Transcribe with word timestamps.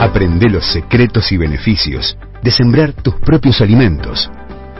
Aprende 0.00 0.48
los 0.48 0.64
secretos 0.64 1.30
y 1.30 1.36
beneficios 1.36 2.16
de 2.42 2.50
sembrar 2.50 2.94
tus 2.94 3.16
propios 3.16 3.60
alimentos. 3.60 4.30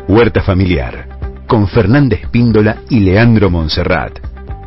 Huerta 0.09 0.41
Familiar, 0.41 1.45
con 1.47 1.69
Fernández 1.69 2.27
Píndola 2.31 2.79
y 2.89 3.01
Leandro 3.01 3.51
Monserrat. 3.51 4.19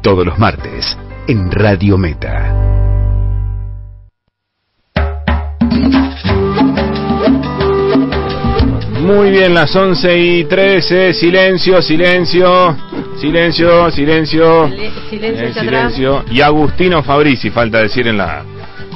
Todos 0.04 0.24
los 0.24 0.38
martes, 0.38 0.96
en 1.28 1.50
Radio 1.50 1.98
Meta. 1.98 2.54
Muy 9.02 9.32
bien, 9.32 9.56
las 9.56 9.76
11 9.76 10.20
y 10.20 10.44
13, 10.44 11.14
silencio, 11.16 11.82
silencio, 11.82 12.78
silencio, 13.20 13.90
silencio, 13.90 14.70
Silencio 15.10 15.48
eh, 15.48 15.54
silencio. 15.54 16.26
Y 16.30 16.42
Agustino 16.42 17.02
Fabrici, 17.02 17.50
falta 17.50 17.80
decir 17.80 18.08
en 18.08 18.18
la 18.18 18.46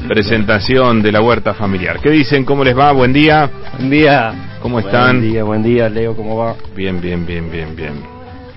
presentación 0.07 1.01
de 1.01 1.11
la 1.11 1.21
huerta 1.21 1.53
familiar. 1.53 1.99
¿Qué 1.99 2.09
dicen? 2.09 2.45
¿Cómo 2.45 2.63
les 2.63 2.77
va? 2.77 2.91
Buen 2.91 3.13
día. 3.13 3.49
Buen 3.77 3.89
día. 3.89 4.33
¿Cómo 4.61 4.79
están? 4.79 5.19
Buen 5.19 5.31
día, 5.31 5.43
buen 5.43 5.63
día, 5.63 5.89
Leo, 5.89 6.15
¿cómo 6.15 6.37
va? 6.37 6.55
Bien, 6.75 6.99
bien, 6.99 7.25
bien, 7.25 7.51
bien, 7.51 7.75
bien. 7.75 7.93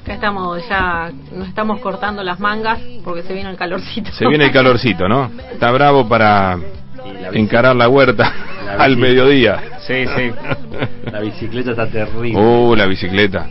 Acá 0.02 0.14
estamos 0.14 0.66
ya, 0.68 1.10
nos 1.32 1.48
estamos 1.48 1.80
cortando 1.80 2.22
las 2.22 2.40
mangas 2.40 2.80
porque 3.04 3.22
se 3.22 3.34
viene 3.34 3.50
el 3.50 3.56
calorcito. 3.56 4.10
Se 4.12 4.26
viene 4.26 4.46
el 4.46 4.52
calorcito, 4.52 5.08
¿no? 5.08 5.30
Está 5.52 5.70
bravo 5.70 6.08
para 6.08 6.58
encarar 7.32 7.76
la 7.76 7.88
huerta 7.88 8.32
La 8.64 8.72
al 8.84 8.96
mediodía. 8.96 9.60
Sí, 9.86 10.04
sí. 10.06 10.30
La 11.10 11.20
bicicleta 11.20 11.72
está 11.72 11.86
terrible. 11.86 12.40
Uh, 12.40 12.74
la 12.74 12.86
bicicleta. 12.86 13.48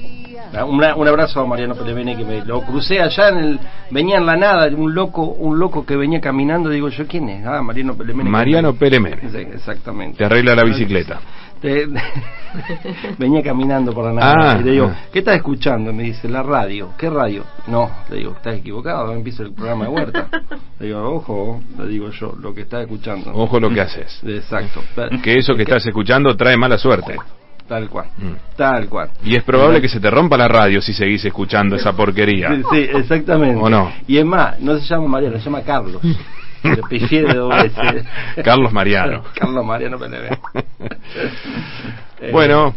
Un, 0.67 0.84
un 0.84 1.08
abrazo 1.08 1.41
a 1.41 1.45
Mariano 1.45 1.76
Pelevene 1.76 2.17
que 2.17 2.23
me 2.26 2.44
lo 2.44 2.62
crucé 2.62 2.99
allá 2.99 3.30
en 3.30 3.38
el 3.38 3.59
venía 3.91 4.17
en 4.17 4.26
la 4.26 4.35
nada, 4.35 4.67
un 4.76 4.94
loco, 4.95 5.21
un 5.23 5.59
loco 5.59 5.85
que 5.85 5.95
venía 5.95 6.20
caminando, 6.20 6.70
digo 6.70 6.90
yo, 6.90 7.05
¿quién 7.07 7.30
es? 7.30 7.45
Ah, 7.45 7.62
Mariano 7.62 7.95
Pelevene. 7.95 8.30
Mariano 8.30 8.73
Pelemene. 8.73 9.30
Sí, 9.30 9.38
exactamente. 9.38 10.17
Te 10.17 10.26
arregla 10.26 10.55
la 10.55 10.63
bicicleta. 10.63 11.20
Te- 11.62 11.88
venía 13.20 13.43
caminando 13.43 13.91
por 13.93 14.05
la 14.05 14.13
nada 14.13 14.54
Ah, 14.54 14.57
y 14.59 14.63
le 14.63 14.71
digo, 14.71 14.85
ah. 14.91 14.96
¿qué 15.12 15.20
estás 15.20 15.35
escuchando? 15.35 15.91
Me 15.93 16.04
dice, 16.04 16.27
la 16.29 16.41
radio. 16.41 16.91
¿Qué 16.98 17.09
radio? 17.09 17.43
No, 17.68 17.90
le 18.09 18.18
digo, 18.18 18.31
estás 18.31 18.55
equivocado, 18.55 19.13
empieza 19.13 19.43
el 19.43 19.54
programa 19.54 19.85
de 19.85 19.91
huerta. 19.91 20.27
le 20.79 20.85
digo, 20.87 21.04
ojo, 21.04 21.62
le 21.77 21.87
digo 21.87 22.09
yo, 22.12 22.34
lo 22.40 22.54
que 22.54 22.62
estás 22.62 22.81
escuchando. 22.81 23.31
Ojo 23.34 23.59
lo 23.59 23.70
que 23.70 23.81
haces. 23.81 24.21
Exacto. 24.26 24.81
Que 25.21 25.37
eso 25.37 25.55
que 25.55 25.63
estás 25.63 25.85
escuchando 25.85 26.35
trae 26.35 26.57
mala 26.57 26.77
suerte. 26.77 27.18
Tal 27.70 27.87
cual, 27.87 28.07
Mm. 28.17 28.34
tal 28.57 28.89
cual. 28.89 29.09
Y 29.23 29.35
es 29.35 29.43
probable 29.43 29.79
que 29.79 29.87
se 29.87 29.99
te 29.99 30.09
rompa 30.09 30.35
la 30.37 30.48
radio 30.48 30.81
si 30.81 30.91
seguís 30.91 31.23
escuchando 31.23 31.75
esa 31.75 31.93
porquería. 31.93 32.49
Sí, 32.49 32.63
sí, 32.71 32.89
exactamente. 32.95 33.55
¿O 33.62 33.70
no? 33.70 33.91
Y 34.07 34.17
es 34.17 34.25
más, 34.25 34.59
no 34.59 34.75
se 34.79 34.85
llama 34.87 35.07
Mariano, 35.07 35.37
se 35.37 35.45
llama 35.45 35.62
Carlos. 35.62 36.01
De 36.63 36.81
veces. 36.91 38.05
Carlos 38.43 38.73
Mariano. 38.73 39.23
Carlos 39.40 39.63
Mariano 39.65 39.97
Pelevene. 39.97 40.37
Eh, 42.21 42.31
Bueno, 42.34 42.75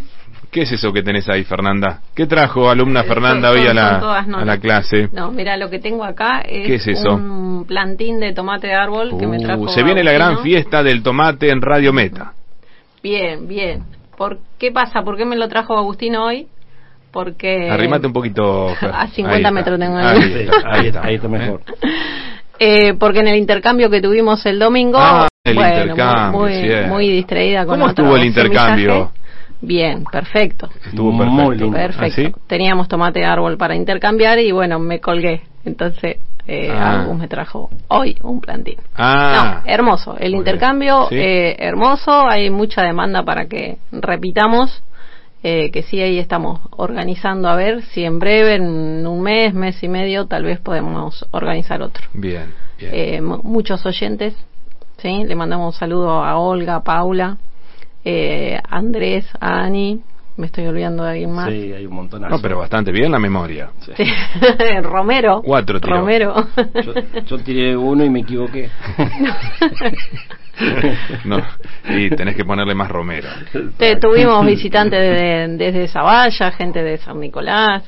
¿qué 0.52 0.62
es 0.62 0.70
eso 0.72 0.92
que 0.92 1.02
tenés 1.02 1.28
ahí, 1.28 1.42
Fernanda? 1.42 2.00
¿Qué 2.14 2.26
trajo 2.26 2.70
alumna 2.70 3.02
Fernanda 3.02 3.48
Son- 3.50 3.58
hoy 3.60 3.66
a 3.66 3.74
la, 3.74 3.96
a 4.20 4.44
la 4.44 4.58
clase? 4.58 5.08
No, 5.12 5.32
mira, 5.32 5.56
lo 5.56 5.68
que 5.68 5.80
tengo 5.80 6.04
acá 6.04 6.42
es, 6.42 6.64
¿Qué 6.66 6.74
es 6.76 6.86
eso? 6.86 7.14
un 7.14 7.64
plantín 7.66 8.20
de 8.20 8.32
tomate 8.34 8.68
de 8.68 8.74
árbol 8.74 9.18
que 9.18 9.26
me 9.26 9.38
Uh, 9.38 9.42
trajo 9.42 9.68
se 9.68 9.82
viene 9.82 10.04
la 10.04 10.12
gran 10.12 10.38
fiesta 10.42 10.82
del 10.84 11.02
tomate 11.02 11.50
en 11.50 11.60
Radio 11.60 11.92
Meta. 11.92 12.34
Bien, 13.02 13.48
bien. 13.48 13.82
¿Por 14.16 14.38
qué 14.58 14.70
pasa? 14.72 15.02
¿Por 15.02 15.16
qué 15.16 15.24
me 15.24 15.36
lo 15.36 15.48
trajo 15.48 15.76
Agustino 15.76 16.24
hoy? 16.26 16.48
Porque... 17.10 17.68
Arrimate 17.70 18.06
un 18.06 18.12
poquito. 18.12 18.68
A 18.92 19.06
50 19.08 19.30
Ahí 19.30 19.40
está. 19.42 19.50
metros 19.50 19.78
tengo 19.78 19.96
Ahí 19.98 20.18
el- 20.22 20.36
está, 20.48 20.72
ahí 20.72 20.86
está, 20.86 21.02
ahí 21.04 21.14
está 21.16 21.28
mejor. 21.28 21.60
Eh, 22.64 22.94
porque 22.94 23.20
en 23.20 23.26
el 23.28 23.36
intercambio 23.38 23.90
que 23.90 24.00
tuvimos 24.00 24.46
el 24.46 24.60
domingo, 24.60 24.96
Ah, 25.00 25.26
el 25.42 25.56
bueno, 25.56 25.68
intercambio, 25.80 26.38
muy, 26.38 26.50
muy, 26.52 26.60
cierto. 26.60 26.88
muy 26.90 27.08
distraída 27.08 27.66
con 27.66 27.74
¿Cómo 27.76 27.88
estuvo 27.88 28.16
el 28.16 28.24
intercambio? 28.24 29.10
Bien, 29.60 30.04
perfecto. 30.04 30.68
Estuvo 30.86 31.10
Muy 31.10 31.26
perfecto. 31.56 31.64
lindo. 31.64 31.76
Perfecto. 31.76 32.04
¿Ah, 32.04 32.10
sí? 32.38 32.46
Teníamos 32.46 32.86
tomate 32.86 33.18
de 33.20 33.24
árbol 33.24 33.56
para 33.56 33.74
intercambiar 33.74 34.38
y 34.38 34.52
bueno, 34.52 34.78
me 34.78 35.00
colgué. 35.00 35.42
Entonces, 35.64 36.18
eh, 36.46 36.70
Ah. 36.72 37.02
Agus 37.02 37.16
me 37.18 37.28
trajo 37.28 37.70
hoy 37.88 38.16
un 38.22 38.40
plantín. 38.40 38.76
Ah, 38.96 39.62
no, 39.64 39.70
hermoso. 39.72 40.16
El 40.18 40.32
Muy 40.32 40.38
intercambio. 40.40 41.06
Sí. 41.08 41.16
eh, 41.16 41.56
hermoso. 41.58 42.26
Hay 42.28 42.50
mucha 42.50 42.82
demanda 42.82 43.22
para 43.24 43.46
que 43.46 43.78
repitamos. 43.92 44.82
eh, 45.44 45.72
que 45.72 45.82
sí, 45.82 46.00
ahí 46.00 46.20
estamos 46.20 46.60
organizando 46.76 47.48
a 47.48 47.56
ver 47.56 47.82
si 47.86 48.04
en 48.04 48.20
breve, 48.20 48.54
en 48.54 49.04
un 49.08 49.22
mes, 49.22 49.52
mes 49.54 49.82
y 49.82 49.88
medio, 49.88 50.26
tal 50.26 50.44
vez 50.44 50.60
podemos 50.60 51.26
organizar 51.32 51.82
otro. 51.82 52.04
bien, 52.12 52.54
bien. 52.78 52.92
Eh, 52.94 53.20
mu- 53.20 53.42
muchos 53.42 53.84
oyentes, 53.84 54.34
¿sí? 54.98 55.24
Le 55.24 55.34
mandamos 55.34 55.74
un 55.74 55.78
saludo 55.80 56.22
a 56.22 56.38
Olga, 56.38 56.76
a 56.76 56.82
Paula, 56.84 57.38
eh, 58.04 58.56
a 58.68 58.76
Andrés, 58.76 59.26
a 59.40 59.64
Ani. 59.64 60.00
Me 60.42 60.46
estoy 60.46 60.66
olvidando 60.66 61.04
de 61.04 61.10
alguien 61.10 61.30
más. 61.30 61.48
Sí, 61.50 61.72
hay 61.72 61.86
un 61.86 61.94
montonazo. 61.94 62.34
no, 62.34 62.42
pero 62.42 62.58
bastante 62.58 62.90
bien 62.90 63.12
la 63.12 63.20
memoria. 63.20 63.70
Sí. 63.78 63.92
Sí. 63.96 64.04
Romero. 64.82 65.40
Cuatro 65.44 65.80
tiró. 65.80 65.98
Romero. 65.98 66.34
Yo, 66.82 66.94
yo 67.24 67.38
tiré 67.38 67.76
uno 67.76 68.04
y 68.04 68.10
me 68.10 68.20
equivoqué. 68.20 68.68
No, 71.24 71.38
y 71.88 72.10
tenés 72.10 72.36
que 72.36 72.44
ponerle 72.44 72.74
más 72.74 72.90
romero. 72.90 73.28
Te- 73.78 73.96
tuvimos 73.96 74.44
visitantes 74.44 75.00
de- 75.00 75.56
desde 75.56 75.88
Zavalla, 75.88 76.50
gente 76.52 76.82
de 76.82 76.98
San 76.98 77.18
Nicolás, 77.20 77.82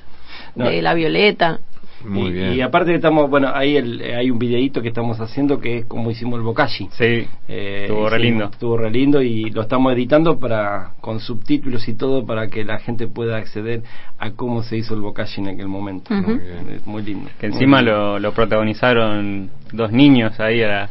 No. 0.55 0.65
de 0.71 0.81
La 0.81 0.95
Violeta. 0.95 1.59
Muy 2.05 2.29
y, 2.29 2.33
bien. 2.33 2.53
y 2.55 2.61
aparte 2.61 2.91
que 2.91 2.97
estamos, 2.97 3.29
bueno, 3.31 3.51
ahí 3.55 3.77
el- 3.77 4.01
eh, 4.01 4.15
hay 4.17 4.31
un 4.31 4.39
videíto 4.39 4.83
que 4.83 4.89
estamos 4.89 5.21
haciendo 5.21 5.59
que 5.61 5.79
es 5.79 5.85
como 5.87 6.11
hicimos 6.11 6.39
el 6.39 6.45
bokashi. 6.45 6.89
Sí, 6.93 7.27
Eh, 7.49 7.83
estuvo 7.83 8.09
re 8.09 8.17
sí, 8.19 8.23
lindo. 8.25 8.45
Estuvo 8.45 8.77
re 8.77 8.91
lindo 8.91 9.23
y 9.23 9.51
lo 9.51 9.63
estamos 9.63 9.93
editando 9.93 10.39
para 10.39 10.93
con 11.01 11.21
subtítulos 11.21 11.87
y 11.89 11.95
todo 11.95 12.25
para 12.27 12.49
que 12.49 12.65
la 12.65 12.79
gente 12.79 13.07
pueda 13.09 13.37
acceder 13.37 13.83
a 14.19 14.31
cómo 14.33 14.63
se 14.63 14.77
hizo 14.77 14.95
el 14.95 15.01
bokashi 15.01 15.41
en 15.41 15.49
aquel 15.49 15.69
momento. 15.69 16.13
Muy 16.15 16.39
bien. 16.39 16.69
Es 16.75 16.87
muy 16.87 17.03
lindo. 17.03 17.31
Que 17.41 17.47
encima 17.47 17.83
lo, 17.83 18.19
lo 18.19 18.33
protagonizaron 18.33 19.51
dos 19.73 19.93
niños 19.93 20.39
ahí 20.41 20.63
a 20.63 20.69
la... 20.69 20.89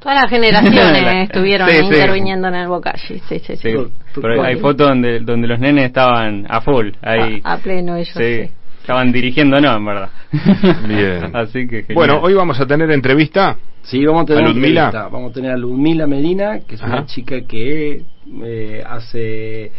Todas 0.00 0.20
las 0.22 0.30
generaciones 0.30 1.24
estuvieron 1.30 1.68
Sí, 1.68 1.76
sí. 1.76 1.84
interviniendo 1.84 2.48
en 2.48 2.54
el 2.56 2.66
Bocashi. 2.66 3.20
Sí, 3.28 3.38
sí, 3.38 3.56
sí. 3.56 3.68
Pero 4.20 4.42
hay 4.42 4.56
fotos 4.56 4.88
donde, 4.88 5.20
donde 5.20 5.46
los 5.46 5.60
nenes 5.60 5.84
estaban 5.86 6.44
a 6.48 6.60
full, 6.60 6.88
ahí. 7.02 7.40
A, 7.44 7.52
a 7.52 7.58
pleno 7.58 7.94
ellos. 7.94 8.12
sí, 8.16 8.50
estaban 8.82 9.10
dirigiéndonos, 9.12 9.76
en 9.76 9.84
verdad. 9.84 10.10
Bien. 10.86 11.30
Así 11.34 11.66
que 11.66 11.82
genial. 11.82 11.94
Bueno, 11.94 12.20
hoy 12.20 12.34
vamos 12.34 12.60
a 12.60 12.66
tener 12.66 12.90
entrevista. 12.90 13.56
Sí, 13.82 14.04
vamos 14.04 14.22
a 14.24 14.26
tener 14.26 14.44
¿A 14.44 14.48
Ludmila? 14.48 14.84
entrevista. 14.86 15.08
Vamos 15.08 15.30
a 15.30 15.34
tener 15.34 15.50
a 15.52 15.56
Ludmila 15.56 16.06
Medina, 16.06 16.60
que 16.60 16.74
es 16.76 16.82
Ajá. 16.82 16.92
una 16.98 17.06
chica 17.06 17.40
que 17.48 18.02
eh, 18.44 18.84
hace... 18.86 19.72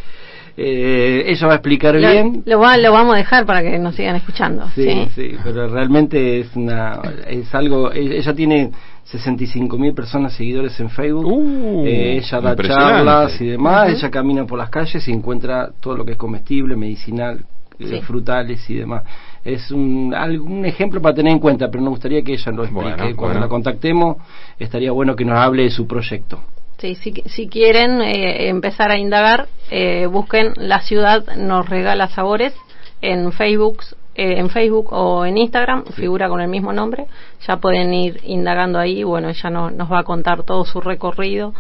eh, 0.58 1.24
ella 1.28 1.48
va 1.48 1.54
a 1.54 1.56
explicar 1.56 1.96
Lo, 1.96 2.12
bien. 2.12 2.44
lo 2.46 2.60
va- 2.60 2.78
lo 2.78 2.92
vamos 2.92 3.14
a 3.16 3.18
dejar 3.18 3.46
para 3.46 3.62
que 3.64 3.80
nos 3.80 3.96
sigan 3.96 4.16
escuchando. 4.16 4.68
Sí, 4.76 4.84
Sí, 4.84 5.08
sí, 5.16 5.36
pero 5.44 5.68
realmente 5.68 6.40
es 6.42 6.56
una 6.56 7.00
es 7.28 7.54
algo 7.56 7.92
ella 7.92 8.34
tiene 8.36 8.72
65 9.06 9.78
mil 9.78 9.94
personas 9.94 10.34
seguidores 10.34 10.80
en 10.80 10.90
Facebook 10.90 11.26
Uh, 11.26 11.86
Eh, 11.88 12.18
ella 12.18 12.40
da 12.42 12.56
charlas 12.56 13.40
y 13.42 13.48
demás 13.48 13.90
ella 13.90 14.10
camina 14.12 14.46
por 14.46 14.58
las 14.60 14.70
calles 14.70 15.08
y 15.08 15.12
encuentra 15.12 15.70
todo 15.82 15.96
lo 15.98 16.06
que 16.06 16.12
es 16.14 16.18
comestible 16.18 16.76
medicinal 16.76 17.46
Sí. 17.90 18.02
frutales 18.02 18.70
y 18.70 18.76
demás 18.76 19.04
es 19.44 19.72
un 19.72 20.14
algún 20.16 20.66
ejemplo 20.66 21.02
para 21.02 21.16
tener 21.16 21.34
en 21.34 21.40
cuenta 21.40 21.70
pero 21.70 21.84
nos 21.84 21.92
gustaría 21.92 22.22
que 22.22 22.34
ella 22.34 22.52
lo 22.52 22.64
explique 22.64 22.86
Bueno, 22.86 22.98
cuando 22.98 23.16
bueno. 23.18 23.40
la 23.42 23.48
contactemos 23.48 24.18
estaría 24.60 24.92
bueno 24.92 25.16
que 25.16 25.26
nos 25.26 25.38
hable 25.38 25.64
de 25.64 25.70
su 25.72 25.86
proyecto 25.88 26.40
Sí, 26.80 26.96
si, 26.96 27.14
si 27.28 27.48
quieren 27.48 28.02
eh, 28.02 28.50
empezar 28.50 28.92
a 28.92 28.98
indagar, 28.98 29.48
eh, 29.72 30.06
busquen 30.08 30.52
La 30.58 30.82
Ciudad 30.82 31.24
Nos 31.38 31.70
Regala 31.70 32.10
Sabores 32.10 32.54
en 33.02 33.32
Facebook, 33.32 33.84
eh, 34.16 34.36
en 34.40 34.50
Facebook 34.50 34.92
o 34.92 35.26
en 35.26 35.38
Instagram, 35.38 35.86
figura 35.94 36.28
con 36.28 36.42
el 36.42 36.50
mismo 36.50 36.74
nombre. 36.74 37.06
Ya 37.48 37.56
pueden 37.58 37.94
ir 37.94 38.20
indagando 38.24 38.80
ahí. 38.80 39.04
Bueno, 39.04 39.30
ella 39.30 39.50
no- 39.50 39.72
nos 39.72 39.90
va 39.90 40.00
a 40.00 40.04
contar 40.04 40.44
todo 40.44 40.66
su 40.66 40.82
recorrido 40.82 41.54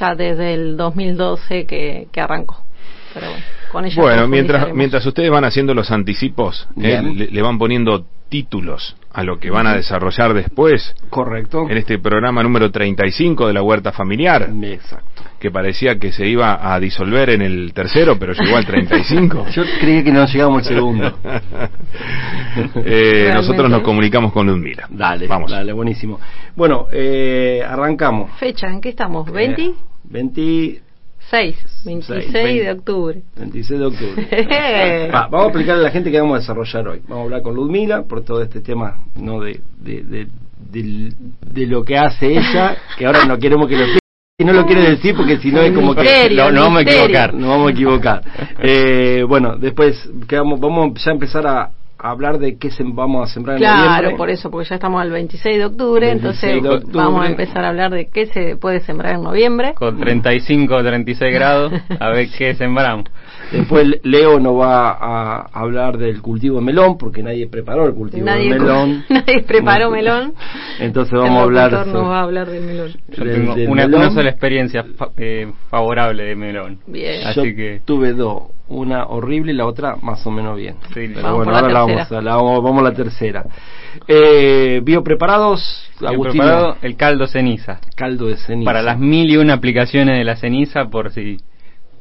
ya 0.00 0.16
desde 0.16 0.54
el 0.54 0.76
2012 0.76 1.64
que, 1.66 2.08
que 2.10 2.20
arrancó. 2.20 2.56
Pero 3.14 3.28
bueno, 3.28 3.44
Bueno, 3.96 4.28
mientras, 4.28 4.72
mientras 4.74 5.04
ustedes 5.06 5.30
van 5.30 5.44
haciendo 5.44 5.74
los 5.74 5.90
anticipos, 5.90 6.68
eh, 6.80 7.02
le, 7.02 7.26
le 7.28 7.42
van 7.42 7.58
poniendo 7.58 8.06
títulos 8.28 8.96
a 9.12 9.22
lo 9.22 9.38
que 9.38 9.50
van 9.50 9.66
a 9.66 9.76
desarrollar 9.76 10.34
después 10.34 10.94
correcto 11.10 11.66
en 11.70 11.76
este 11.76 11.98
programa 11.98 12.42
número 12.42 12.70
35 12.70 13.46
de 13.46 13.52
la 13.52 13.62
huerta 13.62 13.92
familiar, 13.92 14.50
exacto 14.62 15.22
que 15.38 15.50
parecía 15.50 15.98
que 15.98 16.12
se 16.12 16.26
iba 16.26 16.74
a 16.74 16.80
disolver 16.80 17.30
en 17.30 17.42
el 17.42 17.72
tercero, 17.72 18.18
pero 18.18 18.32
llegó 18.32 18.56
al 18.56 18.64
35. 18.66 19.46
yo 19.54 19.62
creía 19.80 20.02
que 20.02 20.12
no 20.12 20.26
llegamos 20.26 20.66
al 20.66 20.74
segundo 20.74 21.18
Eh, 22.84 23.30
nosotros 23.34 23.70
nos 23.70 23.82
comunicamos 23.82 24.32
con 24.32 24.46
Ludmila. 24.46 24.86
Dale, 24.90 25.26
Vamos. 25.26 25.50
dale, 25.50 25.72
buenísimo. 25.72 26.18
Bueno, 26.54 26.86
eh, 26.90 27.62
arrancamos. 27.66 28.30
Fecha, 28.38 28.66
¿en 28.68 28.80
qué 28.80 28.90
estamos? 28.90 29.28
¿20? 29.28 29.58
Eh, 29.58 29.74
20 30.04 30.82
6, 31.30 31.56
26 31.84 32.32
veinte. 32.32 32.64
de 32.64 32.70
octubre. 32.72 33.22
26 33.36 33.80
de 33.80 33.86
octubre. 33.86 35.10
Va, 35.12 35.26
vamos 35.28 35.46
a 35.46 35.48
explicarle 35.48 35.80
a 35.80 35.84
la 35.84 35.90
gente 35.90 36.10
qué 36.10 36.20
vamos 36.20 36.36
a 36.36 36.40
desarrollar 36.40 36.88
hoy. 36.88 37.00
Vamos 37.08 37.18
a 37.18 37.24
hablar 37.24 37.42
con 37.42 37.54
Ludmila 37.54 38.02
por 38.04 38.24
todo 38.24 38.42
este 38.42 38.60
tema 38.60 39.00
no 39.16 39.40
de, 39.40 39.60
de, 39.78 40.02
de, 40.02 40.26
del- 40.70 41.12
de 41.40 41.66
lo 41.66 41.82
que 41.82 41.96
hace 41.98 42.28
ella, 42.38 42.76
que 42.96 43.06
ahora 43.06 43.24
no 43.24 43.38
queremos 43.38 43.66
que 43.68 43.74
lo 43.74 43.80
explique. 43.82 44.00
Y 44.38 44.44
no 44.44 44.52
lo 44.52 44.66
quiere 44.66 44.82
decir 44.90 45.14
porque 45.16 45.38
si 45.38 45.50
no 45.50 45.62
es 45.62 45.72
como 45.72 45.94
que 45.94 46.28
no, 46.30 46.50
no 46.52 46.60
vamos 46.62 46.78
a 46.80 46.82
equivocar. 46.82 47.32
nos 47.34 47.48
vamos 47.48 47.68
a 47.68 47.70
equivocar. 47.72 48.22
Eh, 48.62 49.24
bueno, 49.26 49.56
después 49.56 50.08
que 50.28 50.36
vamos, 50.36 50.60
vamos 50.60 51.02
ya 51.02 51.10
a 51.10 51.14
empezar 51.14 51.46
a 51.46 51.70
hablar 51.98 52.38
de 52.38 52.58
qué 52.58 52.68
sem- 52.70 52.94
vamos 52.94 53.28
a 53.30 53.32
sembrar 53.32 53.56
en 53.56 53.60
Claro, 53.62 53.86
noviembre. 53.86 54.16
por 54.16 54.30
eso, 54.30 54.50
porque 54.50 54.68
ya 54.68 54.74
estamos 54.76 55.00
al 55.00 55.10
26 55.10 55.56
de 55.58 55.64
octubre, 55.64 56.06
26 56.06 56.42
entonces 56.44 56.62
de 56.62 56.68
octubre. 56.76 56.96
vamos 57.04 57.24
a 57.24 57.28
empezar 57.30 57.64
a 57.64 57.68
hablar 57.68 57.90
de 57.92 58.06
qué 58.08 58.26
se 58.26 58.56
puede 58.56 58.80
sembrar 58.80 59.14
en 59.14 59.22
noviembre. 59.22 59.74
Con 59.74 59.98
35 59.98 60.74
o 60.76 60.82
36 60.82 61.34
grados, 61.34 61.72
a 61.98 62.08
ver 62.10 62.28
qué 62.36 62.54
sembramos. 62.54 63.06
Después 63.52 64.00
Leo 64.02 64.40
nos 64.40 64.58
va 64.60 64.90
a 64.90 65.48
hablar 65.52 65.98
del 65.98 66.20
cultivo 66.20 66.58
de 66.58 66.64
melón, 66.64 66.98
porque 66.98 67.22
nadie 67.22 67.46
preparó 67.46 67.86
el 67.86 67.94
cultivo 67.94 68.24
Nadie, 68.26 68.52
de 68.52 68.58
melón. 68.58 69.04
nadie 69.08 69.42
preparó 69.42 69.90
melón. 69.90 70.34
Entonces 70.80 71.12
El 71.12 71.20
vamos 71.20 71.38
a 71.38 71.42
hablar 71.42 71.70
sobre- 71.84 72.00
va 72.00 72.18
a 72.18 72.22
hablar 72.22 72.50
del 72.50 72.64
melón. 72.64 72.92
Yo 73.08 73.24
del- 73.24 73.34
tengo 73.34 73.54
del 73.54 73.68
una, 73.68 73.86
melón. 73.86 74.00
una 74.02 74.10
sola 74.10 74.30
experiencia 74.30 74.84
fa- 74.96 75.10
eh, 75.16 75.50
favorable 75.70 76.24
de 76.24 76.34
melón. 76.36 76.78
Bien. 76.86 77.22
Yo 77.22 77.42
Así 77.42 77.54
que 77.54 77.80
tuve 77.84 78.14
dos, 78.14 78.44
una 78.68 79.06
horrible 79.06 79.52
y 79.52 79.56
la 79.56 79.66
otra 79.66 79.94
más 80.02 80.26
o 80.26 80.30
menos 80.32 80.56
bien. 80.56 80.74
Sí, 80.92 81.08
Pero 81.14 81.22
vamos 81.22 81.36
bueno, 81.44 81.52
ahora 81.54 81.68
la 81.72 81.80
vamos, 81.80 82.12
a, 82.12 82.20
la 82.20 82.34
vamos, 82.36 82.62
vamos 82.64 82.80
a 82.80 82.84
la 82.90 82.94
tercera. 82.94 83.44
Eh, 84.08 84.80
¿Biopreparados? 84.82 85.88
preparado 85.98 86.76
el 86.82 86.96
caldo 86.96 87.26
ceniza. 87.26 87.80
Caldo 87.94 88.26
de 88.26 88.36
ceniza. 88.36 88.64
Para 88.68 88.82
las 88.82 88.98
mil 88.98 89.30
y 89.30 89.36
una 89.36 89.54
aplicaciones 89.54 90.18
de 90.18 90.24
la 90.24 90.36
ceniza, 90.36 90.86
por 90.86 91.12
si 91.12 91.38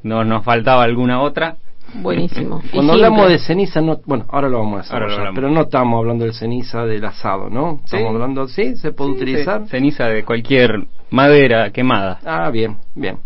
no 0.06 0.24
nos 0.24 0.44
faltaba 0.46 0.84
alguna 0.84 1.20
otra. 1.22 1.58
Buenísimo. 1.96 2.62
Cuando 2.74 2.94
hablamos 2.94 3.30
de 3.30 3.40
ceniza, 3.40 3.82
no, 3.82 4.00
bueno, 4.06 4.26
ahora 4.30 4.50
lo 4.50 4.60
vamos 4.60 4.80
a 4.80 4.84
desarrollar, 4.84 5.32
pero 5.34 5.50
no 5.50 5.62
estamos 5.62 5.98
hablando 6.00 6.26
de 6.26 6.34
ceniza 6.34 6.86
del 6.86 7.04
asado, 7.06 7.50
¿no? 7.50 7.80
Estamos 7.84 8.08
Sí. 8.10 8.14
hablando, 8.14 8.48
¿sí? 8.48 8.76
¿Se 8.76 8.92
puede 8.92 9.12
Sí, 9.12 9.16
utilizar? 9.18 9.62
ce- 9.64 9.70
Ceniza 9.70 10.06
de 10.08 10.24
cualquier 10.24 10.88
madera 11.10 11.72
quemada. 11.72 12.20
Ah, 12.26 12.50
bien, 12.52 12.78
bien. 12.96 13.18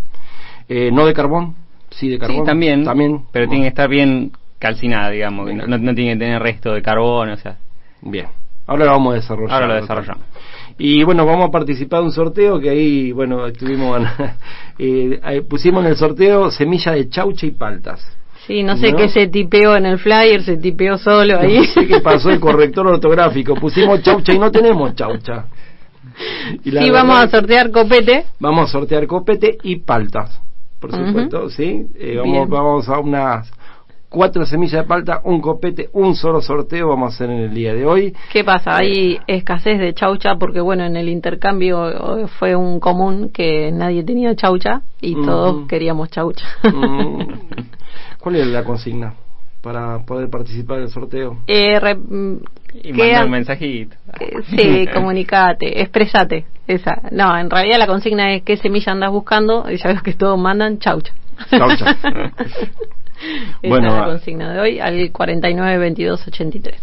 Eh, 0.68 0.92
¿No 0.92 1.06
de 1.06 1.14
carbón? 1.14 1.56
Sí, 1.90 2.10
de 2.10 2.20
carbón. 2.20 2.38
Sí, 2.38 2.44
también, 2.46 2.84
También. 2.86 3.24
pero 3.32 3.48
tiene 3.48 3.64
que 3.64 3.70
estar 3.70 3.90
bien 3.90 4.32
calcinada, 4.60 5.10
digamos, 5.10 5.46
Bien. 5.48 5.58
no, 5.68 5.78
no 5.78 5.96
tiene 5.96 6.14
que 6.14 6.20
tener 6.20 6.42
resto 6.42 6.74
de 6.74 6.82
carbón, 6.82 7.30
o 7.30 7.38
sea, 7.38 7.58
Bien. 8.02 8.28
Ahora 8.68 8.86
lo 8.86 8.92
vamos 8.92 9.14
a 9.14 9.16
desarrollar. 9.16 9.52
ahora 9.54 9.68
lo 9.68 9.74
doctor. 9.80 9.98
desarrollamos. 10.02 10.28
Y 10.80 11.04
bueno, 11.04 11.26
vamos 11.26 11.50
a 11.50 11.52
participar 11.52 12.00
de 12.00 12.06
un 12.06 12.12
sorteo 12.14 12.58
que 12.60 12.70
ahí, 12.70 13.12
bueno, 13.12 13.46
estuvimos, 13.46 14.02
eh, 14.80 15.44
pusimos 15.48 15.84
en 15.84 15.92
el 15.92 15.98
sorteo 15.98 16.50
semilla 16.52 16.94
de 16.94 17.10
chaucha 17.10 17.46
y 17.46 17.52
paltas. 17.52 18.02
Sí, 18.48 18.64
no 18.64 18.78
sé 18.78 18.94
¿No? 18.94 18.98
qué 18.98 19.10
se 19.10 19.28
tipeó 19.28 19.76
en 19.76 19.86
el 19.86 20.00
flyer, 20.00 20.42
se 20.42 20.58
tipeó 20.58 20.98
solo 20.98 21.38
ahí. 21.38 21.58
No 21.58 21.64
sé 21.66 21.86
qué 21.86 22.00
pasó 22.04 22.30
el 22.32 22.40
corrector 22.40 22.88
ortográfico, 22.88 23.56
pusimos 23.56 24.02
chaucha 24.02 24.34
y 24.34 24.40
no 24.40 24.50
tenemos 24.52 24.96
chaucha. 24.96 25.46
Y 26.64 26.72
la 26.72 26.82
Sí, 26.82 26.90
verdad 26.90 27.04
vamos 27.04 27.18
a 27.26 27.30
sortear 27.30 27.72
copete. 27.72 28.26
Vamos 28.40 28.70
a 28.70 28.72
sortear 28.72 29.06
copete 29.06 29.58
y 29.64 29.76
paltas, 29.78 30.42
por 30.80 30.92
supuesto, 30.92 31.50
¿sí? 31.50 31.88
Eh, 31.96 32.16
vamos, 32.18 32.32
Bien. 32.34 32.50
vamos 32.50 32.90
a 32.90 33.00
unas 33.00 33.52
cuatro 34.10 34.46
semillas 34.46 34.82
de 34.82 34.88
palta, 34.88 35.22
un 35.24 35.40
copete, 35.40 35.90
un 35.94 36.16
solo 36.16 36.42
sorteo 36.42 36.88
vamos 36.90 37.14
a 37.14 37.16
hacer 37.16 37.30
en 37.30 37.42
el 37.42 37.54
día 37.54 37.74
de 37.74 37.86
hoy. 37.86 38.16
¿Qué 38.32 38.44
pasa? 38.44 38.76
Hay 38.78 39.20
escasez 39.28 39.78
de 39.80 39.94
chaucha 39.94 40.36
porque, 40.36 40.60
bueno, 40.62 40.84
en 40.84 40.96
el 40.96 41.10
intercambio 41.10 42.20
eh, 42.24 42.28
fue 42.40 42.56
un 42.56 42.80
común 42.80 43.30
que 43.30 43.72
nadie 43.72 44.04
tenía 44.04 44.36
chaucha 44.36 44.82
y 45.00 45.14
todos 45.14 45.68
queríamos 45.68 46.10
chaucha. 46.10 46.46
Mm, 46.64 47.22
¿Cuál 48.20 48.36
era 48.38 48.46
la 48.48 48.64
consigna 48.64 49.14
para 49.62 50.00
poder 50.06 50.30
participar 50.30 50.80
del 50.80 50.90
sorteo? 50.90 51.38
Eh, 51.48 51.80
re- 51.80 51.96
mm, 51.96 52.38
Y 52.82 52.94
queda- 52.94 53.06
manda 53.20 53.26
un 53.26 53.32
mensajito. 53.32 53.96
sí, 54.56 54.88
comunicate, 54.94 55.82
expresate. 55.82 56.46
Esa. 56.68 57.02
No, 57.12 57.36
en 57.38 57.50
realidad 57.50 57.78
la 57.80 57.88
consigna 57.88 58.34
es 58.34 58.44
qué 58.44 58.56
semilla 58.58 58.92
andas 58.92 59.12
buscando 59.12 59.70
y 59.72 59.78
ya 59.78 59.90
ves 59.90 60.02
que 60.04 60.14
todos 60.14 60.38
mandan 60.40 60.78
chaucha. 60.80 61.14
Chaucha. 61.50 61.98
Bueno, 63.64 63.88
es 63.88 63.94
la 63.94 64.06
consigna 64.06 64.54
de 64.54 64.60
hoy 64.60 64.80
al 64.80 65.12
49 65.12 65.78
22 65.78 66.28
83. 66.28 66.82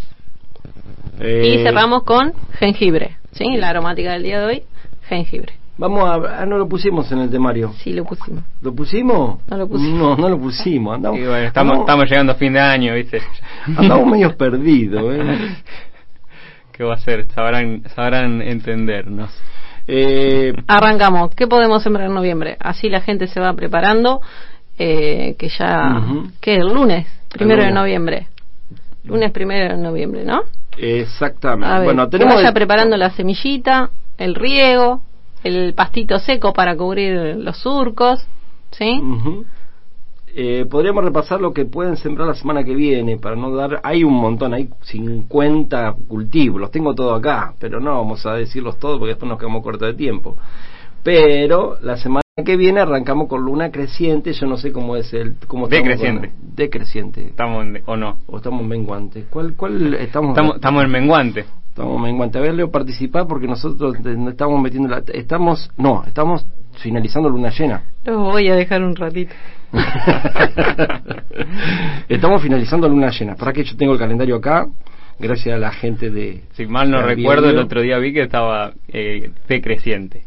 Eh, 1.20 1.54
Y 1.54 1.62
cerramos 1.62 2.02
con 2.02 2.32
jengibre, 2.58 3.16
¿sí? 3.32 3.56
La 3.56 3.70
aromática 3.70 4.12
del 4.12 4.22
día 4.22 4.40
de 4.40 4.46
hoy, 4.46 4.62
jengibre. 5.08 5.54
Vamos 5.78 6.04
a... 6.04 6.40
Ah, 6.42 6.46
no 6.46 6.56
lo 6.56 6.68
pusimos 6.68 7.10
en 7.12 7.18
el 7.18 7.30
temario. 7.30 7.72
Sí, 7.78 7.92
lo 7.92 8.04
pusimos. 8.04 8.42
¿Lo 8.62 8.74
pusimos? 8.74 9.40
No 9.46 9.56
lo 9.58 9.68
pusimos. 9.68 9.98
No, 9.98 10.16
no 10.16 10.28
lo 10.30 10.38
pusimos. 10.38 10.94
Andamos, 10.94 11.20
bueno, 11.20 11.36
estamos, 11.36 11.72
andamos, 11.72 11.80
estamos 11.80 12.10
llegando 12.10 12.32
a 12.32 12.34
fin 12.36 12.52
de 12.54 12.60
año, 12.60 12.94
¿viste? 12.94 13.20
andamos 13.76 14.06
medio 14.06 14.36
perdidos. 14.36 15.02
¿eh? 15.14 15.56
¿Qué 16.72 16.84
va 16.84 16.94
a 16.94 16.98
ser? 16.98 17.26
Sabrán, 17.34 17.82
sabrán 17.94 18.40
entendernos. 18.40 19.30
Eh, 19.86 20.52
Arrancamos. 20.66 21.34
¿Qué 21.34 21.46
podemos 21.46 21.82
sembrar 21.82 22.08
en 22.08 22.14
noviembre? 22.14 22.56
Así 22.58 22.88
la 22.88 23.00
gente 23.00 23.26
se 23.26 23.40
va 23.40 23.52
preparando, 23.54 24.20
eh, 24.78 25.34
que 25.38 25.48
ya... 25.48 25.98
Ujú. 25.98 26.28
¿Qué? 26.40 26.56
El 26.56 26.68
lunes, 26.72 27.06
primero 27.28 27.62
de 27.62 27.68
lunes. 27.68 27.74
noviembre. 27.74 28.26
Lunes 29.04 29.30
primero 29.32 29.76
de 29.76 29.82
noviembre, 29.82 30.24
¿no? 30.24 30.42
exactamente. 30.78 31.74
Ver, 31.74 31.84
bueno, 31.84 32.04
que 32.06 32.10
tenemos... 32.10 32.34
vaya 32.36 32.48
el- 32.48 32.54
preparando 32.54 32.96
la 32.96 33.10
semillita, 33.10 33.90
el 34.18 34.34
riego, 34.34 35.02
el 35.44 35.72
pastito 35.74 36.18
seco 36.18 36.52
para 36.52 36.76
cubrir 36.76 37.36
los 37.36 37.56
surcos, 37.58 38.26
¿sí? 38.72 39.00
Eh, 40.38 40.66
podríamos 40.70 41.02
repasar 41.02 41.40
lo 41.40 41.54
que 41.54 41.64
pueden 41.64 41.96
sembrar 41.96 42.28
la 42.28 42.34
semana 42.34 42.62
que 42.62 42.74
viene 42.74 43.16
para 43.16 43.36
no 43.36 43.54
dar 43.56 43.80
hay 43.82 44.04
un 44.04 44.12
montón 44.12 44.52
hay 44.52 44.68
50 44.82 45.94
cultivos 46.06 46.60
los 46.60 46.70
tengo 46.70 46.94
todos 46.94 47.18
acá 47.18 47.54
pero 47.58 47.80
no 47.80 47.92
vamos 47.96 48.26
a 48.26 48.34
decirlos 48.34 48.78
todos 48.78 48.98
porque 48.98 49.12
después 49.12 49.30
nos 49.30 49.38
quedamos 49.38 49.62
cortos 49.62 49.88
de 49.88 49.94
tiempo 49.94 50.36
pero 51.02 51.78
la 51.80 51.96
semana 51.96 52.20
que 52.44 52.58
viene 52.58 52.80
arrancamos 52.80 53.28
con 53.28 53.40
luna 53.42 53.70
creciente 53.70 54.34
yo 54.34 54.46
no 54.46 54.58
sé 54.58 54.70
cómo 54.70 54.94
es 54.94 55.10
el 55.14 55.36
cómo 55.46 55.68
estamos 55.68 55.84
Decreciente. 55.88 56.28
con- 56.28 56.54
decreciente 56.54 57.24
¿Estamos 57.28 57.64
en- 57.64 57.82
o 57.86 57.96
no? 57.96 58.18
o 58.26 58.36
estamos 58.36 58.62
menguantes 58.66 59.24
cuál 59.30 59.54
cuál 59.56 59.94
estamos 59.94 60.32
Estamos, 60.32 60.56
estamos 60.56 60.84
en 60.84 60.90
menguante. 60.90 61.46
Estamos 61.68 62.00
menguante. 62.00 62.38
A 62.38 62.42
ver, 62.42 62.54
Leo, 62.54 62.70
participar 62.70 63.26
porque 63.26 63.46
nosotros 63.46 64.00
no 64.00 64.30
estamos 64.30 64.62
metiendo 64.62 64.88
la... 64.88 65.02
Estamos... 65.12 65.70
No, 65.76 66.04
estamos 66.06 66.46
finalizando 66.82 67.28
luna 67.28 67.50
llena. 67.50 67.82
Los 68.04 68.16
voy 68.16 68.48
a 68.48 68.54
dejar 68.54 68.82
un 68.82 68.96
ratito. 68.96 69.34
Estamos 72.08 72.42
finalizando 72.42 72.88
luna 72.88 73.10
llena. 73.10 73.34
Para 73.34 73.52
que 73.52 73.62
yo 73.64 73.76
tengo 73.76 73.92
el 73.92 73.98
calendario 73.98 74.36
acá, 74.36 74.66
gracias 75.18 75.54
a 75.54 75.58
la 75.58 75.70
gente 75.72 76.10
de... 76.10 76.44
Si 76.52 76.64
mal 76.66 76.90
no 76.90 77.02
recuerdo, 77.02 77.50
el 77.50 77.58
otro 77.58 77.82
día 77.82 77.98
vi 77.98 78.14
que 78.14 78.22
estaba 78.22 78.72
eh, 78.88 79.30
decreciente. 79.46 80.22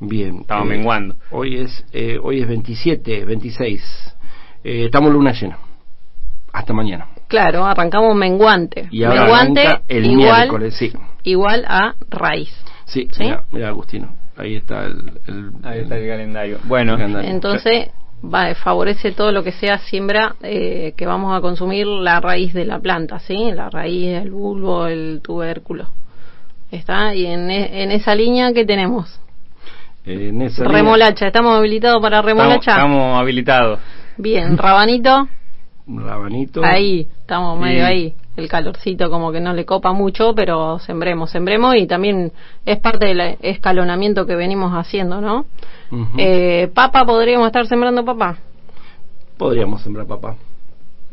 Bien. 0.00 0.40
Estaba 0.40 0.62
eh, 0.62 0.68
menguando. 0.68 1.16
Hoy 1.30 1.58
es 1.58 1.84
eh, 1.92 2.18
hoy 2.22 2.40
es 2.40 2.48
27, 2.48 3.24
26. 3.24 4.16
Eh, 4.64 4.84
estamos 4.86 5.12
luna 5.12 5.32
llena. 5.32 5.58
Hasta 6.52 6.72
mañana. 6.72 7.06
Claro, 7.28 7.64
arrancamos 7.64 8.16
menguante. 8.16 8.88
Y 8.90 9.04
ahora 9.04 9.22
menguante 9.22 9.68
el 9.88 10.06
igual, 10.06 10.16
miércoles, 10.40 10.74
sí. 10.74 10.92
igual 11.22 11.64
a 11.68 11.94
raíz. 12.08 12.50
Sí, 12.86 13.08
¿Sí? 13.12 13.22
Mira, 13.22 13.44
mira, 13.52 13.68
Agustino. 13.68 14.08
Ahí 14.36 14.56
está 14.56 14.84
el... 14.86 15.12
el- 15.28 15.50
Ahí 15.62 15.80
está 15.80 15.96
el 15.98 16.08
calendario. 16.08 16.58
Bueno, 16.64 16.92
el 16.94 16.98
calendario. 16.98 17.30
Entonces, 17.30 17.88
va, 18.24 18.52
favorece 18.56 19.12
todo 19.12 19.30
lo 19.30 19.44
que 19.44 19.52
sea 19.52 19.78
siembra 19.78 20.34
eh, 20.42 20.94
que 20.96 21.06
vamos 21.06 21.36
a 21.36 21.40
consumir 21.40 21.86
la 21.86 22.20
raíz 22.20 22.52
de 22.52 22.64
la 22.64 22.80
planta, 22.80 23.20
¿sí? 23.20 23.52
La 23.52 23.70
raíz, 23.70 24.08
el 24.16 24.30
bulbo, 24.32 24.86
el 24.88 25.20
tubérculo. 25.22 25.86
¿Está? 26.72 27.14
Y 27.14 27.26
en, 27.26 27.50
e- 27.50 27.82
en 27.82 27.92
esa 27.92 28.14
línea, 28.14 28.52
¿qué 28.52 28.64
tenemos? 28.64 29.20
En 30.04 30.42
esa 30.42 30.62
línea- 30.62 30.78
Remolacha. 30.78 31.26
¿Estamos 31.26 31.54
habilitados 31.56 32.00
para 32.02 32.22
remolacha? 32.22 32.70
estamos 32.72 33.18
habilitados. 33.18 33.78
Bien, 34.16 34.56
rabanito. 34.56 35.28
Rabanito. 35.86 36.64
Ahí, 36.64 37.06
estamos 37.20 37.58
Y- 37.58 37.62
medio 37.62 37.86
ahí. 37.86 38.14
El 38.36 38.48
calorcito 38.48 39.10
como 39.10 39.32
que 39.32 39.40
no 39.40 39.52
le 39.52 39.64
copa 39.66 39.92
mucho, 39.92 40.34
pero 40.34 40.78
sembremos, 40.78 41.30
sembremos 41.30 41.74
y 41.74 41.86
también 41.86 42.32
es 42.64 42.78
parte 42.78 43.06
del 43.06 43.36
escalonamiento 43.42 44.24
que 44.24 44.36
venimos 44.36 44.72
haciendo, 44.72 45.20
¿no? 45.20 45.44
Eh, 46.16 46.70
papa, 46.72 47.04
¿podríamos 47.04 47.46
estar 47.48 47.66
sembrando 47.66 48.04
papa? 48.04 48.36
Podríamos 49.36 49.82
sembrar 49.82 50.06
papa. 50.06 50.36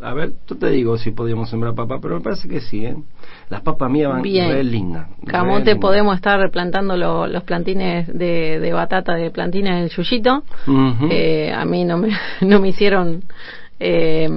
A 0.01 0.13
ver, 0.13 0.34
yo 0.48 0.56
te 0.58 0.70
digo 0.70 0.98
si 0.98 1.12
podríamos 1.12 1.50
sembrar 1.50 1.74
papa, 1.74 2.00
pero 2.01 2.16
me 2.16 2.22
parece 2.22 2.48
que 2.48 2.62
sí, 2.62 2.86
¿eh? 2.86 2.96
Las 3.50 3.62
papas 3.62 3.89
mías 3.89 4.12
van 4.12 4.22
Bien. 4.22 4.51
re 4.51 4.63
lindas. 4.63 5.08
re 5.22 5.32
Camote, 5.32 5.75
podemos 5.75 6.16
estar 6.16 6.51
plantando 6.51 6.96
lo- 6.96 7.25
los 7.27 7.44
plantines 7.44 8.08
de, 8.08 8.60
de 8.60 8.74
batata, 8.74 9.16
de 9.16 9.32
plantines 9.32 9.80
del 9.82 9.89
yuyito. 9.89 10.44
Ujú. 10.68 11.08
Eh, 11.10 11.51
a 11.51 11.66
mí 11.66 11.84
no 11.84 11.98
me, 11.98 12.10
no 12.42 12.60
me 12.60 12.68
hicieron 12.70 13.24
eh, 13.80 14.30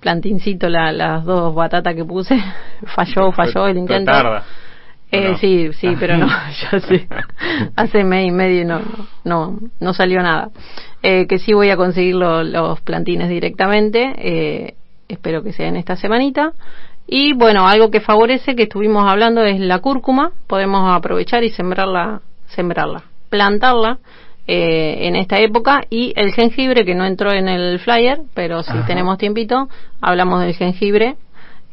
plantincito 0.00 0.68
la- 0.68 0.92
las 0.92 1.24
dos 1.24 1.54
batatas 1.54 1.94
que 1.94 2.04
puse. 2.04 2.36
falló, 2.94 3.32
falló 3.32 3.66
el 3.66 3.74
Pero 3.74 3.80
intento. 3.80 4.12
tarda. 4.12 4.44
Eh. 5.14 5.36
Sí, 5.40 5.70
sí, 5.74 5.94
pero 6.00 6.16
no, 6.16 6.26
ya 6.72 6.80
sé. 6.80 7.06
Hace 7.76 8.04
mes 8.04 8.28
y 8.28 8.30
medio 8.30 8.62
y 8.62 8.64
no, 8.64 8.80
no, 9.24 9.58
no 9.80 9.94
salió 9.94 10.22
nada. 10.22 10.50
Eh, 11.02 11.26
que 11.26 11.38
sí 11.38 11.52
voy 11.52 11.70
a 11.70 11.76
conseguir 11.76 12.14
lo- 12.14 12.42
los 12.44 12.80
plantines 12.80 13.28
directamente. 13.28 14.12
eh, 14.16 14.74
espero 15.08 15.42
que 15.42 15.52
sea 15.52 15.68
en 15.68 15.76
esta 15.76 15.96
semanita. 15.96 16.52
Y 17.06 17.34
bueno, 17.34 17.68
algo 17.68 17.90
que 17.90 18.00
favorece 18.00 18.56
que 18.56 18.62
estuvimos 18.64 19.06
hablando 19.06 19.44
es 19.44 19.60
la 19.60 19.80
cúrcuma. 19.80 20.32
Podemos 20.46 20.90
aprovechar 20.94 21.44
y 21.44 21.50
sembrarla, 21.50 22.22
sembrarla, 22.46 23.02
plantarla 23.28 23.98
eh, 24.46 25.06
en 25.06 25.16
esta 25.16 25.38
época 25.40 25.82
y 25.90 26.14
el 26.16 26.32
jengibre 26.32 26.86
que 26.86 26.94
no 26.94 27.04
entró 27.04 27.30
en 27.32 27.48
el 27.48 27.78
flyer, 27.80 28.20
pero 28.32 28.62
si 28.62 28.70
Ajá. 28.72 28.86
tenemos 28.86 29.18
tiempito, 29.18 29.68
hablamos 30.00 30.40
del 30.40 30.54
jengibre. 30.54 31.16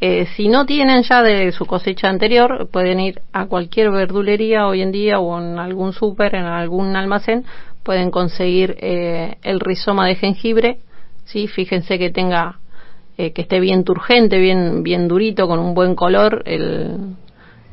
Eh, 0.03 0.25
si 0.35 0.47
no 0.47 0.65
tienen 0.65 1.03
ya 1.03 1.21
de 1.21 1.51
su 1.51 1.67
cosecha 1.67 2.09
anterior, 2.09 2.67
pueden 2.71 2.99
ir 2.99 3.21
a 3.31 3.45
cualquier 3.45 3.91
verdulería 3.91 4.65
hoy 4.65 4.81
en 4.81 4.91
día 4.91 5.19
o 5.19 5.39
en 5.39 5.59
algún 5.59 5.93
súper, 5.93 6.33
en 6.33 6.45
algún 6.45 6.95
almacén, 6.95 7.45
pueden 7.83 8.09
conseguir 8.09 8.75
eh, 8.79 9.35
el 9.43 9.59
rizoma 9.59 10.07
de 10.07 10.15
jengibre, 10.15 10.79
sí, 11.25 11.47
fíjense 11.47 11.99
que 11.99 12.09
tenga 12.09 12.57
eh, 13.15 13.31
que 13.31 13.43
esté 13.43 13.59
bien 13.59 13.83
turgente, 13.83 14.39
bien 14.39 14.81
bien 14.81 15.07
durito, 15.07 15.47
con 15.47 15.59
un 15.59 15.75
buen 15.75 15.93
color 15.93 16.41
el, 16.45 17.15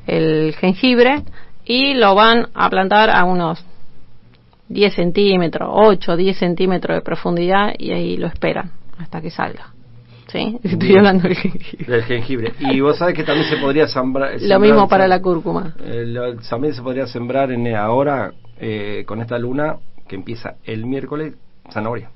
el 0.06 0.54
jengibre. 0.60 1.22
Y 1.64 1.94
lo 1.94 2.14
van 2.14 2.48
a 2.54 2.68
plantar 2.68 3.08
a 3.10 3.24
unos 3.24 3.64
10 4.68 4.94
centímetros, 4.94 5.70
8, 5.72 6.16
10 6.16 6.38
centímetros 6.38 6.96
de 6.96 7.02
profundidad 7.02 7.72
y 7.78 7.92
ahí 7.92 8.16
lo 8.18 8.26
esperan 8.26 8.72
hasta 8.98 9.22
que 9.22 9.30
salga. 9.30 9.77
¿Sí? 10.28 10.58
Estoy 10.62 10.96
hablando 10.96 11.24
del 11.26 11.36
jengibre. 11.36 11.86
Del 11.86 12.02
jengibre. 12.04 12.52
Y 12.60 12.80
vos 12.80 12.98
sabés 12.98 13.14
que 13.14 13.24
también 13.24 13.48
se 13.48 13.56
podría 13.56 13.88
sembrar. 13.88 14.32
Lo 14.40 14.60
mismo 14.60 14.86
para 14.88 15.08
la 15.08 15.20
cúrcuma. 15.22 15.74
Eh, 15.82 16.04
lo- 16.06 16.36
también 16.36 16.74
se 16.74 16.82
podría 16.82 17.06
sembrar 17.06 17.50
en 17.50 17.74
ahora 17.74 18.32
eh, 18.60 19.04
con 19.06 19.20
esta 19.22 19.38
luna 19.38 19.76
que 20.06 20.16
empieza 20.16 20.56
el 20.64 20.84
miércoles 20.86 21.34
zanahoria. 21.72 22.10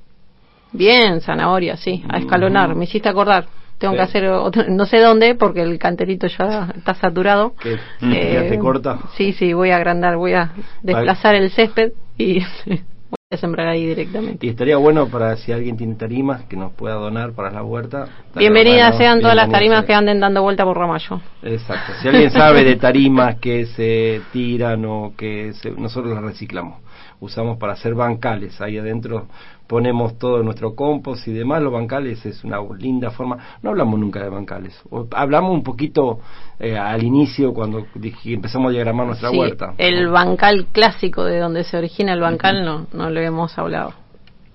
Bien, 0.72 1.20
zanahoria, 1.20 1.76
sí, 1.76 2.02
a 2.08 2.18
escalonar. 2.18 2.74
Me 2.74 2.84
hiciste 2.84 3.08
acordar. 3.08 3.46
Tengo 3.78 3.92
Sí. 3.94 3.96
que 3.98 4.02
hacer 4.02 4.28
otro, 4.28 4.64
no 4.68 4.86
sé 4.86 4.98
dónde 5.00 5.34
porque 5.34 5.62
el 5.62 5.78
canterito 5.78 6.26
ya 6.26 6.72
está 6.76 6.94
saturado. 6.94 7.54
Que 7.60 7.76
Mm. 8.00 8.12
Eh, 8.12 8.30
ya 8.34 8.48
te 8.48 8.58
corta. 8.58 8.98
Sí, 9.16 9.32
sí, 9.32 9.52
voy 9.54 9.70
a 9.70 9.76
agrandar, 9.76 10.16
voy 10.16 10.34
a 10.34 10.52
desplazar 10.82 11.34
el 11.34 11.50
césped 11.50 11.92
y 12.18 12.40
a 13.34 13.36
sembrar 13.38 13.68
ahí 13.68 13.86
directamente. 13.86 14.46
Y 14.46 14.50
estaría 14.50 14.76
bueno 14.76 15.08
para 15.08 15.36
si 15.36 15.52
alguien 15.52 15.76
tiene 15.76 15.94
tarimas 15.94 16.44
que 16.44 16.56
nos 16.56 16.72
pueda 16.72 16.94
donar 16.94 17.32
para 17.32 17.50
la 17.50 17.62
huerta. 17.62 18.06
Bienvenidas 18.34 18.96
sean 18.96 19.20
todas 19.20 19.36
las 19.36 19.50
tarimas 19.50 19.84
que 19.84 19.94
anden 19.94 20.20
dando 20.20 20.42
vuelta 20.42 20.64
por 20.64 20.76
Ramallo. 20.76 21.20
Exacto. 21.42 21.92
Si 22.00 22.08
alguien 22.08 22.30
sabe 22.30 22.64
de 22.64 22.76
tarimas 22.76 23.36
que 23.36 23.66
se 23.66 24.20
tiran 24.32 24.84
o 24.84 25.14
que 25.16 25.52
se- 25.54 25.70
nosotros 25.70 26.14
las 26.14 26.22
reciclamos, 26.22 26.80
usamos 27.20 27.56
para 27.58 27.72
hacer 27.74 27.94
bancales. 27.94 28.60
Ahí 28.60 28.78
adentro 28.78 29.26
ponemos 29.72 30.18
todo 30.18 30.42
nuestro 30.42 30.74
compost 30.74 31.26
y 31.28 31.32
demás. 31.32 31.62
Los 31.62 31.72
bancales 31.72 32.26
es 32.26 32.44
una 32.44 32.58
linda 32.78 33.10
forma. 33.10 33.38
No 33.62 33.70
hablamos 33.70 33.98
nunca 33.98 34.22
de 34.22 34.28
bancales. 34.28 34.78
O- 34.90 35.06
hablamos 35.12 35.50
un 35.52 35.62
poquito 35.62 36.20
eh, 36.60 36.76
al 36.76 37.02
inicio 37.02 37.54
cuando 37.54 37.86
empezamos 38.26 38.68
a 38.68 38.72
diagramar 38.72 39.06
nuestra 39.06 39.30
Sí, 39.30 39.38
huerta. 39.38 39.72
el 39.78 40.08
bancal 40.08 40.66
clásico 40.72 41.24
de 41.24 41.38
donde 41.38 41.64
se 41.64 41.78
origina 41.78 42.12
el 42.12 42.20
bancal 42.20 42.66
no, 42.66 42.86
no 42.92 43.08
lo 43.08 43.18
hemos 43.20 43.56
hablado. 43.56 43.94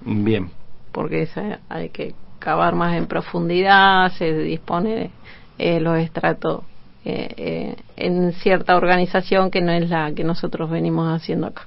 Bien. 0.01 0.51
porque 0.91 1.23
esa- 1.23 1.61
hay 1.67 1.89
que 1.89 2.13
cavar 2.37 2.75
más 2.75 2.95
en 2.95 3.07
profundidad, 3.07 4.11
se 4.11 4.31
dispone 4.33 4.89
de 4.95 5.09
eh, 5.57 5.79
los 5.79 5.97
estratos 5.97 6.61
eh, 7.05 7.33
eh, 7.37 7.75
en 7.95 8.33
cierta 8.33 8.75
organización 8.75 9.49
que 9.49 9.61
no 9.61 9.71
es 9.71 9.89
la 9.89 10.11
que 10.13 10.23
nosotros 10.23 10.69
venimos 10.69 11.07
haciendo 11.11 11.47
acá. 11.47 11.63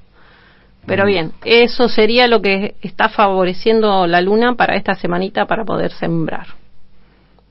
Pero 0.87 1.07
bien, 1.07 1.33
eso 1.45 1.89
sería 1.89 2.27
lo 2.27 2.41
que 2.43 2.75
está 2.83 3.09
favoreciendo 3.09 4.07
la 4.07 4.21
luna 4.21 4.55
para 4.55 4.77
esta 4.77 4.95
semanita 4.95 5.47
para 5.47 5.65
poder 5.65 5.93
sembrar. 5.93 6.47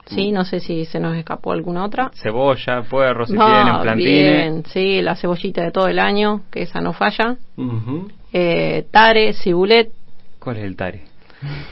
Sí, 0.08 0.32
no 0.32 0.44
sé 0.44 0.60
si 0.60 0.86
se 0.86 1.00
nos 1.00 1.16
escapó 1.16 1.52
alguna 1.52 1.86
otra. 1.86 2.10
Cebolla, 2.16 2.82
puerro, 2.82 3.28
si 3.28 3.34
No, 3.34 3.46
tienen 3.46 3.82
plantines. 3.82 4.24
bien, 4.34 4.64
sí, 4.66 5.02
la 5.04 5.16
cebollita 5.16 5.62
de 5.64 5.72
todo 5.72 5.88
el 5.88 6.00
año, 6.00 6.42
que 6.50 6.64
esa 6.64 6.82
no 6.82 6.94
falla. 6.94 7.36
Eh, 8.34 8.86
tare, 8.92 9.34
cibulet, 9.34 9.92
¿Cuál 10.40 10.58
es 10.58 10.64
el 10.64 10.76
tare? 10.76 11.04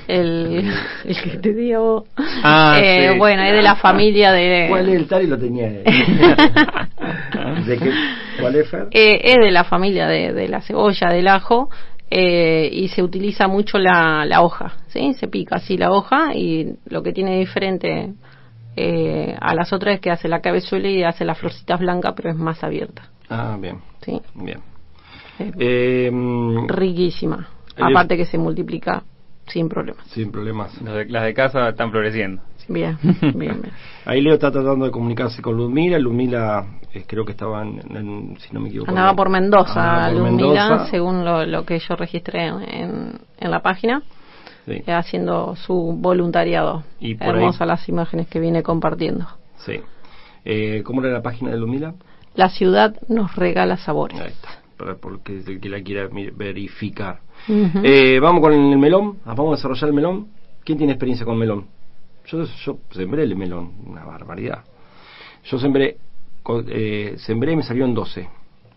El, 0.08 0.72
el 1.06 1.22
que 1.22 1.38
te 1.38 1.54
digo. 1.54 2.06
Ah, 2.44 2.78
Eh, 2.82 3.10
sí. 3.14 3.18
Bueno, 3.18 3.44
es 3.44 3.54
de 3.54 3.62
la 3.62 3.76
familia 3.76 4.32
de. 4.32 4.68
¿Cuál 4.70 4.90
es 4.90 4.96
el 4.96 5.08
tari? 5.08 5.28
Lo 5.28 5.38
tenía. 5.38 5.68
él. 5.68 5.84
¿De 7.66 7.78
qué? 7.78 7.92
¿Cuál 8.40 8.56
es, 8.56 8.70
Fer? 8.70 8.88
Eh, 8.92 9.20
es 9.24 9.36
de 9.38 9.52
la 9.52 9.64
familia 9.64 10.08
de, 10.08 10.34
de 10.34 10.48
la 10.48 10.62
cebolla, 10.62 11.10
del 11.10 11.28
ajo, 11.28 11.70
eh, 12.10 12.70
y 12.72 12.88
se 12.90 13.04
utiliza 13.04 13.48
mucho 13.48 13.78
la, 13.78 14.24
la 14.26 14.42
hoja, 14.42 14.74
¿sí? 14.88 15.14
Se 15.16 15.28
pica 15.28 15.58
así 15.58 15.78
la 15.78 15.92
hoja 15.92 16.34
y 16.34 16.76
lo 16.86 17.04
que 17.04 17.12
tiene 17.14 17.38
diferente 17.40 18.14
eh, 18.76 19.36
a 19.40 19.54
las 19.56 19.74
otras 19.74 19.96
es 19.96 20.02
que 20.02 20.12
hace 20.12 20.28
la 20.30 20.40
cabezuela 20.42 20.88
y 20.88 21.04
hace 21.04 21.26
las 21.26 21.38
florcitas 21.38 21.80
blancas, 21.80 22.14
pero 22.16 22.30
es 22.30 22.38
más 22.38 22.64
abierta, 22.64 23.10
Ah, 23.30 23.58
bien. 23.60 23.80
¿sí? 24.06 24.22
Bien. 24.36 24.60
Eh, 25.60 26.10
mm, 26.12 26.68
riquísima. 26.70 27.50
Aparte 27.80 28.16
que 28.18 28.26
se 28.26 28.38
multiplica 28.38 29.04
sin 29.48 29.70
problemas. 29.70 30.06
sin 30.08 30.32
problemas. 30.32 30.82
Los 30.82 30.94
de- 30.96 31.06
las 31.06 31.24
de 31.24 31.34
casa 31.34 31.70
están 31.70 31.92
floreciendo. 31.92 32.42
Bien, 32.68 32.98
bien, 33.22 33.40
bien. 33.40 33.62
Ahí 34.06 34.22
Leo 34.22 34.34
está 34.34 34.52
tratando 34.52 34.86
de 34.86 34.92
comunicarse 34.92 35.42
con 35.42 35.56
Ludmila. 35.58 35.98
Ludmila 36.00 36.66
eh, 36.94 37.06
creo 37.08 37.24
que 37.26 37.32
estaba, 37.32 37.62
en, 37.64 37.80
en- 37.96 38.38
si 38.40 38.54
no 38.54 38.60
me 38.60 38.70
equivoco. 38.70 38.90
Andaba 38.92 39.14
por 39.16 39.30
Mendoza, 39.30 40.10
por 40.10 40.18
Ludmila, 40.20 40.70
Mendoza. 40.70 40.88
según 40.92 41.24
lo, 41.26 41.46
lo 41.46 41.66
que 41.66 41.80
yo 41.80 41.96
registré 41.96 42.48
en, 42.48 43.20
en 43.38 43.52
la 43.52 43.62
página, 43.62 44.02
Sí, 44.66 44.84
eh, 44.86 44.92
haciendo 44.94 45.56
su 45.56 45.96
voluntariado. 45.98 46.84
Y 47.00 47.16
por 47.16 47.28
ahí- 47.28 47.36
Hermosas 47.36 47.68
las 47.68 47.88
imágenes 47.88 48.28
que 48.28 48.40
viene 48.40 48.64
compartiendo. 48.64 49.26
sí. 49.66 49.80
Eh, 50.50 50.82
¿Cómo 50.86 51.02
era 51.04 51.12
la 51.12 51.22
página 51.22 51.52
de 51.52 51.58
Ludmila? 51.58 51.94
La 52.36 52.48
ciudad 52.50 52.96
nos 53.10 53.36
regala 53.36 53.76
sabores. 53.76 54.18
Ahí 54.20 54.28
está, 54.32 54.48
para 54.78 54.96
porque 54.96 55.40
es 55.40 55.48
el 55.50 55.60
que 55.60 55.68
la 55.68 55.82
quiera 55.82 56.08
mi- 56.08 56.32
Eh, 57.50 58.20
vamos 58.20 58.42
con 58.42 58.54
el 58.54 58.78
melón. 58.78 59.18
Ah, 59.26 59.34
Vamos 59.34 59.54
a 59.54 59.56
desarrollar 59.58 59.90
el 59.90 59.94
melón. 59.96 60.28
¿Quién 60.64 60.78
tiene 60.78 60.94
experiencia 60.94 61.26
con 61.26 61.38
melón? 61.38 61.66
Yo, 62.26 62.44
yo 62.44 62.80
sembré 62.92 63.24
el 63.24 63.36
melón, 63.36 63.72
una 63.86 64.04
barbaridad. 64.04 64.64
Yo 65.46 65.58
sembré, 65.58 65.98
eh, 66.68 67.16
sembré 67.20 67.54
y 67.54 67.56
me 67.56 67.64
salieron 67.64 67.94
12. 67.94 68.28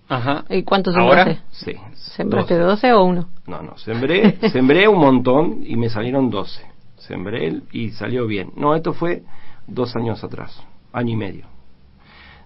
Ajá. 0.09 0.45
¿Y 0.51 0.63
cuántos 0.63 0.95
¿Ahora? 0.97 1.25
sembraste? 1.25 1.43
Sí. 1.51 1.73
¿Sembraste 1.95 2.55
12. 2.57 2.87
12 2.89 2.93
o 2.93 3.05
uno? 3.05 3.29
No, 3.47 3.63
no, 3.63 3.77
sembré, 3.79 4.39
sembré 4.51 4.87
un 4.89 4.99
montón 4.99 5.61
y 5.67 5.77
me 5.77 5.89
salieron 5.89 6.31
12. 6.31 6.63
Sembré 6.99 7.47
el- 7.49 7.63
y 7.73 7.91
salió 7.91 8.27
bien. 8.27 8.53
No, 8.57 8.75
esto 8.75 8.93
fue 8.93 9.23
dos 9.67 9.95
años 9.97 10.23
atrás, 10.23 10.63
año 10.93 11.13
y 11.15 11.17
medio. 11.17 11.45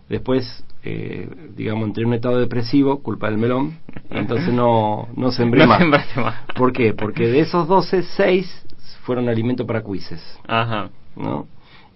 Después, 0.09 0.65
eh, 0.83 1.29
digamos, 1.57 1.87
entré 1.89 2.03
en 2.03 2.09
un 2.09 2.15
estado 2.15 2.39
depresivo, 2.39 3.01
culpa 3.03 3.29
del 3.31 3.39
melón, 3.39 3.79
entonces 4.11 4.53
no, 4.53 5.09
no 5.17 5.33
sembré 5.33 5.61
No 5.61 5.69
más. 5.69 5.81
más. 6.17 6.35
¿Por 6.55 6.73
qué? 6.73 6.93
Porque 6.93 7.27
de 7.29 7.41
esos 7.41 7.67
12, 7.67 8.03
6 8.03 8.67
fueron 9.05 9.29
alimento 9.29 9.67
para 9.67 9.83
cuises, 9.83 10.21
Ajá. 10.47 10.91
¿no? 11.17 11.47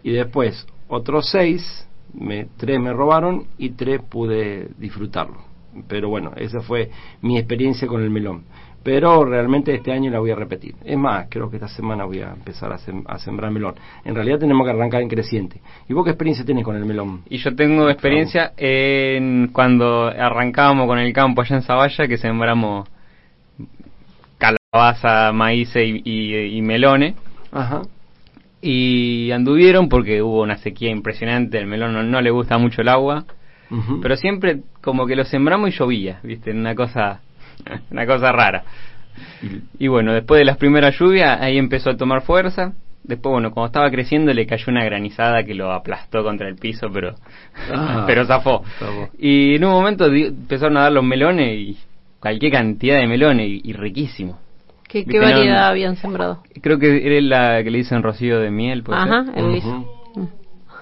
Y 0.03 0.12
después, 0.12 0.67
otros 0.88 1.29
6, 1.31 1.87
me, 2.15 2.47
3 2.57 2.81
me 2.81 2.93
robaron 2.93 3.47
y 3.59 3.71
3 3.71 4.00
pude 4.09 4.71
disfrutarlo. 4.79 5.47
Pero 5.87 6.09
bueno, 6.09 6.33
esa 6.37 6.61
fue 6.61 6.91
mi 7.21 7.37
experiencia 7.38 7.87
con 7.87 8.03
el 8.03 8.11
melón. 8.11 8.45
Pero 8.83 9.25
realmente 9.25 9.75
este 9.75 9.93
año 9.93 10.11
la 10.11 10.19
voy 10.21 10.31
a 10.31 10.35
repetir. 10.37 10.75
Es 10.85 10.97
más, 10.97 11.27
creo 11.29 11.51
que 11.51 11.57
esta 11.57 11.69
semana 11.69 12.05
voy 12.05 12.21
a 12.21 12.31
empezar 12.31 12.73
a, 12.73 12.79
sem- 12.79 13.05
a 13.07 13.19
sembrar 13.19 13.51
melón. 13.51 13.75
En 14.05 14.15
realidad 14.15 14.39
tenemos 14.39 14.65
que 14.65 14.71
arrancar 14.71 15.03
en 15.03 15.09
creciente. 15.09 15.61
¿Y 15.89 15.93
vos 15.93 16.05
qué 16.05 16.11
experiencia 16.11 16.45
tenés 16.45 16.65
con 16.65 16.77
el 16.77 16.85
melón? 16.87 17.23
Y 17.29 17.39
yo 17.39 17.55
tengo 17.55 17.91
experiencia 17.91 18.53
en 18.57 19.49
cuando 19.53 20.07
arrancábamos 20.07 20.87
con 20.87 20.99
el 20.99 21.13
campo 21.13 21.43
allá 21.43 21.57
en 21.57 21.63
Zavalla, 21.63 22.07
que 22.09 22.17
sembramos 22.19 22.89
calabaza, 24.39 25.33
maíz 25.33 25.75
y, 25.77 26.03
y- 26.05 26.57
y 26.59 26.63
melones. 26.63 27.15
Ajá. 27.53 27.83
Y 28.61 29.31
anduvieron 29.31 29.89
porque 29.89 30.23
hubo 30.23 30.43
una 30.43 30.57
sequía 30.59 30.91
impresionante, 30.91 31.59
el 31.59 31.67
melón 31.67 31.93
no, 31.93 32.03
no 32.03 32.21
le 32.21 32.31
gusta 32.31 32.59
mucho 32.59 32.83
el 32.83 32.89
agua, 32.89 33.25
pero 34.03 34.17
siempre 34.17 34.63
como 34.83 35.07
que 35.07 35.15
lo 35.15 35.25
sembramos 35.25 35.69
y 35.69 35.73
llovía, 35.79 36.21
¿viste? 36.23 36.51
Una 36.53 36.75
cosa, 36.75 37.21
una 37.91 38.07
cosa 38.07 38.33
rara. 38.33 38.65
Y- 39.79 39.88
bueno, 39.88 40.12
después 40.12 40.38
de 40.38 40.45
las 40.45 40.57
primeras 40.57 40.99
lluvias, 40.99 41.41
ahí 41.41 41.59
empezó 41.59 41.91
a 41.91 41.97
tomar 41.97 42.23
fuerza. 42.23 42.73
Después, 43.05 43.33
bueno, 43.33 43.53
cuando 43.53 43.67
estaba 43.69 43.91
creciendo 43.91 44.33
le 44.35 44.47
cayó 44.47 44.65
una 44.69 44.85
granizada 44.85 45.43
que 45.45 45.55
lo 45.55 45.73
aplastó 45.73 46.23
contra 46.23 46.49
el 46.49 46.57
piso, 46.57 46.88
pero, 46.93 47.15
Ah, 47.75 48.05
pero 48.07 48.25
zafó. 48.27 48.62
zafó. 48.79 49.09
Y 49.19 49.55
en 49.57 49.65
un 49.65 49.71
momento 49.73 50.11
di- 50.11 50.27
empezaron 50.27 50.77
a 50.77 50.83
dar 50.83 50.93
los 50.93 51.05
melones 51.05 51.55
y 51.59 51.79
cualquier 52.21 52.53
cantidad 52.53 52.99
de 52.99 53.07
melones 53.07 53.47
y, 53.49 53.61
y 53.65 53.73
riquísimo. 53.73 54.38
¿Qué, 54.88 55.05
qué 55.05 55.19
variedad 55.19 55.69
habían 55.69 55.97
sembrado? 55.97 56.43
Creo 56.62 56.79
que 56.79 57.07
era 57.07 57.21
la 57.21 57.62
que 57.65 57.71
le 57.71 57.79
dicen 57.79 58.03
rocío 58.03 58.41
de 58.41 58.50
miel. 58.50 58.83
¿puede 58.83 58.99
Ajá, 58.99 59.25
ser? 59.27 59.38
el. 59.38 59.62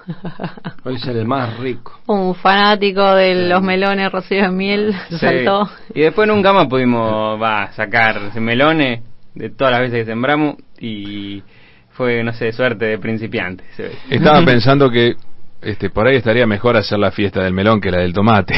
Hoy 0.83 0.95
es 0.95 1.07
el 1.07 1.25
más 1.25 1.57
rico. 1.59 1.99
Un 2.07 2.35
fanático 2.35 3.15
de 3.15 3.47
los 3.49 3.61
melones 3.61 4.11
rocío 4.11 4.43
de 4.43 4.51
miel 4.51 4.95
Sí. 5.09 5.17
saltó. 5.17 5.69
Y 5.93 6.01
después 6.01 6.27
nunca 6.27 6.53
más 6.53 6.67
pudimos 6.67 7.41
va, 7.41 7.71
sacar 7.73 8.19
melones 8.39 9.01
de 9.35 9.49
todas 9.49 9.71
las 9.71 9.81
veces 9.81 9.99
que 9.99 10.05
sembramos 10.05 10.55
y 10.79 11.43
fue, 11.91 12.23
no 12.23 12.33
sé, 12.33 12.51
suerte 12.51 12.85
de 12.85 12.97
principiante. 12.97 13.63
Estaba 14.09 14.41
pensando 14.45 14.89
que 14.89 15.15
este, 15.61 15.89
por 15.89 16.07
ahí 16.07 16.17
estaría 16.17 16.45
mejor 16.45 16.77
hacer 16.77 16.99
la 16.99 17.11
fiesta 17.11 17.43
del 17.43 17.53
melón 17.53 17.81
que 17.81 17.91
la 17.91 17.97
del 18.01 18.13
tomate. 18.13 18.55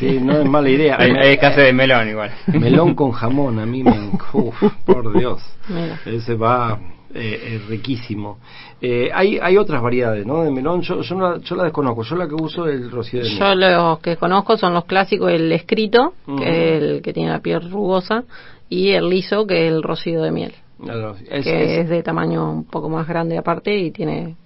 Sí, 0.00 0.18
no 0.20 0.38
es 0.38 0.44
mala 0.44 0.68
idea. 0.68 0.96
Hay, 0.98 1.12
hay 1.12 1.32
escasez 1.34 1.64
de 1.66 1.72
melón 1.72 2.08
igual. 2.08 2.30
Melón 2.48 2.94
con 2.94 3.12
jamón, 3.12 3.58
a 3.60 3.66
mí 3.66 3.82
me... 3.84 4.10
Uf, 4.32 4.54
por 4.84 5.16
Dios. 5.16 5.40
Mira. 5.68 6.00
Ese 6.04 6.34
va 6.34 6.78
eh, 7.14 7.54
es 7.56 7.66
riquísimo. 7.66 8.38
Eh, 8.80 9.10
hay, 9.12 9.38
hay 9.40 9.56
otras 9.56 9.82
variedades, 9.82 10.26
¿no? 10.26 10.42
De 10.42 10.50
melón. 10.50 10.82
Yo, 10.82 11.00
yo, 11.00 11.14
no 11.14 11.30
la, 11.32 11.38
yo 11.38 11.56
la 11.56 11.64
desconozco. 11.64 12.02
Yo 12.02 12.16
la 12.16 12.28
que 12.28 12.34
uso 12.34 12.66
es 12.68 12.80
el 12.80 12.90
rocío 12.90 13.20
de 13.22 13.28
miel. 13.28 13.38
Yo 13.38 13.54
los 13.54 13.98
que 14.00 14.16
conozco 14.16 14.56
son 14.56 14.74
los 14.74 14.84
clásicos, 14.84 15.30
el 15.32 15.50
escrito, 15.52 16.14
que 16.38 16.44
es 16.76 16.82
el 16.82 17.02
que 17.02 17.12
tiene 17.12 17.30
la 17.30 17.40
piel 17.40 17.70
rugosa, 17.70 18.24
y 18.68 18.90
el 18.90 19.08
liso, 19.08 19.46
que 19.46 19.66
es 19.66 19.72
el 19.72 19.82
rocío 19.82 20.22
de 20.22 20.30
miel, 20.30 20.52
Claro, 20.82 21.16
es- 21.30 21.44
que 21.44 21.64
es- 21.64 21.84
es 21.84 21.88
de 21.88 22.02
tamaño 22.02 22.50
un 22.52 22.64
poco 22.64 22.88
más 22.88 23.08
grande 23.08 23.38
aparte 23.38 23.76
y 23.76 23.90
tiene 23.90 24.36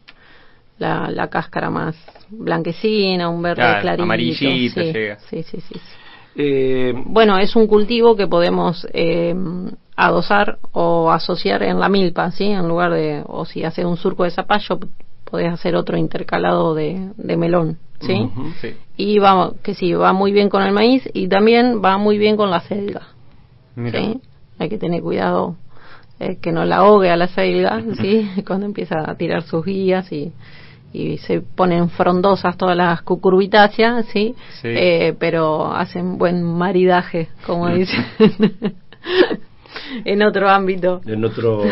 la, 0.78 1.10
la 1.10 1.28
cáscara 1.28 1.70
más 1.70 1.96
blanquecina, 2.30 3.28
un 3.28 3.42
verde 3.42 3.56
Claro, 3.56 3.80
clarito. 3.82 4.02
amarillito 4.04 4.50
sí, 4.50 4.68
llega. 4.92 5.18
sí, 5.28 5.42
sí, 5.42 5.60
sí, 5.60 5.74
sí. 5.74 5.80
eh, 6.36 6.94
Bueno, 7.06 7.38
es 7.38 7.54
un 7.56 7.66
cultivo 7.66 8.16
que 8.16 8.26
podemos 8.26 8.86
eh, 8.92 9.34
adosar 9.96 10.58
o 10.72 11.10
asociar 11.10 11.62
en 11.62 11.78
la 11.78 11.88
milpa, 11.88 12.30
¿sí? 12.30 12.44
En 12.44 12.68
lugar 12.68 12.92
de, 12.92 13.22
o 13.26 13.44
si 13.44 13.64
haces 13.64 13.84
un 13.84 13.96
surco 13.96 14.24
de 14.24 14.30
zapallo, 14.30 14.78
podés 15.24 15.52
hacer 15.52 15.76
otro 15.76 15.96
intercalado 15.96 16.74
de, 16.74 17.10
de 17.16 17.36
melón, 17.36 17.78
¿sí? 18.00 18.28
Y 18.96 19.18
vamos, 19.18 19.54
que 19.62 19.74
sí, 19.74 19.92
va 19.92 20.12
muy 20.12 20.32
bien 20.32 20.48
con 20.48 20.62
el 20.62 20.72
maíz 20.72 21.08
y 21.12 21.28
también 21.28 21.82
va 21.84 21.98
muy 21.98 22.18
bien 22.18 22.36
con 22.36 22.50
la 22.50 22.60
selga. 22.60 23.08
¿sí? 23.76 24.20
Hay 24.58 24.68
que 24.68 24.78
tener 24.78 25.02
cuidado 25.02 25.56
eh, 26.20 26.36
que 26.40 26.52
no 26.52 26.64
la 26.64 26.76
ahogue 26.76 27.10
a 27.10 27.16
la 27.16 27.28
selga, 27.28 27.82
¿sí? 28.00 28.30
Cuando 28.46 28.66
empieza 28.66 29.10
a 29.10 29.14
tirar 29.16 29.42
sus 29.42 29.64
guías 29.64 30.10
y, 30.12 30.32
y 30.92 31.18
se 31.18 31.40
ponen 31.40 31.88
frondosas 31.90 32.56
todas 32.56 32.76
las 32.76 33.02
cucurbitáceas, 33.02 34.06
¿sí? 34.06 34.34
Sí. 34.60 34.68
Eh, 34.68 35.14
pero 35.18 35.72
hacen 35.72 36.18
buen 36.18 36.42
maridaje, 36.42 37.28
como 37.46 37.68
dicen. 37.74 38.04
en 40.04 40.22
otro 40.22 40.48
ámbito. 40.48 41.00
en 41.06 41.24
otro 41.24 41.62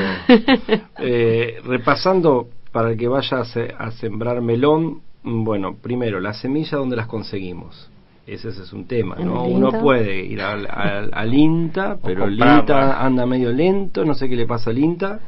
eh, 0.98 1.58
repasando 1.64 2.48
para 2.72 2.90
el 2.90 2.96
que 2.98 3.08
vaya 3.08 3.38
a, 3.40 3.44
se- 3.44 3.74
a 3.76 3.90
sembrar 3.92 4.40
melón 4.40 5.00
mm, 5.22 5.44
bueno 5.44 5.76
primero 5.80 6.20
las 6.20 6.40
semillas 6.40 6.72
dónde 6.72 6.96
las 6.96 7.06
conseguimos 7.06 7.90
ese, 8.26 8.50
ese 8.50 8.62
es 8.62 8.72
un 8.72 8.86
tema 8.86 9.16
no 9.16 9.44
el 9.46 9.52
uno 9.56 9.70
puede 9.80 10.24
ir 10.24 10.40
al, 10.40 10.66
al- 10.70 11.10
al 11.12 11.34
INTA 11.34 11.98
pero 12.02 12.24
el. 12.26 12.38
INTA 12.60 13.04
anda 13.04 13.26
medio 13.26 13.50
lento 13.52 14.04
no 14.04 14.14
sé 14.14 14.28
qué 14.28 14.36
le 14.36 14.46
pasa 14.46 14.70
al 14.70 14.78
INTA 14.78 15.20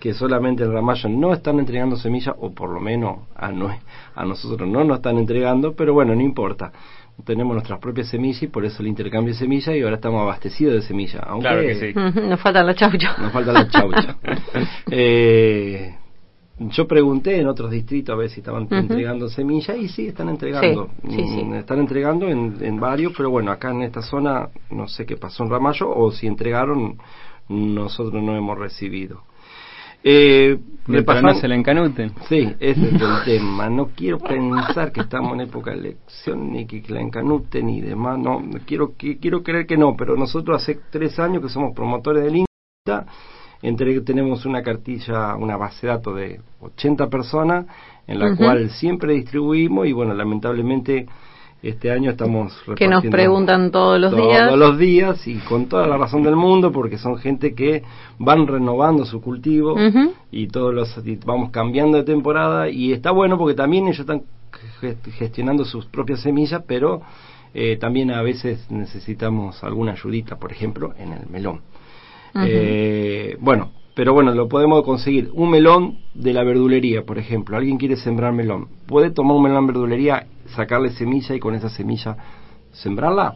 que 0.00 0.14
solamente 0.14 0.62
en 0.62 0.72
Ramallo 0.72 1.08
no 1.08 1.32
están 1.34 1.58
entregando 1.58 1.96
semillas 1.96 2.34
o 2.38 2.52
por 2.52 2.70
lo 2.70 2.80
menos 2.80 3.18
a, 3.34 3.50
nue- 3.50 3.80
a 4.14 4.24
nosotros 4.24 4.68
no 4.68 4.84
nos 4.84 4.98
están 4.98 5.18
entregando 5.18 5.74
pero 5.74 5.92
bueno 5.92 6.14
no 6.14 6.22
importa 6.22 6.72
tenemos 7.24 7.52
nuestras 7.54 7.78
propias 7.80 8.08
semillas 8.08 8.42
y 8.42 8.46
por 8.48 8.64
eso 8.64 8.82
el 8.82 8.88
intercambio 8.88 9.32
de 9.34 9.38
semillas 9.38 9.74
y 9.76 9.82
ahora 9.82 9.96
estamos 9.96 10.22
abastecidos 10.22 10.74
de 10.74 10.82
semillas 10.82 11.22
aunque 11.26 11.48
Claro 11.48 11.62
que 11.62 11.74
sí. 11.74 12.20
Nos 12.28 12.40
falta 12.40 12.62
la 12.62 12.74
chaucha. 12.74 13.16
nos 13.18 13.32
falta 13.32 13.52
la 13.52 13.68
chaucha. 13.68 14.16
Eh, 14.90 15.94
yo 16.60 16.88
pregunté 16.88 17.38
en 17.38 17.46
otros 17.46 17.70
distritos 17.70 18.12
a 18.12 18.16
ver 18.16 18.30
si 18.30 18.40
estaban 18.40 18.66
entregando 18.70 19.28
semillas 19.28 19.76
y 19.78 19.88
sí, 19.88 20.08
están 20.08 20.28
entregando. 20.28 20.90
Sí, 21.08 21.10
sí, 21.16 21.28
sí. 21.28 21.44
Mm, 21.44 21.54
Están 21.54 21.78
entregando 21.78 22.28
en, 22.28 22.56
en 22.60 22.80
varios, 22.80 23.12
pero 23.16 23.30
bueno, 23.30 23.52
acá 23.52 23.70
en 23.70 23.82
esta 23.82 24.02
zona 24.02 24.48
no 24.70 24.88
sé 24.88 25.06
qué 25.06 25.16
pasó 25.16 25.44
en 25.44 25.50
Ramallo 25.50 25.88
o 25.88 26.10
si 26.10 26.26
entregaron, 26.26 26.98
nosotros 27.48 28.20
no 28.22 28.36
hemos 28.36 28.58
recibido. 28.58 29.22
Eh, 30.02 30.58
Mientras 30.88 31.22
no 31.22 31.34
se 31.34 31.48
la 31.48 31.54
encanuten. 31.54 32.12
Sí, 32.28 32.54
ese 32.58 32.88
es 32.88 33.02
el 33.02 33.24
tema. 33.26 33.68
No 33.68 33.88
quiero 33.94 34.18
pensar 34.18 34.90
que 34.90 35.02
estamos 35.02 35.34
en 35.34 35.42
época 35.42 35.70
de 35.72 35.78
elección, 35.78 36.50
ni 36.50 36.66
que 36.66 36.82
la 36.88 37.00
encanuten 37.00 37.68
y 37.68 37.82
demás. 37.82 38.18
No, 38.18 38.42
quiero, 38.66 38.96
que, 38.96 39.18
quiero 39.18 39.42
creer 39.42 39.66
que 39.66 39.76
no, 39.76 39.94
pero 39.96 40.16
nosotros 40.16 40.62
hace 40.62 40.80
tres 40.90 41.18
años 41.18 41.42
que 41.42 41.50
somos 41.50 41.74
promotores 41.74 42.24
del 42.24 42.36
INTA, 42.36 43.06
entre, 43.60 44.00
tenemos 44.00 44.46
una 44.46 44.62
cartilla, 44.62 45.36
una 45.36 45.58
base 45.58 45.86
de 45.86 45.92
datos 45.92 46.16
de 46.16 46.40
80 46.60 47.08
personas, 47.08 47.66
en 48.06 48.18
la 48.18 48.34
cual 48.34 48.70
siempre 48.70 49.12
distribuimos 49.12 49.86
y 49.86 49.92
bueno, 49.92 50.14
lamentablemente 50.14 51.06
este 51.62 51.90
año 51.90 52.12
estamos 52.12 52.52
Que 52.76 52.86
nos 52.86 53.04
preguntan 53.04 53.70
todos 53.72 53.98
los 54.00 54.12
todos 54.12 54.28
días. 54.28 54.56
los 54.56 54.78
días 54.78 55.26
y 55.26 55.36
con 55.38 55.66
toda 55.66 55.86
la 55.88 55.96
razón 55.96 56.22
del 56.22 56.36
mundo 56.36 56.70
porque 56.70 56.98
son 56.98 57.18
gente 57.18 57.54
que 57.54 57.82
van 58.18 58.46
renovando 58.46 59.04
su 59.04 59.20
cultivo 59.20 59.74
y 60.30 60.46
todos 60.48 60.72
los 60.72 60.96
y 61.04 61.16
vamos 61.24 61.50
cambiando 61.50 61.98
de 61.98 62.04
temporada 62.04 62.68
y 62.68 62.92
está 62.92 63.10
bueno 63.10 63.36
porque 63.38 63.54
también 63.54 63.86
ellos 63.88 64.00
están 64.00 64.22
gest- 64.80 65.10
gestionando 65.12 65.64
sus 65.64 65.86
propias 65.86 66.20
semillas 66.20 66.62
pero 66.66 67.02
eh, 67.54 67.76
también 67.80 68.12
a 68.12 68.22
veces 68.22 68.70
necesitamos 68.70 69.64
alguna 69.64 69.92
ayudita 69.92 70.36
por 70.36 70.52
ejemplo 70.52 70.94
en 70.98 71.12
el 71.12 71.26
melón. 71.28 71.60
Eh, 72.36 73.36
bueno 73.40 73.72
pero 73.98 74.12
bueno 74.12 74.32
lo 74.32 74.46
podemos 74.46 74.84
conseguir. 74.84 75.28
Un 75.32 75.50
melón 75.50 75.98
de 76.14 76.32
la 76.32 76.44
verdulería 76.44 77.02
por 77.02 77.18
ejemplo. 77.18 77.56
Alguien 77.56 77.78
quiere 77.78 77.96
sembrar 77.96 78.32
melón. 78.32 78.68
Puede 78.86 79.10
tomar 79.10 79.36
un 79.36 79.42
melón 79.42 79.58
en 79.58 79.66
verdulería 79.66 80.26
sacarle 80.54 80.90
semilla 80.90 81.34
y 81.34 81.40
con 81.40 81.56
esa 81.56 81.68
semilla 81.68 82.16
sembrarla 82.70 83.34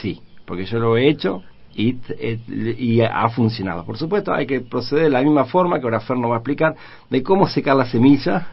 sí 0.00 0.20
porque 0.46 0.64
yo 0.64 0.80
lo 0.80 0.96
he 0.96 1.08
hecho 1.08 1.44
y, 1.74 1.96
eh, 2.08 2.38
y 2.78 3.00
ha 3.00 3.28
funcionado. 3.30 3.84
Por 3.84 3.96
supuesto, 3.96 4.32
hay 4.32 4.46
que 4.46 4.60
proceder 4.60 5.04
de 5.04 5.10
la 5.10 5.22
misma 5.22 5.44
forma 5.44 5.78
que 5.78 5.84
ahora 5.84 6.00
Fer 6.00 6.16
nos 6.16 6.30
va 6.30 6.36
a 6.36 6.38
explicar 6.38 6.74
de 7.08 7.22
cómo 7.22 7.48
secar 7.48 7.76
la 7.76 7.86
semilla, 7.86 8.48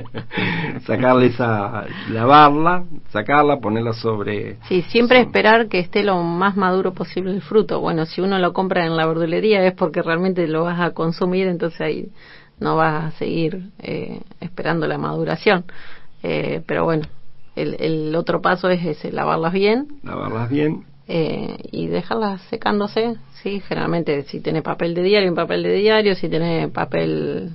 sacarle 0.86 1.26
esa, 1.26 1.86
lavarla, 2.10 2.84
sacarla, 3.10 3.58
ponerla 3.58 3.92
sobre. 3.94 4.56
Sí, 4.68 4.82
siempre 4.82 5.20
esperar 5.20 5.68
que 5.68 5.78
esté 5.78 6.02
lo 6.02 6.22
más 6.22 6.56
maduro 6.56 6.92
posible 6.92 7.32
el 7.32 7.42
fruto. 7.42 7.80
Bueno, 7.80 8.06
si 8.06 8.20
uno 8.20 8.38
lo 8.38 8.52
compra 8.52 8.84
en 8.86 8.96
la 8.96 9.06
verdulería 9.06 9.64
es 9.66 9.74
porque 9.74 10.02
realmente 10.02 10.46
lo 10.46 10.64
vas 10.64 10.80
a 10.80 10.92
consumir, 10.92 11.46
entonces 11.46 11.80
ahí 11.80 12.08
no 12.60 12.76
vas 12.76 13.04
a 13.04 13.10
seguir 13.18 13.70
eh, 13.78 14.20
esperando 14.40 14.86
la 14.86 14.98
maduración. 14.98 15.64
Eh, 16.22 16.62
pero 16.66 16.84
bueno, 16.84 17.06
el, 17.56 17.76
el 17.80 18.14
otro 18.14 18.40
paso 18.40 18.68
es 18.68 18.84
ese, 18.84 19.10
lavarlas 19.10 19.52
bien 19.52 19.88
lavarlas 20.02 20.48
bien. 20.48 20.91
Eh, 21.08 21.56
y 21.72 21.86
dejarlas 21.88 22.40
secándose. 22.42 23.16
Sí, 23.42 23.60
generalmente 23.66 24.22
si 24.24 24.40
tiene 24.40 24.62
papel 24.62 24.94
de 24.94 25.02
diario, 25.02 25.28
en 25.28 25.34
papel 25.34 25.62
de 25.62 25.74
diario, 25.74 26.14
si 26.14 26.28
tiene 26.28 26.68
papel, 26.68 27.50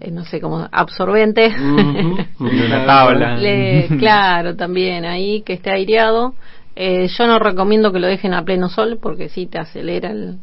eh, 0.00 0.10
no 0.10 0.24
sé 0.24 0.40
cómo, 0.40 0.68
absorbente. 0.70 1.48
Ujú. 1.48 2.16
Una 2.40 2.86
tabla. 2.86 3.36
Le- 3.36 3.88
claro, 3.98 4.54
también 4.56 5.04
ahí 5.04 5.42
que 5.42 5.54
esté 5.54 5.70
aireado. 5.70 6.34
Eh, 6.76 7.08
yo 7.08 7.26
no 7.26 7.40
recomiendo 7.40 7.92
que 7.92 7.98
lo 7.98 8.06
dejen 8.06 8.34
a 8.34 8.44
pleno 8.44 8.68
sol 8.68 8.98
porque 9.02 9.28
sí 9.28 9.46
te 9.46 9.58
acelera 9.58 10.12
el, 10.12 10.38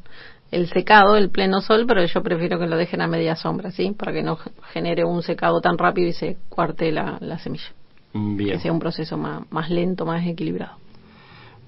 el 0.51 0.67
secado, 0.67 1.15
el 1.15 1.29
pleno 1.29 1.61
sol, 1.61 1.85
pero 1.87 2.03
yo 2.03 2.21
prefiero 2.21 2.59
que 2.59 2.67
lo 2.67 2.75
dejen 2.75 2.99
a 2.99 3.07
media 3.07 3.37
sombra, 3.37 3.71
¿sí? 3.71 3.91
Para 3.97 4.11
que 4.11 4.21
no 4.21 4.35
ge- 4.35 4.51
genere 4.73 5.05
un 5.05 5.23
secado 5.23 5.61
tan 5.61 5.77
rápido 5.77 6.09
y 6.09 6.13
se 6.13 6.35
cuarte 6.49 6.91
la, 6.91 7.17
la 7.21 7.39
semilla. 7.39 7.71
Bien. 8.13 8.57
Que 8.57 8.59
sea 8.59 8.73
un 8.73 8.79
proceso 8.79 9.17
más, 9.17 9.43
más 9.49 9.69
lento, 9.69 10.05
más 10.05 10.27
equilibrado. 10.27 10.77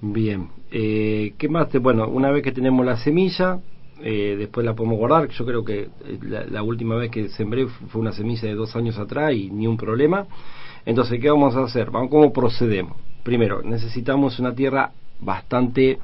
Bien. 0.00 0.48
Eh, 0.70 1.34
¿Qué 1.38 1.48
más? 1.48 1.68
Te- 1.70 1.78
bueno, 1.78 2.08
una 2.08 2.30
vez 2.30 2.42
que 2.42 2.52
tenemos 2.52 2.84
la 2.86 2.96
semilla, 2.96 3.60
eh, 4.00 4.36
después 4.38 4.64
la 4.64 4.74
podemos 4.74 4.98
guardar. 4.98 5.28
Yo 5.28 5.44
creo 5.44 5.64
que 5.64 5.80
eh, 6.04 6.18
la, 6.22 6.44
la 6.44 6.62
última 6.62 6.94
vez 6.96 7.10
que 7.10 7.28
sembré 7.30 7.66
fu- 7.66 7.86
fue 7.88 8.00
una 8.00 8.12
semilla 8.12 8.48
de 8.48 8.54
dos 8.54 8.76
años 8.76 8.98
atrás 8.98 9.32
y 9.34 9.50
ni 9.50 9.66
un 9.66 9.76
problema. 9.76 10.26
Entonces, 10.86 11.20
¿qué 11.20 11.30
vamos 11.30 11.56
a 11.56 11.64
hacer? 11.64 11.90
Vamos, 11.90 12.10
¿Cómo 12.10 12.32
procedemos? 12.32 12.96
Primero, 13.24 13.62
necesitamos 13.62 14.38
una 14.38 14.54
tierra 14.54 14.92
bastante 15.20 15.98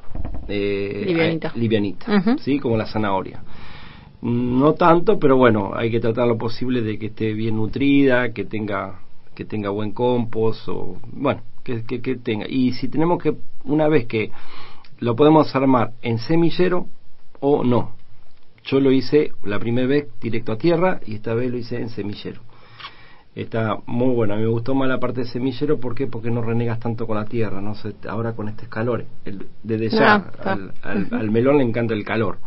eh, 0.47 1.03
Livianita. 1.05 1.51
livianita. 1.55 2.37
¿sí? 2.39 2.59
Como 2.59 2.77
la 2.77 2.85
zanahoria. 2.85 3.43
No 4.21 4.73
tanto, 4.73 5.19
pero 5.19 5.37
bueno, 5.37 5.71
hay 5.75 5.91
que 5.91 5.99
tratar 5.99 6.27
lo 6.27 6.37
posible 6.37 6.81
de 6.81 6.97
que 6.97 7.07
esté 7.07 7.33
bien 7.33 7.55
nutrida, 7.55 8.33
que 8.33 8.43
tenga 8.45 9.01
que 9.35 9.43
tenga 9.45 9.69
buen 9.69 9.91
compost 9.91 10.67
o 10.69 10.97
bueno, 11.11 11.41
que, 11.65 11.83
que, 11.83 12.01
que 12.01 12.15
tenga. 12.15 12.45
Y 12.47 12.71
si 12.73 12.87
tenemos 12.87 13.21
que 13.21 13.35
una 13.65 13.89
vez 13.89 14.05
que 14.05 14.31
lo 14.99 15.15
podemos 15.17 15.53
armar 15.55 15.91
en 16.01 16.19
semillero 16.19 16.85
o 17.41 17.63
no. 17.65 17.91
Yo 18.63 18.79
lo 18.79 18.91
hice 18.91 19.31
la 19.43 19.59
primera 19.59 19.87
vez 19.87 20.07
directo 20.21 20.53
a 20.53 20.57
tierra 20.57 20.99
y 21.05 21.15
esta 21.15 21.33
vez 21.33 21.51
lo 21.51 21.57
hice 21.57 21.75
en 21.81 21.89
semillero. 21.89 22.41
Está 23.35 23.79
muy 23.85 24.15
bueno, 24.15 24.33
a 24.33 24.37
mí 24.37 24.43
me 24.43 24.49
gustó 24.49 24.73
más 24.73 24.87
la 24.87 24.97
parte 24.99 25.21
de 25.21 25.27
semillero, 25.27 25.77
¿por 25.77 25.93
qué? 25.93 26.07
Porque 26.07 26.31
no 26.31 26.41
renegas 26.41 26.79
tanto 26.79 27.05
con 27.05 27.17
la 27.17 27.25
tierra, 27.25 27.59
no 27.59 27.75
sé, 27.75 27.93
ahora 28.07 28.31
con 28.31 28.47
estos 28.47 28.69
calores, 28.69 29.07
el- 29.25 29.47
desde 29.61 29.89
ya 29.89 30.15
Ah, 30.15 30.51
al, 30.51 30.71
al- 30.83 31.09
al 31.11 31.31
melón 31.31 31.57
le 31.57 31.63
encanta 31.65 31.93
el 31.93 32.05
calor. 32.05 32.37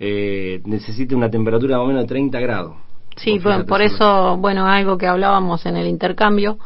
Eh, 0.00 0.62
necesita 0.64 1.14
una 1.14 1.30
temperatura 1.30 1.76
más 1.76 1.84
o 1.84 1.88
menos 1.88 2.02
de 2.04 2.08
30 2.08 2.40
grados. 2.40 2.74
Sí, 3.16 3.38
por 3.38 3.52
solo. 3.66 3.84
eso, 3.84 4.36
bueno, 4.38 4.66
algo 4.66 4.96
que 4.98 5.06
hablábamos 5.06 5.66
en 5.66 5.76
el 5.76 5.86
intercambio, 5.86 6.58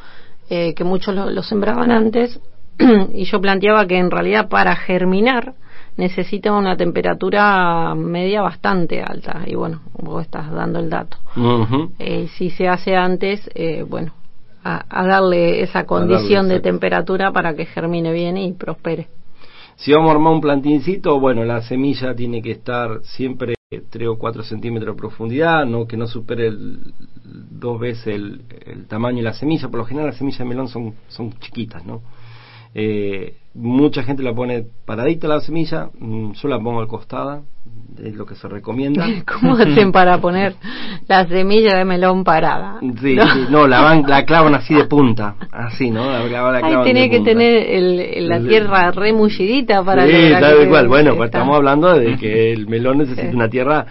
eh, 0.50 0.74
que 0.74 0.84
muchos 0.84 1.14
lo, 1.14 1.30
lo 1.30 1.42
sembraban 1.42 1.90
antes, 1.90 2.40
y 3.12 3.24
yo 3.24 3.40
planteaba 3.40 3.86
que 3.86 3.98
en 3.98 4.10
realidad 4.10 4.48
para 4.48 4.76
germinar 4.76 5.54
necesita 5.96 6.52
una 6.52 6.76
temperatura 6.76 7.92
media 7.94 8.40
bastante 8.40 9.02
alta, 9.02 9.42
y 9.46 9.56
bueno, 9.56 9.80
vos 9.94 10.22
estás 10.22 10.50
dando 10.50 10.78
el 10.78 10.88
dato. 10.88 11.16
Eh, 11.98 12.28
si 12.36 12.50
se 12.50 12.68
hace 12.68 12.94
antes, 12.94 13.50
eh, 13.54 13.82
bueno, 13.82 14.12
a, 14.62 14.84
a 14.88 15.06
darle 15.06 15.60
esa 15.62 15.84
condición 15.84 16.48
de 16.48 16.60
temperatura 16.60 17.32
para 17.32 17.54
que 17.54 17.66
germine 17.66 18.12
bien 18.12 18.36
y 18.36 18.52
prospere. 18.52 19.08
Si 19.74 19.92
vamos 19.92 20.10
a 20.10 20.14
armar 20.14 20.32
un 20.32 20.40
plantincito, 20.40 21.18
bueno, 21.20 21.44
la 21.44 21.62
semilla 21.62 22.14
tiene 22.14 22.42
que 22.42 22.52
estar 22.52 23.00
siempre 23.02 23.57
3 23.90 24.08
o 24.08 24.16
4 24.18 24.42
centímetros 24.44 24.94
de 24.94 24.98
profundidad, 24.98 25.66
no 25.66 25.86
que 25.86 25.98
no 25.98 26.06
supere 26.06 26.46
el- 26.48 26.94
dos 27.50 27.78
veces 27.78 28.06
el, 28.06 28.40
el 28.64 28.86
tamaño 28.86 29.18
de 29.18 29.24
la 29.24 29.34
semilla. 29.34 29.68
Por 29.68 29.80
lo 29.80 29.84
general 29.84 30.08
las 30.08 30.16
semillas 30.16 30.38
de 30.38 30.44
melón 30.46 30.68
son, 30.68 30.94
son 31.08 31.32
chiquitas, 31.38 31.84
¿no? 31.84 32.00
Eh, 32.74 33.36
mucha 33.60 34.02
gente 34.04 34.22
la 34.22 34.32
pone 34.32 34.64
paradita 34.86 35.26
la 35.28 35.40
semilla, 35.40 35.88
mm, 35.98 36.32
yo 36.32 36.48
la 36.48 36.58
pongo 36.60 36.80
al 36.80 36.86
costado, 36.86 37.42
es 38.02 38.14
lo 38.14 38.24
que 38.24 38.36
se 38.36 38.46
recomienda. 38.48 39.04
¿Cómo 39.26 39.54
hacen 39.54 39.90
para 39.90 40.18
poner 40.20 40.54
la 41.08 41.26
semilla 41.26 41.76
de 41.76 41.84
melón 41.84 42.22
parada? 42.22 42.78
Sí, 42.80 43.16
sí, 43.18 43.46
no, 43.50 43.66
la, 43.66 43.80
van, 43.80 44.04
la 44.06 44.24
clavan 44.24 44.54
así 44.54 44.74
de 44.74 44.84
punta, 44.84 45.34
así, 45.50 45.90
¿no? 45.90 46.10
La, 46.10 46.24
la- 46.24 46.52
la 46.52 46.60
clavan 46.60 46.84
tenés 46.84 47.10
que 47.10 47.16
punta. 47.16 47.30
tener 47.32 47.54
el- 47.70 48.28
la 48.28 48.40
tierra 48.40 48.90
remullidita 48.92 49.82
para 49.82 50.06
sí, 50.06 50.12
tal 50.40 50.58
que- 50.58 50.68
cual. 50.68 50.86
Bueno, 50.88 51.16
pues 51.16 51.26
está- 51.28 51.38
estamos 51.38 51.56
hablando 51.56 51.92
de 51.98 52.16
que 52.16 52.52
el 52.52 52.68
melón 52.68 52.98
necesita 52.98 53.28
Sí. 53.30 53.34
una 53.36 53.48
tierra, 53.48 53.86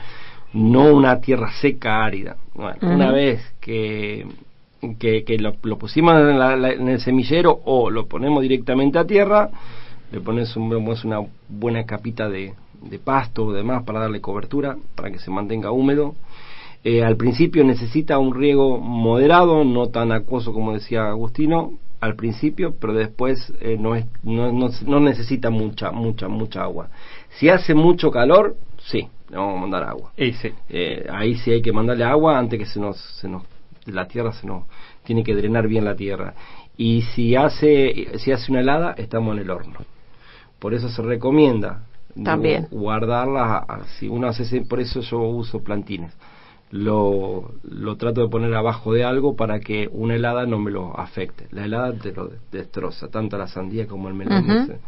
no 0.53 0.93
una 0.93 1.19
tierra 1.19 1.51
seca, 1.59 2.05
árida. 2.05 2.37
Bueno, 2.53 2.77
una 2.81 3.11
vez 3.11 3.41
que, 3.59 4.25
que, 4.99 5.23
que 5.23 5.37
lo, 5.37 5.55
lo 5.63 5.77
pusimos 5.77 6.13
en, 6.13 6.37
la- 6.39 6.55
la- 6.55 6.71
en 6.71 6.87
el 6.89 6.99
semillero 6.99 7.59
o 7.65 7.89
lo 7.89 8.05
ponemos 8.07 8.41
directamente 8.41 8.99
a 8.99 9.05
tierra, 9.05 9.49
le 10.11 10.21
pones 10.21 10.55
un, 10.55 10.69
pones 10.69 11.03
una 11.03 11.19
buena 11.49 11.85
capita 11.85 12.29
de, 12.29 12.53
de 12.81 12.99
pasto 12.99 13.45
o 13.45 13.53
demás 13.53 13.83
para 13.83 13.99
darle 13.99 14.21
cobertura, 14.21 14.77
para 14.95 15.11
que 15.11 15.19
se 15.19 15.31
mantenga 15.31 15.71
húmedo. 15.71 16.15
Eh, 16.83 17.03
al 17.03 17.17
principio 17.17 17.63
necesita 17.63 18.17
un 18.19 18.33
riego 18.33 18.77
moderado, 18.77 19.63
no 19.65 19.87
tan 19.89 20.11
acuoso 20.11 20.53
como 20.53 20.73
decía 20.73 21.09
Agustino, 21.09 21.73
al 21.99 22.15
principio, 22.15 22.75
pero 22.79 22.93
después 22.93 23.51
eh, 23.59 23.75
no, 23.79 23.95
es, 23.95 24.05
no, 24.23 24.51
no, 24.51 24.69
no 24.85 24.99
necesita 24.99 25.49
mucha, 25.49 25.91
mucha, 25.91 26.27
mucha 26.27 26.61
agua. 26.61 26.89
Si 27.39 27.49
hace 27.49 27.73
mucho 27.73 28.11
calor, 28.11 28.55
sí, 28.77 29.07
le 29.29 29.37
vamos 29.37 29.57
a 29.57 29.61
mandar 29.61 29.83
agua. 29.83 30.13
Y 30.15 30.33
sí. 30.33 30.51
Eh, 30.69 31.07
ahí 31.11 31.35
sí 31.35 31.51
hay 31.51 31.61
que 31.63 31.73
mandarle 31.73 32.03
agua 32.03 32.37
antes 32.37 32.59
que 32.59 32.67
se 32.67 32.79
nos, 32.79 32.97
se 33.19 33.27
nos, 33.27 33.43
la 33.91 34.07
tierra 34.07 34.31
se 34.33 34.45
nos, 34.47 34.63
tiene 35.03 35.23
que 35.23 35.35
drenar 35.35 35.67
bien 35.67 35.85
la 35.85 35.95
tierra. 35.95 36.33
Y 36.77 37.01
si 37.13 37.35
hace, 37.35 38.07
si 38.19 38.31
hace 38.31 38.51
una 38.51 38.61
helada, 38.61 38.93
estamos 38.97 39.35
en 39.35 39.41
el 39.43 39.49
horno. 39.49 39.79
Por 40.59 40.73
eso 40.73 40.89
se 40.89 41.01
recomienda 41.01 41.83
También. 42.23 42.65
gu- 42.65 42.69
guardarla, 42.79 43.57
a- 43.67 43.83
si 43.99 44.07
uno 44.07 44.27
hace, 44.27 44.43
ese- 44.43 44.61
por 44.61 44.79
eso 44.79 45.01
yo 45.01 45.19
uso 45.21 45.63
plantines. 45.63 46.13
Lo, 46.69 47.53
lo 47.63 47.95
trato 47.95 48.21
de 48.21 48.27
poner 48.27 48.53
abajo 48.53 48.91
de 48.93 49.05
algo 49.05 49.35
para 49.37 49.59
que 49.61 49.87
una 49.91 50.15
helada 50.15 50.45
no 50.45 50.59
me 50.59 50.69
lo 50.69 50.99
afecte. 50.99 51.47
La 51.51 51.63
helada 51.65 51.93
te 51.93 52.11
lo 52.11 52.29
destroza, 52.51 53.07
tanto 53.07 53.37
la 53.37 53.47
sandía 53.47 53.87
como 53.87 54.09
el 54.09 54.15
melón. 54.15 54.43
Ujú. 54.49 54.71
ese- 54.73 54.79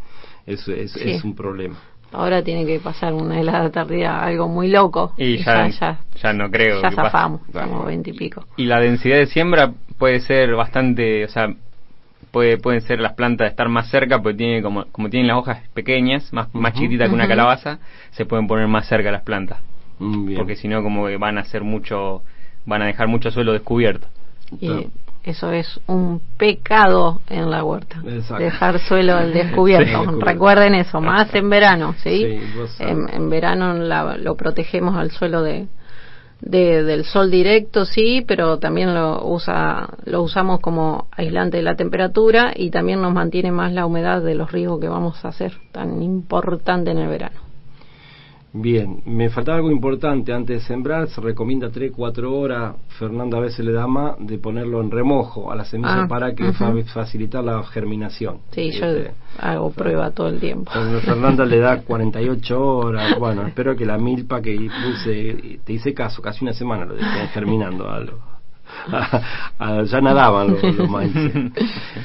es, 0.46 0.68
es, 0.68 0.92
Sí. 0.92 1.12
es 1.12 1.24
un 1.24 1.36
problema. 1.36 1.78
Ahora 2.12 2.44
tiene 2.44 2.66
que 2.66 2.80
pasar 2.80 3.14
una 3.14 3.40
helada 3.40 3.70
tardía, 3.70 4.24
algo 4.24 4.48
muy 4.48 4.68
loco. 4.68 5.14
Y 5.18 5.38
ya, 5.38 5.70
ya, 5.70 6.34
no 6.34 6.50
creo. 6.50 6.82
ya 6.82 6.90
que 6.90 6.96
zafamos, 6.96 7.42
estamos 7.48 7.86
veintipico. 7.86 8.46
Y 8.58 8.66
la 8.66 8.80
densidad 8.80 9.18
de 9.18 9.28
siembra 9.28 9.74
puede 9.98 10.20
ser 10.22 10.56
bastante, 10.56 11.26
o 11.26 11.30
sea, 11.30 11.54
puede, 12.32 12.58
pueden 12.58 12.82
ser 12.82 13.00
las 13.00 13.14
plantas 13.14 13.50
estar 13.50 13.70
más 13.70 13.90
cerca, 13.90 14.22
porque 14.22 14.38
tiene 14.38 14.62
como, 14.64 14.86
como 14.86 15.10
tienen 15.10 15.28
las 15.28 15.38
hojas 15.38 15.62
pequeñas, 15.74 16.34
más, 16.34 16.54
más 16.54 16.74
chiquititas 16.74 17.10
que 17.10 17.16
una 17.16 17.28
calabaza, 17.28 17.80
se 18.12 18.26
pueden 18.26 18.48
poner 18.48 18.68
más 18.68 18.88
cerca 18.88 19.12
las 19.12 19.22
plantas. 19.22 19.60
Mm, 20.00 20.26
bien. 20.26 20.38
Porque 20.38 20.56
si 20.56 20.68
no, 20.68 20.82
como 20.82 21.08
que 21.08 21.18
van 21.18 21.38
a 21.38 21.42
hacer 21.42 21.64
mucho, 21.64 22.24
van 22.66 22.82
a 22.82 22.86
dejar 22.86 23.08
mucho 23.08 23.30
suelo 23.30 23.54
descubierto. 23.54 24.08
Y 24.60 24.88
eso 25.24 25.52
es 25.52 25.80
un 25.88 26.22
pecado 26.38 27.22
en 27.30 27.50
la 27.52 27.64
huerta. 27.64 28.02
Exacto. 28.06 28.44
Dejar 28.44 28.80
suelo 28.80 29.16
al 29.16 29.34
descubierto. 29.34 30.04
Sí. 30.06 30.20
Recuerden 30.22 30.76
eso, 30.76 31.02
más 31.02 31.34
en 31.36 31.50
verano, 31.50 31.96
¿sí? 32.04 32.40
En 32.80 33.30
verano 33.30 33.74
la- 33.74 34.18
lo 34.18 34.36
protegemos 34.36 34.96
al 34.96 35.12
suelo 35.12 35.42
de, 35.44 35.68
de- 36.42 36.84
del 36.84 37.04
sol 37.04 37.30
directo, 37.30 37.86
sí, 37.86 38.24
pero 38.26 38.60
también 38.60 38.94
lo 38.96 39.26
usa 39.28 39.90
lo 40.06 40.22
usamos 40.24 40.62
como 40.62 41.08
aislante 41.12 41.58
de 41.58 41.64
la 41.64 41.76
temperatura 41.76 42.54
y 42.56 42.70
también 42.70 43.02
nos 43.02 43.14
mantiene 43.14 43.52
más 43.52 43.74
la 43.74 43.86
humedad 43.86 44.22
de 44.22 44.36
los 44.36 44.52
riegos 44.52 44.80
que 44.80 44.88
vamos 44.88 45.24
a 45.26 45.30
hacer, 45.30 45.54
tan 45.74 46.02
importante 46.02 46.92
en 46.92 46.98
el 47.00 47.10
verano. 47.10 47.49
Bien, 48.52 49.04
me 49.06 49.30
faltaba 49.30 49.58
algo 49.58 49.70
importante 49.70 50.34
antes 50.34 50.62
de 50.62 50.68
sembrar, 50.68 51.08
se 51.10 51.22
recomienda 51.22 51.70
3-4 51.70 52.24
horas, 52.32 52.76
Fernanda 52.98 53.38
a 53.38 53.42
veces 53.42 53.64
le 53.64 53.72
da 53.72 53.86
más, 53.86 54.16
de 54.18 54.40
ponerlo 54.40 54.82
en 54.82 54.90
remojo 54.90 55.52
a 55.52 55.56
la 55.56 55.66
semilla 55.66 56.04
Ah, 56.04 56.08
para 56.08 56.34
que 56.34 56.52
fa- 56.54 56.74
facilitar 56.92 57.44
la 57.44 57.62
germinación. 57.64 58.40
Sí, 58.52 58.72
yo 58.72 58.86
Este, 58.88 59.12
hago 59.38 59.70
prueba 59.72 60.10
todo 60.10 60.30
el 60.30 60.40
tiempo. 60.40 60.72
Fer- 60.72 61.00
Fernanda 61.02 61.46
le 61.46 61.60
da 61.60 61.82
48 61.86 62.60
horas, 62.68 63.20
bueno, 63.20 63.46
espero 63.46 63.76
que 63.76 63.86
la 63.86 64.00
milpa 64.00 64.42
que 64.42 64.56
puse, 64.84 65.60
te 65.64 65.74
hice 65.74 65.94
caso, 65.94 66.20
casi 66.24 66.44
una 66.44 66.54
semana 66.54 66.86
lo 66.86 66.96
dejé 66.96 67.28
germinando 67.28 67.88
a 67.88 68.00
lo- 68.00 68.18
a- 68.92 69.22
a- 69.60 69.84
ya 69.84 70.02
nadaban 70.02 70.48
los, 70.54 70.64
los 70.76 70.90
maíces. 70.90 71.32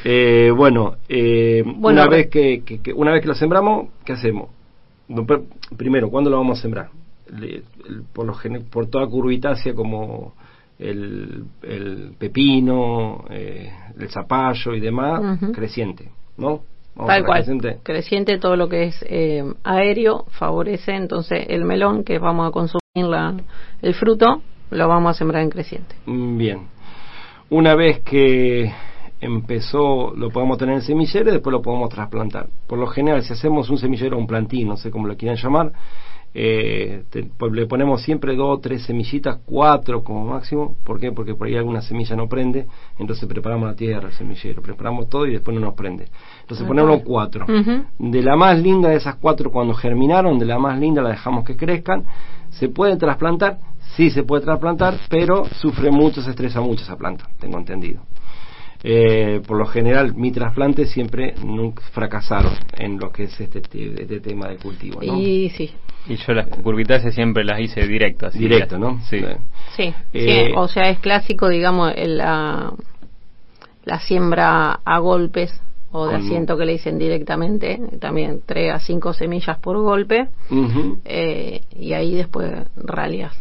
Eh, 0.04 0.52
bueno, 0.54 0.96
eh, 1.08 1.62
Bueno, 1.64 2.02
una 2.02 2.10
vez 2.10 2.28
que, 2.28 2.62
que- 2.64 2.82
que- 2.82 2.92
una 2.92 3.12
vez 3.12 3.22
que 3.22 3.28
lo 3.28 3.34
sembramos, 3.34 3.86
¿qué 4.04 4.12
hacemos? 4.12 4.50
No, 5.08 5.22
pr- 5.26 5.44
Primero, 5.76 6.10
¿cuándo 6.10 6.30
lo 6.30 6.38
vamos 6.38 6.58
a 6.58 6.62
sembrar? 6.62 6.88
Le- 7.30 7.62
el- 7.88 8.02
por, 8.12 8.26
lo 8.26 8.34
por 8.70 8.86
toda 8.86 9.06
curvitácea 9.06 9.74
como 9.74 10.34
el, 10.78 11.44
el 11.62 12.14
pepino, 12.18 13.24
eh, 13.30 13.72
el 13.98 14.08
zapallo 14.10 14.74
y 14.74 14.80
demás, 14.80 15.38
creciente, 15.52 16.10
¿no? 16.36 16.62
Vamos 16.96 17.08
Tal 17.08 17.24
cual. 17.24 17.38
creciente. 17.38 17.78
Creciente 17.82 18.38
todo 18.38 18.56
lo 18.56 18.68
que 18.68 18.84
es 18.84 19.04
eh, 19.08 19.42
aéreo 19.64 20.26
favorece 20.30 20.92
entonces 20.94 21.44
el 21.48 21.64
melón 21.64 22.04
que 22.04 22.18
vamos 22.18 22.48
a 22.48 22.52
consumir 22.52 22.80
la, 23.10 23.34
el 23.82 23.94
fruto 23.94 24.42
lo 24.70 24.88
vamos 24.88 25.10
a 25.10 25.18
sembrar 25.18 25.42
en 25.42 25.50
creciente. 25.50 25.94
Mm, 26.06 26.38
Bien. 26.38 26.60
Una 27.50 27.74
vez 27.74 28.00
que 28.00 28.72
empezó, 29.24 30.12
lo 30.16 30.30
podemos 30.30 30.58
tener 30.58 30.74
en 30.76 30.82
semillero 30.82 31.28
y 31.30 31.32
después 31.32 31.52
lo 31.52 31.62
podemos 31.62 31.88
trasplantar. 31.88 32.48
Por 32.66 32.78
lo 32.78 32.86
general, 32.86 33.22
si 33.22 33.32
hacemos 33.32 33.70
un 33.70 33.78
semillero 33.78 34.16
o 34.16 34.20
un 34.20 34.26
plantín, 34.26 34.68
no 34.68 34.76
sé 34.76 34.90
cómo 34.90 35.06
lo 35.06 35.16
quieran 35.16 35.36
llamar, 35.36 35.72
eh, 36.36 37.04
te- 37.10 37.28
le 37.52 37.66
ponemos 37.66 38.02
siempre 38.02 38.34
dos 38.34 38.58
o 38.58 38.60
tres 38.60 38.82
semillitas, 38.82 39.38
cuatro 39.46 40.02
como 40.02 40.24
máximo. 40.24 40.74
¿Por 40.84 40.98
qué? 40.98 41.12
Porque 41.12 41.34
por 41.34 41.46
ahí 41.46 41.56
alguna 41.56 41.80
semilla 41.80 42.16
no 42.16 42.28
prende, 42.28 42.66
entonces 42.98 43.28
preparamos 43.28 43.68
la 43.68 43.76
tierra, 43.76 44.08
el 44.08 44.14
semillero, 44.14 44.60
preparamos 44.60 45.08
todo 45.08 45.26
y 45.26 45.32
después 45.32 45.54
no 45.54 45.60
nos 45.60 45.74
prende. 45.74 46.08
Entonces 46.40 46.64
Ah, 46.64 46.68
ponemos 46.68 47.02
cuatro. 47.04 47.46
De 47.98 48.22
la 48.22 48.34
más 48.36 48.58
linda 48.60 48.88
de 48.88 48.96
esas 48.96 49.14
cuatro, 49.16 49.50
cuando 49.52 49.74
germinaron, 49.74 50.38
de 50.38 50.46
la 50.46 50.58
más 50.58 50.78
linda 50.78 51.02
la 51.02 51.10
dejamos 51.10 51.44
que 51.44 51.56
crezcan. 51.56 52.04
¿Se 52.50 52.68
puede 52.68 52.96
trasplantar? 52.96 53.58
Sí, 53.96 54.10
se 54.10 54.24
puede 54.24 54.42
trasplantar, 54.44 54.94
pero 55.08 55.44
sufre 55.60 55.90
mucho, 55.92 56.20
se 56.20 56.30
estresa 56.30 56.60
mucho 56.60 56.82
esa 56.82 56.96
planta, 56.96 57.28
tengo 57.38 57.58
entendido. 57.58 58.00
Eh, 58.86 59.40
por 59.46 59.56
lo 59.56 59.64
general, 59.64 60.14
mi 60.14 60.30
trasplante 60.30 60.84
siempre 60.84 61.34
nunca 61.42 61.82
fracasaron 61.92 62.52
en 62.76 62.98
lo 62.98 63.10
que 63.10 63.24
es 63.24 63.40
este, 63.40 63.62
te- 63.62 64.02
este 64.02 64.20
tema 64.20 64.48
de 64.48 64.56
cultivo, 64.58 65.00
¿no? 65.02 65.14
Y 65.18 65.48
sí, 65.56 65.70
Y 66.06 66.16
yo 66.16 66.34
las 66.34 66.48
curvitáceas 66.48 67.14
siempre 67.14 67.44
las 67.44 67.60
hice 67.60 67.86
directo. 67.88 68.26
Así 68.26 68.38
Directo, 68.38 68.78
¿no? 68.78 69.00
Sí. 69.08 69.24
sí, 69.74 69.94
Eh, 70.12 70.48
sí, 70.48 70.52
o 70.54 70.68
sea, 70.68 70.90
es 70.90 70.98
clásico, 70.98 71.48
digamos, 71.48 71.94
el- 71.96 72.18
la, 72.18 72.74
la 73.86 74.00
siembra 74.00 74.80
a 74.84 74.98
golpes 74.98 75.58
o 75.90 76.06
de 76.06 76.16
asiento 76.16 76.58
que 76.58 76.66
le 76.66 76.72
dicen 76.72 76.98
directamente, 76.98 77.80
también 78.00 78.42
tres 78.44 78.70
a 78.74 78.80
cinco 78.80 79.14
semillas 79.14 79.58
por 79.60 79.78
golpe 79.78 80.28
eh, 81.06 81.62
y 81.78 81.92
ahí 81.94 82.14
después 82.14 82.52
ralias. 82.76 83.34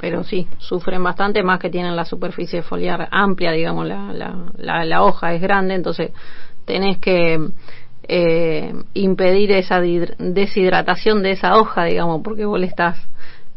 Pero 0.00 0.24
sí, 0.24 0.48
sufren 0.58 1.02
bastante, 1.02 1.42
más 1.42 1.58
que 1.58 1.68
tienen 1.68 1.94
la 1.94 2.06
superficie 2.06 2.62
foliar 2.62 3.08
amplia, 3.10 3.52
digamos, 3.52 3.86
la, 3.86 4.12
la, 4.14 4.34
la, 4.56 4.84
la 4.84 5.02
hoja 5.02 5.34
es 5.34 5.42
grande, 5.42 5.74
entonces 5.74 6.12
tenés 6.64 6.98
que 6.98 7.38
eh, 8.08 8.72
impedir 8.94 9.52
esa 9.52 9.80
deshidratación 9.80 11.22
de 11.22 11.32
esa 11.32 11.58
hoja, 11.58 11.84
digamos, 11.84 12.22
porque 12.22 12.46
vos 12.46 12.58
le 12.58 12.66
estás, 12.66 12.98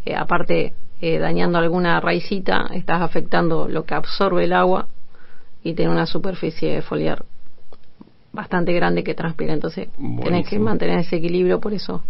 eh, 0.06 0.16
aparte, 0.16 0.74
eh, 1.00 1.18
dañando 1.18 1.58
alguna 1.58 2.00
raicita, 2.02 2.68
estás 2.74 3.02
afectando 3.02 3.68
lo 3.70 3.86
que 3.86 3.94
absorbe 3.96 4.44
el 4.44 4.54
agua 4.54 4.88
y 5.64 5.74
tiene 5.74 5.92
una 5.92 6.06
superficie 6.06 6.82
foliar 6.82 7.24
bastante 8.34 8.74
grande 8.74 9.04
que 9.04 9.14
transpira, 9.14 9.54
entonces 9.54 9.88
tenés 9.96 10.20
que 10.20 10.58
Buenísimo. 10.58 10.66
mantener 10.66 11.00
ese 11.00 11.18
equilibrio, 11.18 11.60
por 11.62 11.74
eso 11.74 12.04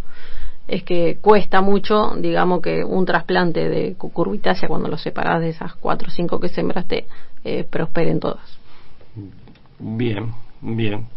es 0.68 0.84
que 0.84 1.18
cuesta 1.20 1.62
mucho, 1.62 2.16
digamos 2.18 2.62
que 2.62 2.84
un 2.84 3.06
trasplante 3.06 3.70
de 3.70 3.96
cucurbitácea 3.96 4.68
cuando 4.70 4.88
lo 4.88 4.98
separás 4.98 5.42
de 5.42 5.50
esas 5.50 5.76
cuatro 5.76 6.08
o 6.08 6.12
cinco 6.12 6.40
que 6.40 6.50
sembraste, 6.50 7.06
eh, 7.44 7.66
prosperen 7.70 8.20
todas. 8.20 8.58
Bien, 9.80 10.32
bien. 10.62 11.08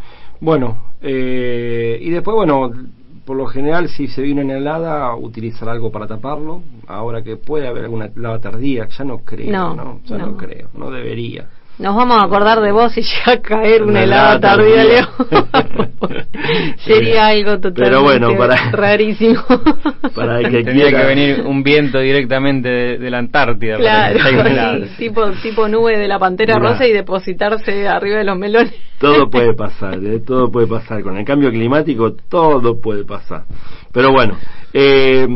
Bueno, 0.41 0.79
eh, 1.01 1.99
y 2.01 2.11
después, 2.11 2.35
bueno, 2.35 2.71
por 3.25 3.37
lo 3.37 3.47
general, 3.47 3.89
si 3.89 4.07
se 4.09 4.23
viene 4.23 4.45
una 4.45 4.57
helada, 4.57 5.15
utilizar 5.17 5.69
algo 5.69 5.91
para 5.91 6.07
taparlo. 6.07 6.63
Ahora 6.87 7.23
que 7.23 7.37
puede 7.37 7.67
haber 7.67 7.85
alguna 7.85 8.07
helada 8.07 8.41
tardía, 8.41 8.89
ya 8.89 9.05
no 9.05 9.19
creo, 9.19 9.51
No, 9.51 9.75
¿no? 9.75 10.01
Ya 10.05 10.19
no, 10.19 10.27
no. 10.29 10.37
creo, 10.37 10.69
no 10.75 10.91
debería. 10.91 11.49
Nos 11.79 11.95
vamos 11.95 12.17
a 12.23 12.25
acordar 12.25 12.61
de 12.63 12.73
vos 12.73 12.91
si 12.93 13.03
llega 13.03 13.33
a 13.33 13.41
caer 13.43 13.83
una 13.83 13.93
Una 13.93 14.03
helada 14.05 14.41
tardía. 14.41 14.85
Leo. 14.85 15.07
Sería 16.87 17.27
algo 17.29 17.59
totalmente 17.61 17.83
Pero 17.83 18.03
bueno, 18.03 18.37
para- 18.39 18.71
rarísimo. 18.73 19.43
Para 20.15 20.39
el 20.41 20.51
que 20.51 20.63
Tendría 20.65 20.89
quiera- 20.89 21.01
que 21.03 21.07
venir 21.07 21.43
un 21.45 21.63
viento 21.63 21.99
directamente 21.99 22.69
de, 22.69 22.99
de 22.99 23.11
la 23.11 23.19
Antártida. 23.19 23.77
para 23.77 24.13
Claro, 24.13 24.81
que 24.81 24.87
sí, 24.89 24.95
tipo, 24.97 25.31
tipo 25.43 25.69
nube 25.69 25.99
de 25.99 26.09
la 26.09 26.19
pantera 26.19 26.55
Mirá. 26.59 26.71
rosa 26.73 26.87
y 26.87 26.93
depositarse 26.93 27.87
arriba 27.87 28.19
de 28.19 28.25
los 28.25 28.39
melones. 28.39 28.75
Todo 28.99 29.29
puede 29.31 29.53
pasar, 29.55 29.99
¿eh? 30.03 30.21
todo 30.27 30.51
puede 30.51 30.67
pasar. 30.69 31.03
Con 31.03 31.17
el 31.19 31.25
cambio 31.27 31.51
climático 31.51 32.15
todo 32.31 32.81
puede 32.81 33.05
pasar. 33.05 33.45
Pero 33.93 34.13
bueno, 34.13 34.37
eh, 34.73 35.27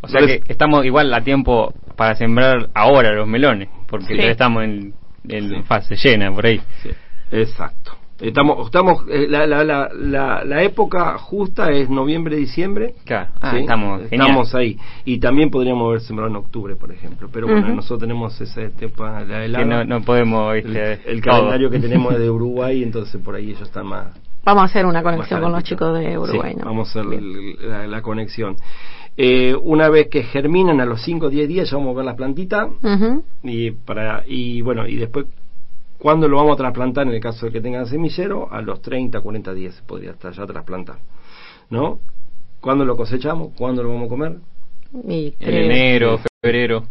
O 0.00 0.08
sea 0.08 0.22
que 0.26 0.40
estamos 0.48 0.84
igual 0.86 1.12
a 1.12 1.20
tiempo 1.22 1.74
para 1.96 2.14
sembrar 2.14 2.68
ahora 2.74 3.12
los 3.12 3.26
melones, 3.28 3.68
porque 3.86 4.14
Sí. 4.14 4.16
ya 4.16 4.30
estamos 4.30 4.64
en, 4.64 4.94
en 5.28 5.48
Sí. 5.48 5.62
fase 5.64 5.96
llena 5.96 6.32
por 6.32 6.46
ahí. 6.46 6.60
Sí, 6.82 6.90
exacto. 7.30 7.92
Estamos, 8.20 8.66
estamos, 8.66 9.04
eh, 9.10 9.26
la, 9.28 9.44
la, 9.44 9.64
la, 9.64 9.88
la, 9.92 10.44
la 10.44 10.62
época 10.62 11.18
justa 11.18 11.72
es 11.72 11.90
noviembre, 11.90 12.36
diciembre. 12.36 12.94
Claro, 13.04 13.30
ah, 13.40 13.50
¿sí? 13.50 13.58
estamos. 13.58 14.02
Estamos 14.08 14.54
ahí. 14.54 14.78
Y 15.04 15.18
también 15.18 15.50
podríamos 15.50 15.88
haber 15.88 16.00
sembrado 16.00 16.30
en 16.30 16.36
octubre, 16.36 16.76
por 16.76 16.92
ejemplo. 16.92 17.28
Pero 17.32 17.48
bueno, 17.48 17.68
nosotros 17.74 17.98
tenemos 18.00 18.40
ese 18.40 18.68
tema, 18.70 19.20
la 19.24 19.38
Que 19.40 19.44
helada. 19.46 19.64
no, 19.64 19.84
no 19.84 20.00
podemos, 20.02 20.54
el, 20.54 21.20
todo. 21.22 21.32
calendario 21.32 21.70
que 21.70 21.80
tenemos 21.80 22.12
es 22.14 22.20
de 22.20 22.30
Uruguay, 22.30 22.84
entonces 22.84 23.20
por 23.20 23.34
ahí 23.34 23.48
ellos 23.50 23.62
están 23.62 23.86
más. 23.86 24.06
Vamos 24.44 24.62
a 24.62 24.66
hacer 24.66 24.86
una 24.86 25.02
conexión 25.02 25.40
con 25.40 25.50
los 25.52 25.64
chicos 25.64 25.98
de 25.98 26.16
Uruguay. 26.16 26.52
Sí, 26.52 26.58
¿no? 26.60 26.66
vamos 26.66 26.94
a 26.94 27.00
hacer 27.00 27.10
la 27.88 28.00
conexión. 28.02 28.56
Eh, 29.16 29.54
una 29.54 29.88
vez 29.88 30.08
que 30.08 30.24
germinan 30.24 30.80
a 30.80 30.84
los 30.86 31.02
5 31.02 31.26
o 31.26 31.30
10 31.30 31.48
días, 31.48 31.70
ya 31.70 31.76
vamos 31.76 31.92
a 31.94 31.96
ver 31.98 32.04
las 32.04 32.16
plantitas. 32.16 32.68
Y 33.42 33.70
para 33.70 34.24
y 34.26 34.60
bueno 34.62 34.86
y 34.88 34.96
después 34.96 35.26
cuándo 35.98 36.28
lo 36.28 36.36
vamos 36.38 36.54
a 36.54 36.56
trasplantar 36.56 37.06
en 37.06 37.14
el 37.14 37.20
caso 37.20 37.46
de 37.46 37.52
que 37.52 37.60
tengan 37.60 37.86
semillero 37.86 38.52
a 38.52 38.60
los 38.60 38.82
30 38.82 39.20
40 39.20 39.54
días 39.54 39.74
se 39.74 39.82
podría 39.84 40.10
estar 40.10 40.32
ya 40.32 40.44
trasplantar 40.44 40.96
no 41.70 41.98
¿cuándo 42.60 42.84
lo 42.84 42.94
cosechamos? 42.96 43.52
¿cuándo 43.56 43.82
lo 43.82 43.88
vamos 43.90 44.06
a 44.06 44.08
comer? 44.08 44.36
Y 45.08 45.34
En 45.40 45.54
enero, 45.54 46.20
febrero. 46.42 46.84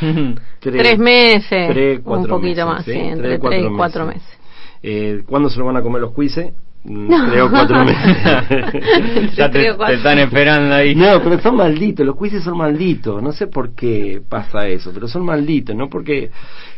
tres 0.60 0.98
meses, 0.98 1.68
tres, 1.72 2.00
un 2.04 2.26
poquito 2.26 2.38
meses, 2.40 2.66
más, 2.66 2.84
¿sí? 2.84 2.92
sí, 2.92 2.98
entre 2.98 3.38
Tres, 3.38 3.40
tres 3.40 3.60
y 3.60 3.64
cuatro 3.64 3.76
cuatro 3.76 4.06
meses. 4.06 4.22
meses. 4.22 4.38
Eh, 4.82 5.22
¿cuándo 5.26 5.50
se 5.50 5.58
lo 5.58 5.64
van 5.66 5.76
a 5.76 5.82
comer 5.82 6.00
los 6.00 6.12
cuises? 6.12 6.52
No. 6.82 7.30
tres 7.30 7.42
o 7.42 7.50
cuatro 7.50 7.84
meses 7.84 9.34
ya 9.36 9.50
te, 9.50 9.68
están 9.68 10.18
esperando 10.18 10.74
ahí. 10.74 10.94
No, 10.94 11.22
pero 11.22 11.38
son 11.40 11.56
malditos, 11.56 12.06
los 12.06 12.16
quizzes 12.16 12.42
son 12.42 12.56
malditos, 12.56 13.22
no 13.22 13.32
sé 13.32 13.48
por 13.48 13.74
qué 13.74 14.22
pasa 14.26 14.66
eso, 14.66 14.90
pero 14.94 15.06
son 15.06 15.24
malditos, 15.24 15.76
¿no? 15.76 15.88
Porque 15.90 16.30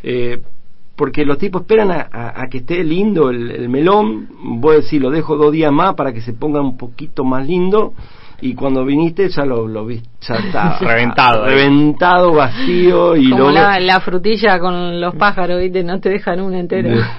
eh, 0.02 0.40
porque 0.96 1.24
los 1.24 1.38
tipos 1.38 1.62
esperan 1.62 1.90
a, 1.90 2.08
a- 2.12 2.42
a 2.42 2.48
que 2.48 2.58
esté 2.58 2.82
lindo 2.84 3.30
el, 3.30 3.50
el 3.50 3.68
melón, 3.68 4.28
voy 4.60 4.74
a 4.74 4.80
decir, 4.80 5.00
lo 5.00 5.10
dejo 5.10 5.36
dos 5.36 5.52
días 5.52 5.72
más 5.72 5.94
para 5.94 6.12
que 6.12 6.20
se 6.20 6.32
ponga 6.32 6.60
un 6.60 6.76
poquito 6.76 7.24
más 7.24 7.46
lindo, 7.46 7.94
y 8.42 8.54
cuando 8.54 8.84
viniste 8.84 9.28
ya 9.28 9.44
lo, 9.44 9.66
lo 9.68 9.86
viste, 9.86 10.08
ya 10.20 10.34
está 10.34 10.78
Reventado 10.80 11.44
ahí. 11.44 11.54
reventado, 11.54 12.32
vacío, 12.34 13.16
y 13.16 13.30
Como 13.30 13.44
lo 13.44 13.50
la, 13.52 13.78
la 13.80 14.00
frutilla 14.00 14.58
con 14.58 15.00
los 15.00 15.14
pájaros, 15.14 15.60
¿viste? 15.60 15.84
No 15.84 16.00
te 16.00 16.10
dejan 16.10 16.40
una 16.40 16.58
entera. 16.58 16.90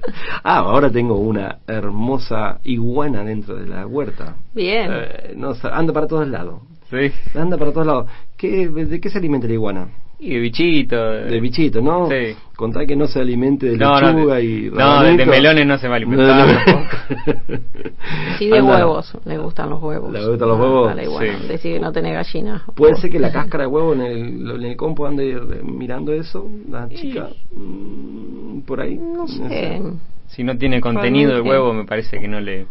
ah, 0.42 0.58
ahora 0.58 0.90
tengo 0.90 1.16
una 1.18 1.58
hermosa 1.66 2.58
iguana 2.64 3.22
dentro 3.22 3.56
de 3.56 3.66
la 3.66 3.86
huerta. 3.86 4.36
Bien. 4.54 4.90
Eh, 4.90 5.34
no, 5.36 5.52
anda 5.70 5.92
para 5.92 6.06
todos 6.06 6.26
lados. 6.26 6.62
Sí. 6.90 7.12
Anda 7.38 7.56
para 7.58 7.72
todos 7.72 7.86
lados. 7.86 8.10
¿Qué, 8.36 8.68
¿De 8.68 9.00
qué 9.00 9.10
se 9.10 9.18
alimenta 9.18 9.46
la 9.46 9.52
iguana? 9.54 9.88
Y 10.26 10.30
de 10.34 10.38
bichito. 10.40 10.96
De 11.12 11.38
bichito, 11.38 11.82
¿no? 11.82 12.08
Sí. 12.08 12.34
Contá 12.56 12.86
que 12.86 12.96
no 12.96 13.06
se 13.06 13.20
alimente 13.20 13.66
de 13.66 13.76
No, 13.76 14.00
no, 14.00 14.12
lechuga 14.12 14.36
de- 14.36 14.44
y 14.44 14.70
no, 14.72 15.02
de- 15.02 15.16
de 15.18 15.26
melones 15.26 15.66
no 15.66 15.76
se 15.76 15.86
va 15.88 15.94
a 15.94 15.96
alimentar, 15.98 16.48
Sí, 18.38 18.48
de 18.48 18.58
Anda. 18.58 18.76
huevos. 18.78 19.12
Le 19.26 19.36
gustan 19.38 19.68
los 19.70 19.82
huevos. 19.82 20.12
¿Le 20.12 20.26
gustan 20.26 20.48
los 20.48 20.58
huevos? 20.58 20.92
Sí. 21.20 21.46
Decir 21.48 21.74
que 21.74 21.80
no 21.80 21.92
tiene 21.92 22.12
gallina. 22.12 22.62
Puede 22.74 22.94
ser 22.96 23.10
que 23.10 23.18
la 23.18 23.30
cáscara 23.32 23.64
de 23.64 23.68
huevo 23.68 23.92
en 23.92 24.00
el, 24.00 24.50
en 24.50 24.62
el 24.62 24.76
compo 24.76 25.06
ande 25.06 25.38
mirando 25.62 26.12
eso, 26.12 26.48
la 26.70 26.88
chica, 26.88 27.28
mm, 27.54 28.60
por 28.60 28.80
ahí. 28.80 28.96
No 28.96 29.26
sé. 29.28 29.82
Si 30.28 30.42
no 30.42 30.56
tiene 30.56 30.80
contenido 30.80 31.32
el 31.32 31.42
Realmente. 31.42 31.58
huevo, 31.58 31.72
me 31.74 31.84
parece 31.84 32.18
que 32.18 32.28
no 32.28 32.40
le 32.40 32.66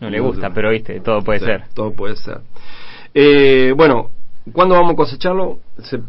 no 0.00 0.08
le 0.08 0.18
No 0.18 0.24
gusta, 0.24 0.50
pero 0.54 0.70
viste, 0.70 1.00
todo 1.00 1.20
puede 1.22 1.40
Sí, 1.40 1.44
ser. 1.44 1.64
Todo 1.74 1.92
puede 1.92 2.16
ser. 2.16 2.38
Eh, 3.12 3.74
bueno, 3.76 4.10
¿cuándo 4.52 4.74
vamos 4.74 4.92
a 4.92 4.96
cosecharlo? 4.96 5.58
Se- 5.78 6.00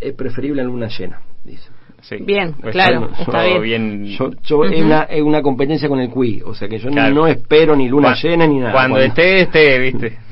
es 0.00 0.12
preferible 0.14 0.62
en 0.62 0.68
luna 0.68 0.88
llena, 0.88 1.20
dice. 1.44 1.68
Sí. 2.02 2.16
Bien, 2.20 2.54
Pues 2.60 2.72
claro, 2.72 3.08
está 3.18 3.44
bien. 3.44 3.62
bien. 3.62 4.04
Yo, 4.04 4.30
yo 4.44 4.64
es, 4.64 4.80
una, 4.80 5.02
es 5.04 5.22
una 5.22 5.42
competencia 5.42 5.88
con 5.88 5.98
el 5.98 6.10
QI, 6.10 6.42
o 6.44 6.54
sea 6.54 6.68
que 6.68 6.78
yo 6.78 6.86
no- 6.88 6.92
Claro. 6.92 7.14
no, 7.14 7.26
espero 7.26 7.74
ni 7.74 7.88
luna 7.88 8.14
llena 8.14 8.46
ni 8.46 8.58
nada. 8.58 8.72
Cuando 8.72 8.98
esté, 8.98 9.40
esté, 9.42 9.78
viste. 9.80 10.18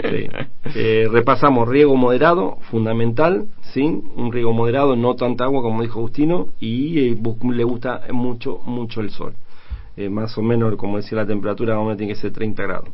Sí. 0.00 0.28
Eh, 0.76 1.08
repasamos 1.10 1.68
riego 1.68 1.96
moderado, 1.96 2.58
fundamental, 2.70 3.46
¿sí? 3.72 3.82
Un 3.82 4.32
riego 4.32 4.52
moderado, 4.52 4.94
no 4.96 5.16
tanta 5.16 5.44
agua 5.44 5.60
como 5.60 5.82
dijo 5.82 5.98
Agustino, 5.98 6.48
y 6.60 7.00
eh, 7.08 7.16
bu- 7.16 7.52
le 7.52 7.64
gusta 7.64 8.02
mucho, 8.12 8.60
mucho 8.64 9.00
el 9.00 9.10
sol. 9.10 9.34
Eh, 9.96 10.08
más 10.08 10.38
o 10.38 10.42
menos, 10.42 10.76
como 10.76 10.98
decía 10.98 11.16
la 11.18 11.26
temperatura, 11.26 11.78
o 11.78 11.82
menos 11.82 11.98
tiene 11.98 12.12
que 12.14 12.18
ser 12.20 12.30
30 12.32 12.62
grados. 12.62 12.90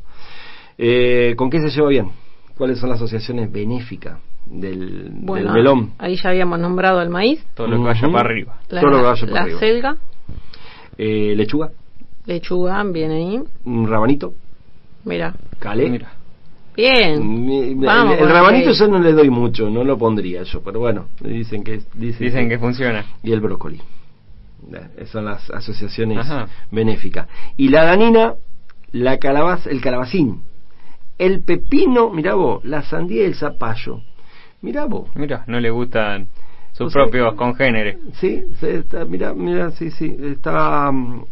Eh, 0.78 1.34
¿Con 1.37 1.50
qué 1.50 1.60
se 1.60 1.68
lleva 1.68 1.88
bien? 1.90 2.08
¿Cuáles 2.56 2.78
son 2.78 2.90
las 2.90 2.98
asociaciones 2.98 3.50
benéficas 3.50 4.18
del, 4.46 5.08
Bueno, 5.12 5.46
del 5.46 5.54
melón? 5.54 5.92
ahí 5.98 6.16
ya 6.16 6.30
habíamos 6.30 6.58
nombrado 6.60 7.02
el 7.02 7.08
maíz, 7.10 7.44
Todo 7.54 7.66
lo 7.68 7.76
que 7.78 7.82
vaya 7.84 8.08
para 8.12 8.20
arriba. 8.28 8.58
la, 8.68 8.80
Todo 8.80 8.90
lo 8.90 8.96
que 8.98 9.02
vaya 9.04 9.20
para 9.22 9.32
la 9.32 9.40
arriba. 9.42 9.58
selga, 9.58 9.96
Eh, 10.96 11.34
lechuga, 11.36 11.70
lechuga, 12.26 12.82
viene 12.84 13.14
ahí. 13.14 13.42
un 13.64 13.88
rabanito, 13.88 14.34
Mira, 15.04 15.34
calé. 15.58 15.90
Mira. 15.90 16.12
bien. 16.76 17.44
Mi- 17.46 17.68
el- 17.70 17.74
Vamos 17.76 18.16
el, 18.18 18.28
rabanito 18.28 18.70
yo 18.72 18.88
no 18.88 18.98
le 19.00 19.12
doy 19.12 19.30
mucho, 19.30 19.68
no 19.70 19.82
lo 19.84 19.98
pondría 19.98 20.42
yo, 20.44 20.62
pero 20.62 20.80
bueno, 20.80 21.06
dicen 21.20 21.62
que 21.64 21.80
dicen, 21.94 22.26
Dicen 22.26 22.48
que 22.48 22.58
funciona. 22.58 23.04
y 23.22 23.32
el 23.32 23.40
brócoli. 23.40 23.80
Eh, 24.72 24.88
Esas 24.96 25.10
son 25.10 25.24
las 25.26 25.50
asociaciones 25.50 26.18
Ajá. 26.18 26.46
benéficas. 26.70 27.28
Y 27.56 27.68
la 27.68 27.84
danina, 27.84 28.34
la 28.92 29.18
calabaza, 29.18 29.68
el 29.70 29.80
calabacín, 29.80 30.42
el 31.18 31.42
pepino, 31.42 32.11
mirá 32.11 32.35
vos, 32.35 32.64
la 32.64 32.83
sandía 32.83 33.22
y 33.22 33.27
el 33.27 33.35
zapallo. 33.35 34.00
Mirá 34.62 34.87
vos. 34.87 35.11
Mira, 35.14 35.44
no 35.46 35.61
le 35.61 35.70
gustan 35.70 36.27
sus 36.72 36.87
O 36.87 36.90
sea, 36.90 37.03
propios 37.03 37.35
congéneres. 37.35 37.98
Sí, 38.14 38.44
está, 38.62 39.05
mirá, 39.05 39.35
mirá, 39.35 39.70
sí, 39.72 39.90
sí, 39.90 40.16
está 40.22 40.90
mm, 40.90 41.24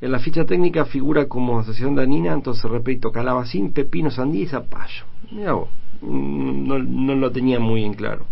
en 0.00 0.12
la 0.12 0.18
ficha 0.18 0.44
técnica 0.46 0.84
figura 0.86 1.26
como 1.26 1.58
asociación 1.58 1.94
danina, 1.94 2.32
entonces 2.32 2.70
repito, 2.70 3.10
calabacín, 3.12 3.72
pepino, 3.72 4.10
sandía 4.10 4.44
y 4.44 4.46
zapallo. 4.46 5.04
Mirá 5.30 5.52
vos, 5.54 5.68
mm, 6.00 6.66
no, 6.66 6.78
no 6.78 7.14
lo 7.16 7.30
tenía 7.32 7.58
muy 7.60 7.84
en 7.84 7.94
claro. 7.94 8.26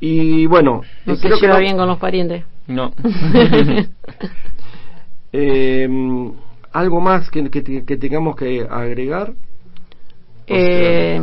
Y 0.00 0.46
bueno, 0.46 0.82
No 1.06 1.12
eh, 1.12 1.16
se 1.16 1.26
creo 1.28 1.38
que 1.38 1.48
no- 1.48 1.58
bien 1.58 1.76
con 1.76 1.86
los 1.88 1.98
parientes. 1.98 2.44
No. 2.66 2.92
Eh, 5.34 5.88
algo 6.72 7.00
más 7.00 7.30
que, 7.30 7.50
que 7.50 7.96
tengamos 7.96 8.36
que 8.36 8.66
agregar. 8.68 9.32
Eh, 10.46 11.20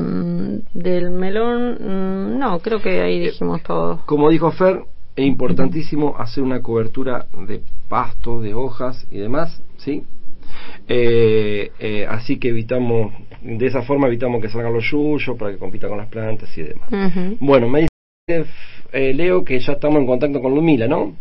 del 0.73 1.11
melón, 1.11 1.73
mm, 1.79 2.39
no, 2.39 2.59
creo 2.59 2.81
que 2.81 3.01
ahí 3.01 3.19
dijimos 3.19 3.61
todo. 3.63 4.01
Como 4.05 4.29
dijo 4.29 4.51
Fer, 4.51 4.83
es 5.15 5.25
importantísimo 5.25 6.15
hacer 6.17 6.43
una 6.43 6.61
cobertura 6.61 7.25
de 7.47 7.61
pasto, 7.89 8.41
de 8.41 8.53
hojas 8.53 9.05
y 9.11 9.17
demás, 9.17 9.61
¿sí? 9.77 10.03
Eh, 10.87 11.71
eh, 11.79 12.05
así 12.09 12.39
que 12.39 12.49
evitamos, 12.49 13.13
de 13.41 13.65
esa 13.67 13.81
forma 13.83 14.07
evitamos 14.07 14.41
que 14.41 14.49
salgan 14.49 14.73
los 14.73 14.89
yuyos 14.89 15.37
para 15.37 15.51
que 15.51 15.57
compita 15.57 15.87
con 15.87 15.97
las 15.97 16.07
plantas 16.07 16.57
y 16.57 16.63
demás. 16.63 16.89
Bueno, 17.39 17.67
me 17.67 17.81
dice 17.81 18.49
eh, 18.91 19.13
Leo 19.13 19.43
que 19.43 19.59
ya 19.59 19.73
estamos 19.73 19.99
en 19.99 20.07
contacto 20.07 20.41
con 20.41 20.55
Lumila, 20.55 20.87
¿no? 20.87 21.13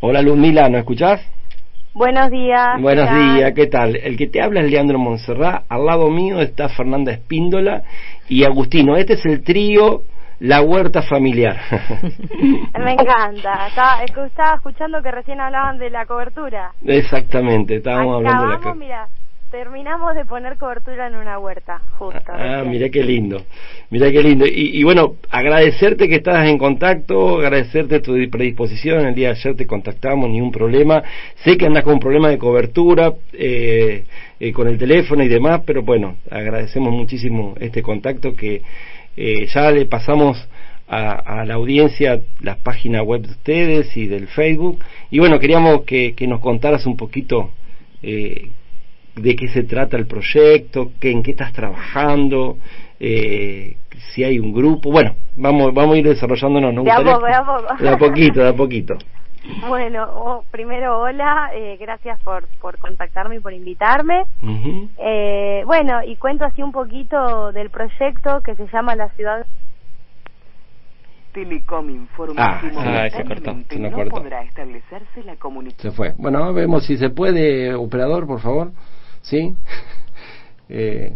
Hola 0.00 0.22
Lumila, 0.22 0.68
¿nos 0.68 0.80
escuchás? 0.80 1.20
Buenos 1.98 2.30
días. 2.30 2.80
Buenos 2.80 3.10
días, 3.10 3.52
¿qué 3.56 3.66
tal? 3.66 3.96
El 3.96 4.16
que 4.16 4.28
te 4.28 4.40
habla 4.40 4.60
es 4.60 4.70
Leandro 4.70 5.00
Monserrat, 5.00 5.64
al 5.68 5.84
lado 5.84 6.08
mío 6.10 6.40
está 6.40 6.68
Fernanda 6.68 7.10
Espíndola 7.10 7.82
y 8.28 8.44
Agustino. 8.44 8.96
Este 8.96 9.14
es 9.14 9.26
el 9.26 9.42
trío 9.42 10.02
La 10.38 10.62
Huerta 10.62 11.02
Familiar. 11.02 11.56
Me 12.78 12.92
encanta. 12.92 13.66
Estaba, 13.66 14.04
es 14.04 14.12
que 14.12 14.24
estaba 14.26 14.54
escuchando 14.54 15.02
que 15.02 15.10
recién 15.10 15.40
hablaban 15.40 15.78
de 15.78 15.90
la 15.90 16.06
cobertura. 16.06 16.70
Exactamente, 16.86 17.78
estábamos 17.78 18.18
hablando 18.18 18.42
de 18.44 18.64
la 18.64 18.74
mira, 18.74 19.08
terminamos 19.50 20.14
de 20.14 20.24
poner 20.24 20.56
cobertura 20.58 21.06
en 21.06 21.16
una 21.16 21.38
huerta, 21.38 21.80
justo. 21.98 22.32
Ah, 22.32 22.64
mira 22.66 22.88
qué 22.88 23.02
lindo, 23.02 23.44
mira 23.90 24.10
qué 24.10 24.22
lindo. 24.22 24.46
Y, 24.46 24.78
y 24.78 24.82
bueno, 24.84 25.16
agradecerte 25.30 26.08
que 26.08 26.16
estás 26.16 26.46
en 26.46 26.58
contacto, 26.58 27.38
agradecerte 27.38 28.00
tu 28.00 28.14
predisposición. 28.30 29.06
El 29.06 29.14
día 29.14 29.28
de 29.28 29.34
ayer 29.34 29.56
te 29.56 29.66
contactamos, 29.66 30.28
ni 30.30 30.40
un 30.40 30.52
problema. 30.52 31.02
Sé 31.44 31.56
que 31.56 31.66
andas 31.66 31.84
con 31.84 31.94
un 31.94 32.00
problema 32.00 32.28
de 32.28 32.38
cobertura 32.38 33.14
eh, 33.32 34.04
eh, 34.40 34.52
con 34.52 34.68
el 34.68 34.78
teléfono 34.78 35.22
y 35.22 35.28
demás, 35.28 35.62
pero 35.64 35.82
bueno, 35.82 36.16
agradecemos 36.30 36.92
muchísimo 36.92 37.54
este 37.60 37.82
contacto 37.82 38.34
que 38.34 38.62
eh, 39.16 39.46
ya 39.46 39.70
le 39.70 39.86
pasamos 39.86 40.48
a, 40.88 41.44
la 41.44 41.54
audiencia 41.54 42.20
las 42.40 42.58
páginas 42.58 43.02
web 43.04 43.22
de 43.22 43.30
ustedes 43.30 43.96
y 43.96 44.06
del 44.06 44.28
Facebook. 44.28 44.82
Y 45.10 45.18
bueno, 45.18 45.38
queríamos 45.38 45.82
que, 45.82 46.14
nos 46.26 46.40
contaras 46.40 46.86
un 46.86 46.96
poquito 46.96 47.50
eh, 48.02 48.50
de 49.20 49.36
qué 49.36 49.48
se 49.48 49.64
trata 49.64 49.96
el 49.96 50.06
proyecto, 50.06 50.92
que, 51.00 51.10
en 51.10 51.22
qué 51.22 51.32
estás 51.32 51.52
trabajando, 51.52 52.58
eh, 53.00 53.76
si 54.12 54.24
hay 54.24 54.38
un 54.38 54.52
grupo. 54.52 54.90
Bueno, 54.90 55.14
vamos, 55.36 55.72
vamos 55.74 55.96
a 55.96 55.98
ir 55.98 56.08
desarrollándonos. 56.08 56.74
¿no? 56.74 56.84
De, 56.84 56.90
a 56.90 56.96
poco, 56.96 57.26
de 57.26 57.34
a 57.34 57.44
poco. 57.44 57.82
De 57.82 57.88
a 57.88 57.98
poquito, 57.98 58.40
de 58.40 58.48
a 58.48 58.54
poquito. 58.54 58.98
Bueno, 59.68 60.04
oh, 60.14 60.44
primero 60.50 60.98
hola, 61.00 61.50
eh, 61.54 61.78
gracias 61.80 62.20
por, 62.20 62.46
por 62.60 62.76
contactarme 62.78 63.36
y 63.36 63.40
por 63.40 63.52
invitarme. 63.52 64.24
eh, 64.98 65.62
bueno, 65.64 66.02
y 66.04 66.16
cuento 66.16 66.44
así 66.44 66.62
un 66.62 66.72
poquito 66.72 67.52
del 67.52 67.70
proyecto 67.70 68.40
que 68.42 68.54
se 68.56 68.66
llama 68.68 68.94
La 68.94 69.08
Ciudad 69.10 69.46
Telecom 71.32 71.90
informa 71.90 72.60
que 72.60 72.70
ah, 72.76 73.08
se 73.10 73.24
cortó, 73.24 73.56
se 73.68 73.78
no 73.78 73.90
cortó. 73.92 74.10
podrá 74.16 74.42
establecerse 74.42 75.22
la 75.24 75.36
comunicación. 75.36 75.92
Se 75.92 75.96
fue. 75.96 76.14
Bueno, 76.18 76.52
vemos 76.52 76.84
si 76.86 76.96
se 76.96 77.10
puede, 77.10 77.74
operador, 77.74 78.26
por 78.26 78.40
favor. 78.40 78.72
¿Sí? 79.28 79.54
eh, 80.68 81.14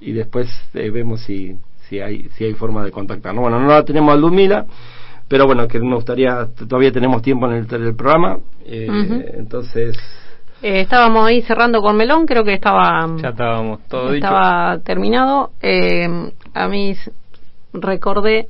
y 0.00 0.12
después 0.12 0.48
eh, 0.74 0.90
vemos 0.90 1.22
si, 1.22 1.56
si, 1.88 2.00
hay, 2.00 2.28
si 2.36 2.44
hay 2.44 2.54
forma 2.54 2.84
de 2.84 2.90
contactarnos. 2.90 3.42
Bueno, 3.42 3.60
no 3.60 3.68
la 3.68 3.84
tenemos 3.84 4.12
a 4.12 4.16
Lumila 4.16 4.66
pero 5.32 5.46
bueno, 5.46 5.66
que 5.66 5.78
nos 5.78 5.94
gustaría, 5.94 6.46
todavía 6.68 6.92
tenemos 6.92 7.22
tiempo 7.22 7.50
en 7.50 7.66
el, 7.70 7.96
programa, 7.96 8.38
eh, 8.66 9.32
entonces... 9.38 9.96
Eh, 10.60 10.82
estábamos 10.82 11.26
ahí 11.26 11.40
cerrando 11.40 11.80
con 11.80 11.96
Melón, 11.96 12.26
creo 12.26 12.44
que 12.44 12.52
estaba... 12.52 13.06
Ya 13.16 13.30
estábamos 13.30 13.80
todo 13.88 14.12
Estaba 14.12 14.80
terminado. 14.84 15.52
Eh, 15.62 16.06
a 16.52 16.68
mí 16.68 16.94
recordé 17.72 18.46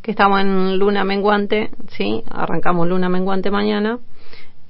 que 0.00 0.12
estamos 0.12 0.40
en 0.40 0.78
luna 0.78 1.04
menguante, 1.04 1.68
¿sí? 1.88 2.24
Arrancamos 2.30 2.88
luna 2.88 3.10
menguante 3.10 3.50
mañana. 3.50 3.98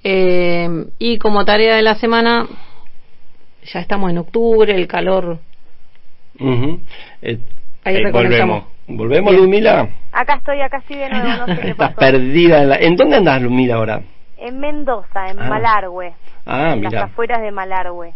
y 0.03 1.19
como 1.19 1.45
tarea 1.45 1.77
de 1.77 1.83
la 1.83 1.95
semana, 1.95 2.45
ya 3.65 3.81
estamos 3.81 4.11
en 4.11 4.19
octubre, 4.19 4.75
el 4.75 4.87
calor... 4.87 5.39
ahí 7.85 8.11
volvemos. 8.11 8.65
¿Volvemos, 8.89 9.35
Lumila? 9.35 9.89
Acá 10.11 10.35
estoy, 10.35 10.61
acá 10.61 10.79
estoy 10.79 10.97
de 10.97 11.09
nuevo, 11.09 11.29
no 11.29 11.47
sé 11.47 11.61
qué 11.61 11.71
Estás 11.71 11.95
perdida. 11.95 12.63
En, 12.63 12.69
la... 12.69 12.77
¿En 12.77 12.97
dónde 12.97 13.17
andas, 13.17 13.41
Lumila, 13.41 13.77
ahora? 13.77 14.03
En 14.37 14.59
Mendoza, 14.59 15.31
en 15.31 15.39
ah. 15.41 15.49
Malargüe. 15.49 16.13
Ah, 16.45 16.73
en 16.73 16.83
las 16.83 16.95
afueras 16.95 17.41
de 17.41 17.53
Malargüe. 17.53 18.13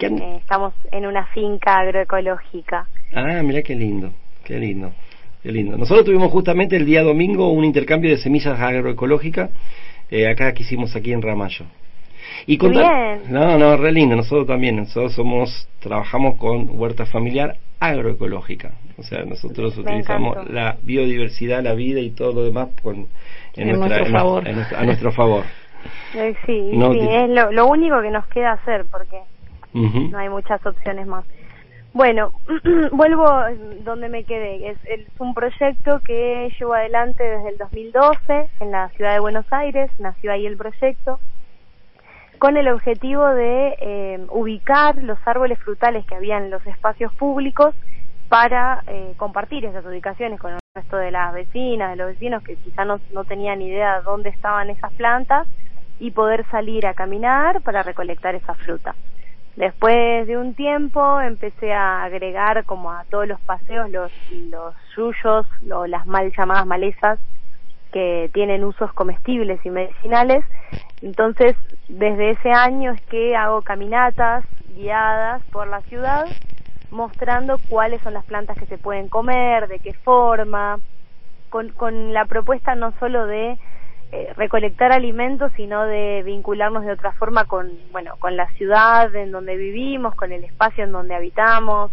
Eh, 0.00 0.36
estamos 0.40 0.74
en 0.92 1.06
una 1.06 1.26
finca 1.26 1.78
agroecológica. 1.80 2.86
Ah, 3.14 3.42
mira 3.42 3.62
qué 3.62 3.74
lindo, 3.74 4.12
qué 4.44 4.58
lindo, 4.58 4.92
qué 5.42 5.50
lindo. 5.50 5.76
Nosotros 5.76 6.04
tuvimos 6.04 6.30
justamente 6.30 6.76
el 6.76 6.84
día 6.84 7.02
domingo 7.02 7.50
un 7.50 7.64
intercambio 7.64 8.10
de 8.10 8.18
semillas 8.18 8.60
agroecológicas. 8.60 9.50
Eh, 10.10 10.28
acá 10.28 10.52
que 10.54 10.62
hicimos 10.62 10.94
aquí 10.96 11.12
en 11.12 11.22
Ramallo. 11.22 11.66
Y 12.46 12.56
Bien. 12.56 13.22
No, 13.28 13.58
no, 13.58 13.76
re 13.76 13.92
lindo. 13.92 14.16
Nosotros 14.16 14.46
también, 14.46 14.76
nosotros 14.76 15.14
somos, 15.14 15.68
trabajamos 15.80 16.36
con 16.36 16.68
huerta 16.78 17.06
familiar 17.06 17.56
agroecológica. 17.80 18.72
O 18.96 19.02
sea, 19.02 19.24
nosotros 19.24 19.76
utilizamos 19.78 20.50
la 20.50 20.76
biodiversidad, 20.82 21.62
la 21.62 21.74
vida 21.74 22.00
y 22.00 22.10
todo 22.10 22.32
lo 22.32 22.44
demás 22.44 22.68
con, 22.82 23.06
en, 23.54 23.78
nuestro 23.78 24.06
favor. 24.06 24.48
a 24.48 24.84
nuestro 24.84 25.12
favor. 25.12 25.44
Eh, 26.12 26.34
sí, 26.44 26.70
sí 26.72 27.08
es 27.08 27.30
lo, 27.30 27.52
lo, 27.52 27.66
único 27.68 28.02
que 28.02 28.10
nos 28.10 28.26
queda 28.26 28.52
hacer 28.52 28.84
porque 28.90 29.20
no 29.72 30.18
hay 30.18 30.28
muchas 30.28 30.64
opciones 30.66 31.06
más. 31.06 31.24
Bueno, 31.92 32.32
vuelvo 32.92 33.30
donde 33.84 34.08
me 34.08 34.24
quedé. 34.24 34.70
Es, 34.70 34.78
es, 34.86 35.06
un 35.18 35.34
proyecto 35.34 36.00
que 36.00 36.52
llevo 36.58 36.74
adelante 36.74 37.22
desde 37.22 37.50
el 37.50 37.58
2012 37.58 38.48
en 38.60 38.70
la 38.72 38.88
ciudad 38.90 39.14
de 39.14 39.20
Buenos 39.20 39.46
Aires. 39.52 39.90
Nació 40.00 40.32
ahí 40.32 40.46
el 40.46 40.56
proyecto 40.56 41.20
con 42.38 42.56
el 42.56 42.68
objetivo 42.68 43.26
de 43.28 43.76
eh, 43.80 44.26
ubicar 44.30 44.96
los 45.02 45.18
árboles 45.26 45.58
frutales 45.58 46.06
que 46.06 46.14
había 46.14 46.38
en 46.38 46.50
los 46.50 46.64
espacios 46.66 47.14
públicos 47.14 47.74
para 48.28 48.82
eh, 48.86 49.14
compartir 49.16 49.64
esas 49.64 49.84
ubicaciones 49.84 50.38
con 50.38 50.52
el 50.52 50.58
resto 50.74 50.96
de 50.96 51.10
las 51.10 51.32
vecinas, 51.32 51.90
de 51.90 51.96
los 51.96 52.08
vecinos 52.08 52.42
que 52.42 52.56
quizá 52.56 52.84
no, 52.84 53.00
no 53.12 53.24
tenían 53.24 53.62
idea 53.62 53.98
de 53.98 54.02
dónde 54.02 54.28
estaban 54.30 54.70
esas 54.70 54.92
plantas 54.94 55.46
y 55.98 56.10
poder 56.12 56.46
salir 56.50 56.86
a 56.86 56.94
caminar 56.94 57.60
para 57.62 57.82
recolectar 57.82 58.34
esa 58.34 58.54
fruta. 58.54 58.94
Después 59.56 60.26
de 60.28 60.38
un 60.38 60.54
tiempo 60.54 61.20
empecé 61.20 61.72
a 61.72 62.04
agregar 62.04 62.64
como 62.64 62.92
a 62.92 63.04
todos 63.10 63.26
los 63.26 63.40
paseos 63.40 63.90
los, 63.90 64.12
los 64.96 65.88
las 65.88 66.06
mal 66.06 66.32
llamadas 66.36 66.66
malezas 66.66 67.18
que 67.92 68.30
tienen 68.32 68.64
usos 68.64 68.92
comestibles 68.92 69.60
y 69.64 69.70
medicinales. 69.70 70.44
Entonces, 71.02 71.56
desde 71.88 72.30
ese 72.30 72.50
año 72.50 72.92
es 72.92 73.02
que 73.02 73.36
hago 73.36 73.62
caminatas 73.62 74.44
guiadas 74.74 75.42
por 75.50 75.68
la 75.68 75.80
ciudad 75.82 76.26
mostrando 76.90 77.58
cuáles 77.68 78.00
son 78.02 78.14
las 78.14 78.24
plantas 78.24 78.56
que 78.56 78.66
se 78.66 78.78
pueden 78.78 79.08
comer, 79.08 79.68
de 79.68 79.78
qué 79.78 79.92
forma, 79.92 80.78
con, 81.50 81.70
con 81.70 82.12
la 82.12 82.24
propuesta 82.24 82.74
no 82.74 82.92
solo 82.98 83.26
de 83.26 83.58
eh, 84.10 84.32
recolectar 84.36 84.92
alimentos, 84.92 85.52
sino 85.56 85.84
de 85.84 86.22
vincularnos 86.24 86.84
de 86.84 86.92
otra 86.92 87.12
forma 87.12 87.44
con, 87.44 87.70
bueno, 87.92 88.14
con 88.18 88.36
la 88.36 88.48
ciudad 88.52 89.14
en 89.14 89.32
donde 89.32 89.56
vivimos, 89.56 90.14
con 90.14 90.32
el 90.32 90.44
espacio 90.44 90.84
en 90.84 90.92
donde 90.92 91.14
habitamos, 91.14 91.90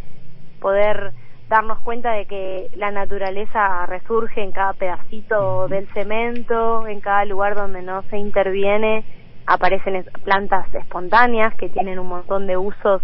poder 0.61 1.11
darnos 1.49 1.79
cuenta 1.79 2.11
de 2.13 2.25
que 2.25 2.69
la 2.75 2.91
naturaleza 2.91 3.85
resurge 3.85 4.41
en 4.41 4.51
cada 4.51 4.73
pedacito 4.73 5.67
del 5.67 5.87
cemento, 5.93 6.87
en 6.87 7.01
cada 7.01 7.25
lugar 7.25 7.55
donde 7.55 7.81
no 7.81 8.01
se 8.09 8.17
interviene, 8.17 9.03
aparecen 9.45 10.05
plantas 10.23 10.73
espontáneas 10.73 11.53
que 11.55 11.69
tienen 11.69 11.99
un 11.99 12.07
montón 12.07 12.47
de 12.47 12.57
usos 12.57 13.01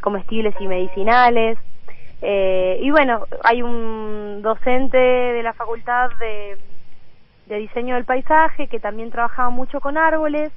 comestibles 0.00 0.54
y 0.60 0.68
medicinales. 0.68 1.58
Eh, 2.20 2.78
y 2.80 2.90
bueno, 2.92 3.26
hay 3.42 3.62
un 3.62 4.42
docente 4.42 4.96
de 4.98 5.42
la 5.42 5.54
Facultad 5.54 6.10
de, 6.20 6.56
de 7.46 7.56
Diseño 7.56 7.96
del 7.96 8.04
Paisaje 8.04 8.68
que 8.68 8.78
también 8.78 9.10
trabajaba 9.10 9.50
mucho 9.50 9.80
con 9.80 9.98
árboles 9.98 10.52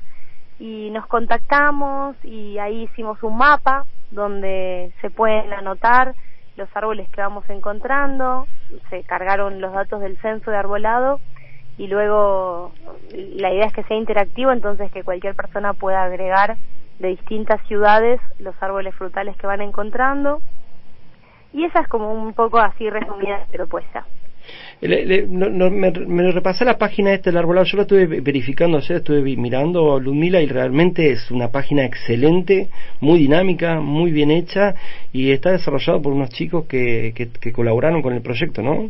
y 0.60 0.92
nos 0.92 1.08
contactamos 1.08 2.16
y 2.24 2.60
ahí 2.60 2.84
hicimos 2.84 3.22
un 3.24 3.38
mapa 3.38 3.86
donde 4.12 4.94
se 5.02 5.10
pueden 5.10 5.52
anotar 5.54 6.14
los 6.56 6.70
árboles 6.76 7.10
que 7.10 7.22
vamos 7.22 7.44
encontrando, 7.50 8.48
se 8.89 9.04
cargaron 9.04 9.62
los 9.62 9.74
datos 9.74 10.02
del 10.02 10.18
censo 10.18 10.52
de 10.52 10.58
arbolado 10.58 11.20
y 11.78 11.88
luego 11.88 12.72
la 13.12 13.52
idea 13.54 13.65
es 13.65 13.74
que 13.74 13.84
sea 13.84 13.98
interactivo, 13.98 14.52
entonces 14.52 14.91
que 14.91 15.04
cualquier 15.04 15.36
persona 15.36 15.74
pueda 15.74 16.04
agregar 16.04 16.58
de 17.00 17.10
distintas 17.10 17.62
ciudades 17.68 18.22
los 18.39 18.56
árboles 18.62 18.96
frutales 18.96 19.36
que 19.38 19.48
van 19.48 19.62
encontrando. 19.62 20.41
Y 21.52 21.65
esa 21.65 21.82
es 21.82 21.88
como 21.88 22.12
un 22.12 22.34
poco 22.34 22.60
así 22.60 22.89
resumida 22.89 23.39
la 23.39 23.46
propuesta. 23.46 24.06
Le, 24.82 25.26
no, 25.28 25.70
me, 25.70 25.92
me, 25.92 26.32
repasé 26.32 26.66
la 26.66 26.78
página 26.78 27.14
esta 27.14 27.30
del 27.30 27.38
arbolado, 27.38 27.66
yo 27.66 27.78
la 27.78 27.84
estuve 27.84 28.06
verificando 28.22 28.78
ayer, 28.78 28.98
estuve 28.98 29.22
mirando 29.38 30.00
Ludmila 30.00 30.42
y 30.42 30.48
realmente 30.48 31.12
es 31.12 31.32
una 31.32 31.50
página 31.50 31.86
excelente, 31.86 32.70
muy 33.00 33.20
dinámica, 33.20 33.80
muy 33.80 34.12
bien 34.12 34.32
hecha 34.32 34.76
y 35.14 35.32
está 35.32 35.52
desarrollado 35.52 36.02
por 36.02 36.14
unos 36.14 36.30
chicos 36.30 36.66
que, 36.68 37.14
que, 37.16 37.52
colaboraron 37.54 38.02
con 38.02 38.14
el 38.14 38.22
proyecto, 38.22 38.62
¿no? 38.62 38.90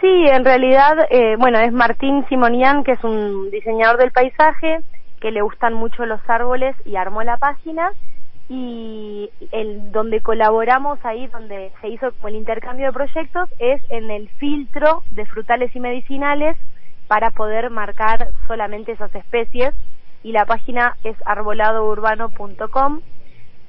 Sí, 0.00 0.24
en 0.28 0.44
realidad, 0.44 0.96
eh, 1.10 1.36
bueno, 1.38 1.58
es 1.58 1.72
Martín 1.72 2.24
Simonian, 2.28 2.84
que 2.84 2.92
es 2.92 3.04
un 3.04 3.50
diseñador 3.50 3.98
del 3.98 4.12
paisaje, 4.12 4.78
que 5.20 5.30
le 5.30 5.42
gustan 5.42 5.74
mucho 5.74 6.06
los 6.06 6.20
árboles 6.28 6.74
y 6.84 6.96
armó 6.96 7.22
la 7.22 7.36
página 7.36 7.92
y 8.48 9.30
el 9.52 9.92
donde 9.92 10.20
colaboramos 10.20 10.98
ahí 11.04 11.26
donde 11.28 11.72
se 11.80 11.88
hizo 11.88 12.12
el 12.24 12.34
intercambio 12.34 12.86
de 12.86 12.92
proyectos 12.92 13.48
es 13.58 13.80
en 13.90 14.10
el 14.10 14.28
filtro 14.30 15.02
de 15.12 15.26
frutales 15.26 15.74
y 15.74 15.80
medicinales 15.80 16.56
para 17.08 17.30
poder 17.30 17.70
marcar 17.70 18.28
solamente 18.46 18.92
esas 18.92 19.14
especies 19.14 19.74
y 20.22 20.32
la 20.32 20.44
página 20.44 20.96
es 21.04 21.16
arboladourbano.com 21.24 23.00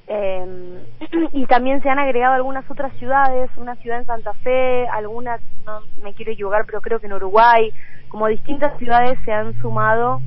eh, 0.08 0.84
y 1.34 1.46
también 1.46 1.82
se 1.82 1.90
han 1.90 2.00
agregado 2.00 2.36
algunas 2.36 2.70
otras 2.70 2.94
ciudades, 2.98 3.50
una 3.56 3.76
ciudad 3.76 4.00
en 4.00 4.06
Santa 4.06 4.34
Fe, 4.36 4.88
algunas, 4.88 5.42
no 5.66 5.80
me 6.04 6.14
quiero 6.14 6.34
equivocar, 6.34 6.66
pero 6.66 6.82
creo 6.82 7.00
que 7.00 7.08
en 7.08 7.14
Uruguay, 7.14 7.72
como 8.10 8.28
distintas 8.28 8.78
ciudades 8.78 9.18
se 9.24 9.32
han 9.32 9.58
sumado 9.62 10.22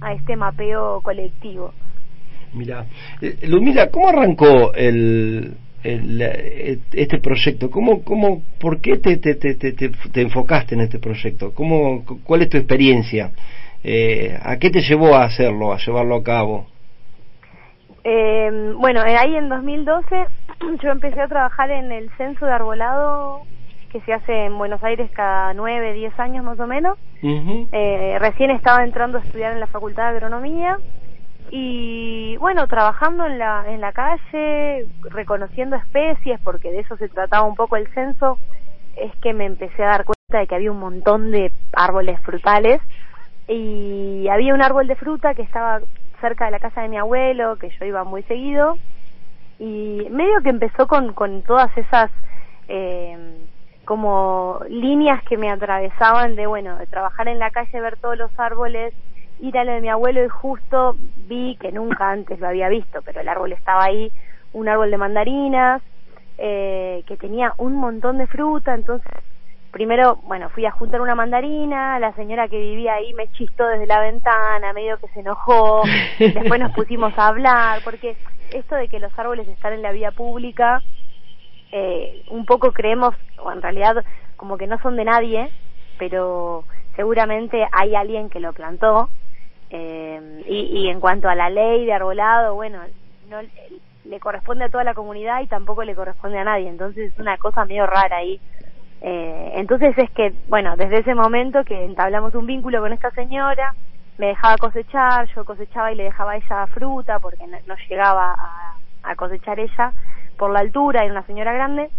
a 0.00 0.12
este 0.12 0.36
mapeo 0.36 1.00
colectivo. 1.02 1.72
Mira, 2.54 2.86
eh, 3.20 3.36
Lumila, 3.48 3.90
¿cómo 3.90 4.08
arrancó 4.08 4.72
el, 4.74 5.54
el, 5.82 6.80
este 6.92 7.18
proyecto? 7.18 7.70
¿Cómo, 7.70 8.02
cómo, 8.04 8.42
¿Por 8.58 8.80
qué 8.80 8.96
te, 8.98 9.16
te, 9.16 9.34
te, 9.34 9.54
te, 9.54 10.20
enfocaste 10.20 10.74
en 10.74 10.82
este 10.82 10.98
proyecto? 10.98 11.52
¿Cómo, 11.52 12.04
¿Cuál 12.24 12.42
es 12.42 12.48
tu 12.48 12.56
experiencia? 12.56 13.32
Eh, 13.82 14.38
¿A 14.42 14.56
qué 14.58 14.70
te 14.70 14.80
llevó 14.80 15.14
a 15.14 15.24
hacerlo, 15.24 15.72
a 15.72 15.78
llevarlo 15.78 16.16
a 16.16 16.22
cabo? 16.22 16.66
Eh, 18.04 18.72
bueno, 18.76 19.00
ahí 19.02 19.34
en 19.34 19.48
2012 19.48 20.26
yo 20.82 20.90
empecé 20.90 21.20
a 21.20 21.28
trabajar 21.28 21.70
en 21.70 21.90
el 21.90 22.10
censo 22.16 22.46
de 22.46 22.52
arbolado 22.52 23.42
que 23.90 24.00
se 24.00 24.12
hace 24.12 24.46
en 24.46 24.58
Buenos 24.58 24.82
Aires 24.82 25.10
cada 25.12 25.54
9, 25.54 25.92
10 25.92 26.18
años 26.18 26.44
más 26.44 26.58
o 26.58 26.66
menos. 26.66 26.98
eh, 27.22 28.16
recién 28.20 28.50
estaba 28.50 28.84
entrando 28.84 29.18
a 29.18 29.20
estudiar 29.22 29.52
en 29.52 29.60
la 29.60 29.66
Facultad 29.66 30.10
de 30.10 30.16
Agronomía 30.16 30.76
y 31.50 32.36
bueno, 32.38 32.66
trabajando 32.66 33.26
en 33.26 33.38
la, 33.38 33.64
en 33.68 33.80
la 33.80 33.92
calle, 33.92 34.86
reconociendo 35.02 35.76
especies, 35.76 36.40
porque 36.42 36.70
de 36.70 36.80
eso 36.80 36.96
se 36.96 37.08
trataba 37.08 37.46
un 37.46 37.54
poco 37.54 37.76
el 37.76 37.86
censo, 37.94 38.38
es 38.96 39.14
que 39.16 39.32
me 39.34 39.46
empecé 39.46 39.82
a 39.82 39.88
dar 39.88 40.04
cuenta 40.04 40.38
de 40.38 40.46
que 40.46 40.54
había 40.54 40.72
un 40.72 40.80
montón 40.80 41.30
de 41.30 41.52
árboles 41.72 42.20
frutales. 42.20 42.80
Y 43.46 44.26
había 44.28 44.54
un 44.54 44.62
árbol 44.62 44.86
de 44.86 44.96
fruta 44.96 45.34
que 45.34 45.42
estaba 45.42 45.80
cerca 46.20 46.46
de 46.46 46.52
la 46.52 46.60
casa 46.60 46.80
de 46.80 46.88
mi 46.88 46.96
abuelo, 46.96 47.56
que 47.56 47.68
yo 47.78 47.84
iba 47.84 48.02
muy 48.04 48.22
seguido, 48.22 48.78
y 49.58 50.06
medio 50.10 50.40
que 50.42 50.48
empezó 50.48 50.86
con, 50.86 51.12
con 51.12 51.42
todas 51.42 51.76
esas 51.76 52.10
eh, 52.68 53.46
como 53.84 54.60
líneas 54.68 55.22
que 55.24 55.36
me 55.36 55.50
atravesaban 55.50 56.36
de, 56.36 56.46
bueno, 56.46 56.78
de 56.78 56.86
trabajar 56.86 57.28
en 57.28 57.38
la 57.38 57.50
calle, 57.50 57.80
ver 57.80 57.98
todos 57.98 58.16
los 58.16 58.30
árboles, 58.38 58.94
ir 59.40 59.58
a 59.58 59.64
lo 59.64 59.72
de 59.72 59.80
mi 59.80 59.88
abuelo 59.88 60.24
y 60.24 60.28
justo 60.28 60.96
vi 61.28 61.56
que 61.60 61.72
nunca 61.72 62.10
antes 62.10 62.38
lo 62.40 62.48
había 62.48 62.68
visto, 62.68 63.02
pero 63.02 63.20
el 63.20 63.28
árbol 63.28 63.52
estaba 63.52 63.84
ahí, 63.84 64.10
un 64.52 64.68
árbol 64.68 64.90
de 64.90 64.98
mandarinas, 64.98 65.82
eh, 66.38 67.02
que 67.06 67.16
tenía 67.16 67.54
un 67.58 67.76
montón 67.76 68.18
de 68.18 68.26
fruta, 68.26 68.74
entonces 68.74 69.10
primero, 69.74 70.20
bueno, 70.22 70.50
fui 70.50 70.64
a 70.66 70.70
juntar 70.70 71.00
una 71.00 71.16
mandarina, 71.16 71.98
la 71.98 72.12
señora 72.14 72.46
que 72.46 72.60
vivía 72.60 72.94
ahí 72.94 73.12
me 73.14 73.26
chistó 73.32 73.66
desde 73.66 73.88
la 73.88 74.00
ventana, 74.00 74.72
medio 74.72 74.98
que 74.98 75.08
se 75.08 75.20
enojó, 75.20 75.82
después 76.18 76.60
nos 76.60 76.72
pusimos 76.72 77.12
a 77.18 77.26
hablar, 77.26 77.80
porque 77.82 78.16
esto 78.52 78.76
de 78.76 78.88
que 78.88 79.00
los 79.00 79.10
árboles 79.18 79.48
están 79.48 79.72
en 79.72 79.82
la 79.82 79.90
vía 79.90 80.12
pública, 80.12 80.80
eh, 81.72 82.22
un 82.30 82.46
poco 82.46 82.70
creemos, 82.70 83.16
o 83.38 83.50
en 83.50 83.60
realidad 83.60 84.04
como 84.36 84.56
que 84.56 84.68
no 84.68 84.78
son 84.78 84.94
de 84.94 85.04
nadie, 85.06 85.50
pero 85.98 86.62
seguramente 86.96 87.66
hay 87.72 87.94
alguien 87.94 88.30
que 88.30 88.40
lo 88.40 88.52
plantó. 88.52 89.08
Eh, 89.70 90.44
y, 90.46 90.88
en 90.88 91.00
cuanto 91.00 91.28
a 91.28 91.34
la 91.34 91.50
ley 91.50 91.84
de 91.84 91.92
arbolado, 91.92 92.54
bueno, 92.54 92.80
no 93.28 93.40
le 94.04 94.20
corresponde 94.20 94.64
a 94.64 94.68
toda 94.68 94.84
la 94.84 94.94
comunidad 94.94 95.40
y 95.40 95.46
tampoco 95.46 95.82
le 95.82 95.94
corresponde 95.94 96.38
a 96.38 96.44
nadie, 96.44 96.68
entonces 96.68 97.12
es 97.12 97.18
una 97.18 97.36
cosa 97.38 97.64
medio 97.64 97.86
rara 97.86 98.18
ahí. 98.18 98.40
Eh, 99.00 99.52
entonces 99.56 99.96
es 99.98 100.10
que, 100.10 100.32
bueno, 100.48 100.76
desde 100.76 101.00
ese 101.00 101.14
momento 101.14 101.64
que 101.64 101.84
entablamos 101.84 102.34
un 102.34 102.46
vínculo 102.46 102.80
con 102.80 102.92
esta 102.92 103.10
señora, 103.10 103.74
me 104.18 104.28
dejaba 104.28 104.56
cosechar, 104.56 105.26
yo 105.34 105.44
cosechaba 105.44 105.92
y 105.92 105.96
le 105.96 106.04
dejaba 106.04 106.32
a 106.32 106.36
ella 106.36 106.66
fruta 106.68 107.18
porque 107.18 107.46
no, 107.46 107.74
llegaba 107.88 108.34
a, 109.02 109.16
cosechar 109.16 109.60
ella 109.60 109.92
por 110.38 110.50
la 110.50 110.60
altura, 110.60 111.02
era 111.02 111.12
una 111.12 111.26
señora 111.26 111.52
grande, 111.52 111.90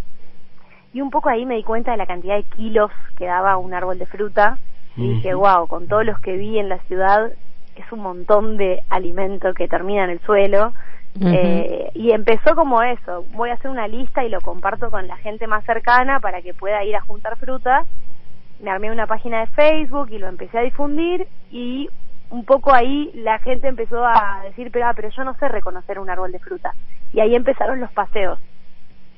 y 0.93 1.01
un 1.01 1.09
poco 1.09 1.29
ahí 1.29 1.45
me 1.45 1.55
di 1.55 1.63
cuenta 1.63 1.91
de 1.91 1.97
la 1.97 2.05
cantidad 2.05 2.35
de 2.35 2.43
kilos 2.43 2.91
que 3.17 3.25
daba 3.25 3.57
un 3.57 3.73
árbol 3.73 3.99
de 3.99 4.05
fruta 4.05 4.57
y 4.97 5.15
dije, 5.15 5.33
wow, 5.33 5.67
con 5.67 5.87
todos 5.87 6.05
los 6.05 6.19
que 6.19 6.37
vi 6.37 6.57
en 6.57 6.69
la 6.69 6.79
ciudad 6.83 7.31
es 7.75 7.91
un 7.91 7.99
montón 7.99 8.57
de 8.57 8.81
alimento 8.89 9.53
que 9.53 9.67
termina 9.67 10.05
en 10.05 10.11
el 10.11 10.19
suelo 10.21 10.73
eh, 11.21 11.91
y 11.93 12.11
empezó 12.11 12.55
como 12.55 12.81
eso, 12.81 13.25
voy 13.31 13.49
a 13.49 13.53
hacer 13.53 13.71
una 13.71 13.87
lista 13.87 14.25
y 14.25 14.29
lo 14.29 14.41
comparto 14.41 14.91
con 14.91 15.07
la 15.07 15.15
gente 15.17 15.47
más 15.47 15.63
cercana 15.63 16.19
para 16.19 16.41
que 16.41 16.53
pueda 16.53 16.83
ir 16.83 16.95
a 16.95 17.01
juntar 17.01 17.37
fruta. 17.37 17.85
Me 18.59 18.69
armé 18.69 18.91
una 18.91 19.07
página 19.07 19.39
de 19.41 19.47
Facebook 19.47 20.09
y 20.11 20.17
lo 20.17 20.27
empecé 20.27 20.57
a 20.57 20.63
difundir 20.63 21.27
y 21.51 21.89
un 22.29 22.43
poco 22.43 22.73
ahí 22.73 23.11
la 23.13 23.39
gente 23.39 23.67
empezó 23.67 24.05
a 24.05 24.41
decir, 24.43 24.71
pero, 24.71 24.87
ah, 24.87 24.93
pero 24.95 25.09
yo 25.09 25.23
no 25.23 25.35
sé 25.35 25.47
reconocer 25.47 25.99
un 25.99 26.09
árbol 26.09 26.31
de 26.31 26.39
fruta. 26.39 26.73
Y 27.13 27.21
ahí 27.21 27.35
empezaron 27.35 27.79
los 27.79 27.91
paseos, 27.91 28.39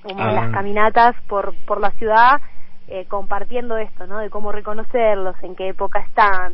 como 0.04 0.22
ah. 0.22 0.34
las 0.34 0.52
caminatas 0.52 1.16
por, 1.28 1.56
por 1.66 1.82
la 1.82 1.92
ciudad, 1.92 2.42
eh, 2.88 3.06
compartiendo 3.06 3.78
esto, 3.78 4.08
¿no? 4.08 4.20
De 4.20 4.30
cómo 4.30 4.52
reconocerlos, 4.52 5.36
en 5.44 5.56
qué 5.56 5.70
época 5.70 6.00
están. 6.00 6.54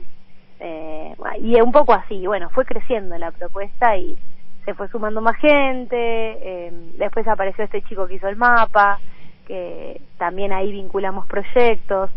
Eh, 0.60 1.16
y 1.40 1.60
un 1.62 1.72
poco 1.72 1.94
así, 1.94 2.26
bueno, 2.26 2.50
fue 2.50 2.66
creciendo 2.66 3.18
la 3.18 3.32
propuesta 3.32 3.98
y 3.98 4.18
se 4.66 4.74
fue 4.74 4.88
sumando 4.88 5.22
más 5.22 5.36
gente, 5.38 5.98
eh, 5.98 6.72
después 6.98 7.28
apareció 7.28 7.66
este 7.66 7.82
chico 7.82 8.08
que 8.08 8.16
hizo 8.16 8.30
el 8.30 8.38
mapa, 8.38 9.00
que 9.46 10.00
también 10.18 10.54
ahí 10.54 10.72
vinculamos 10.72 11.28
proyectos. 11.28 12.10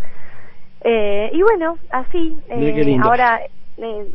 Eh, 0.83 1.31
y 1.33 1.43
bueno, 1.43 1.79
así, 1.91 2.39
eh, 2.49 2.99
ahora... 3.03 3.41
Eh, 3.79 4.13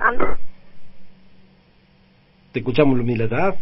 Te 2.54 2.60
escuchamos, 2.60 2.98
Lumila, 2.98 3.26
¿estás? 3.26 3.56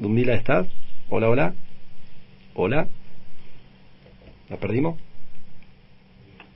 Lumila, 0.00 0.34
¿estás? 0.34 0.66
Hola, 1.08 1.28
hola. 1.28 1.54
Hola. 2.54 2.88
¿La 4.48 4.56
perdimos? 4.56 4.98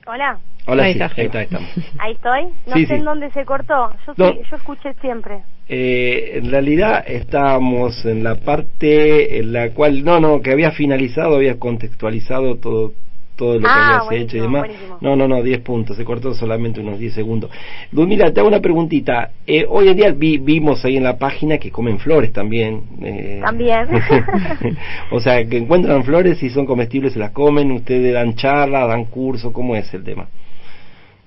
Hola. 0.07 0.39
Hola, 0.65 0.83
ahí, 0.83 0.93
sí, 0.93 1.01
está, 1.01 1.39
ahí, 1.39 1.45
estamos. 1.45 1.69
Ahí 1.99 2.13
estoy. 2.13 2.45
No 2.67 2.87
sé 2.87 2.95
en 2.95 3.03
dónde 3.03 3.29
se 3.31 3.45
cortó. 3.45 3.91
Yo, 4.17 4.41
yo 4.49 4.55
escuché 4.55 4.93
siempre. 5.01 5.43
Eh, 5.67 6.31
en 6.35 6.51
realidad 6.51 7.03
estábamos 7.05 8.05
en 8.05 8.23
la 8.23 8.35
parte 8.35 9.39
en 9.39 9.51
la 9.51 9.71
cual, 9.71 10.03
no, 10.03 10.19
no, 10.19 10.41
que 10.41 10.51
había 10.51 10.71
finalizado, 10.71 11.35
había 11.35 11.59
contextualizado 11.59 12.57
todo 12.57 12.93
todo 13.35 13.55
lo 13.55 13.61
que 13.61 13.67
ah, 13.67 13.99
habías 13.99 14.23
hecho 14.23 14.37
y 14.37 14.41
demás. 14.41 14.69
No, 15.01 15.15
no, 15.15 15.27
no, 15.27 15.41
10 15.41 15.61
puntos, 15.61 15.97
se 15.97 16.05
cortó 16.05 16.33
solamente 16.33 16.79
unos 16.79 16.99
10 16.99 17.13
segundos. 17.13 17.51
Mira, 17.91 18.31
te 18.31 18.39
hago 18.39 18.49
una 18.49 18.59
preguntita. 18.59 19.31
Eh, 19.47 19.65
hoy 19.67 19.89
en 19.89 19.97
día 19.97 20.11
vimos 20.11 20.83
ahí 20.85 20.97
en 20.97 21.03
la 21.03 21.17
página 21.17 21.57
que 21.57 21.71
comen 21.71 21.99
flores 21.99 22.31
también. 22.31 22.83
Eh, 23.01 23.41
también. 23.43 23.87
o 25.11 25.19
sea, 25.19 25.43
que 25.45 25.57
encuentran 25.57 26.03
flores 26.03 26.41
y 26.43 26.49
son 26.49 26.65
comestibles, 26.65 27.13
se 27.13 27.19
las 27.19 27.31
comen, 27.31 27.71
ustedes 27.71 28.13
dan 28.13 28.35
charla, 28.35 28.85
dan 28.85 29.05
curso, 29.05 29.51
¿cómo 29.51 29.75
es 29.75 29.93
el 29.93 30.03
tema? 30.03 30.27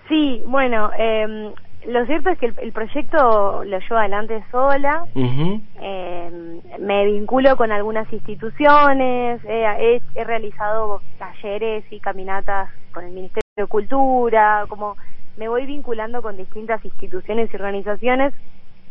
Sí, 0.09 0.43
bueno, 0.47 0.91
eh, 0.97 1.51
lo 1.87 2.05
cierto 2.07 2.31
es 2.31 2.39
que 2.39 2.47
el, 2.47 2.73
proyecto 2.73 3.65
lo 3.65 3.79
llevo 3.79 3.97
adelante 3.97 4.43
sola. 4.51 5.05
eh, 5.15 6.61
me 6.81 7.07
vinculo 7.07 7.57
con 7.57 7.73
algunas 7.73 8.13
instituciones, 8.13 9.41
he, 9.45 10.03
he, 10.15 10.25
realizado 10.25 11.01
talleres 11.19 11.85
y 11.91 12.01
caminatas 12.01 12.71
con 12.93 13.05
el 13.05 13.13
Ministerio 13.13 13.43
de 13.57 13.67
Cultura, 13.67 14.65
como 14.69 14.97
me 15.37 15.49
voy 15.49 15.67
vinculando 15.67 16.23
con 16.23 16.37
distintas 16.37 16.85
instituciones 16.85 17.53
y 17.53 17.57
organizaciones, 17.57 18.35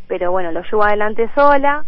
pero 0.08 0.32
bueno, 0.32 0.52
lo 0.52 0.62
llevo 0.64 0.84
adelante 0.84 1.30
sola. 1.36 1.86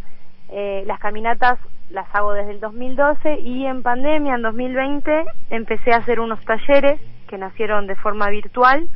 Eh, 0.49 0.83
las 0.87 0.99
caminatas 0.99 1.59
las 1.89 2.07
hago 2.13 2.33
desde 2.33 2.51
el 2.51 2.59
2012 2.59 3.39
y 3.39 3.65
en 3.65 3.83
pandemia, 3.83 4.35
en 4.35 4.41
2020, 4.41 5.25
empecé 5.51 5.93
a 5.93 5.97
hacer 5.97 6.19
unos 6.19 6.43
talleres 6.43 6.99
que 7.27 7.37
nacieron 7.37 7.87
de 7.87 7.95
forma 7.95 8.29
virtual 8.29 8.89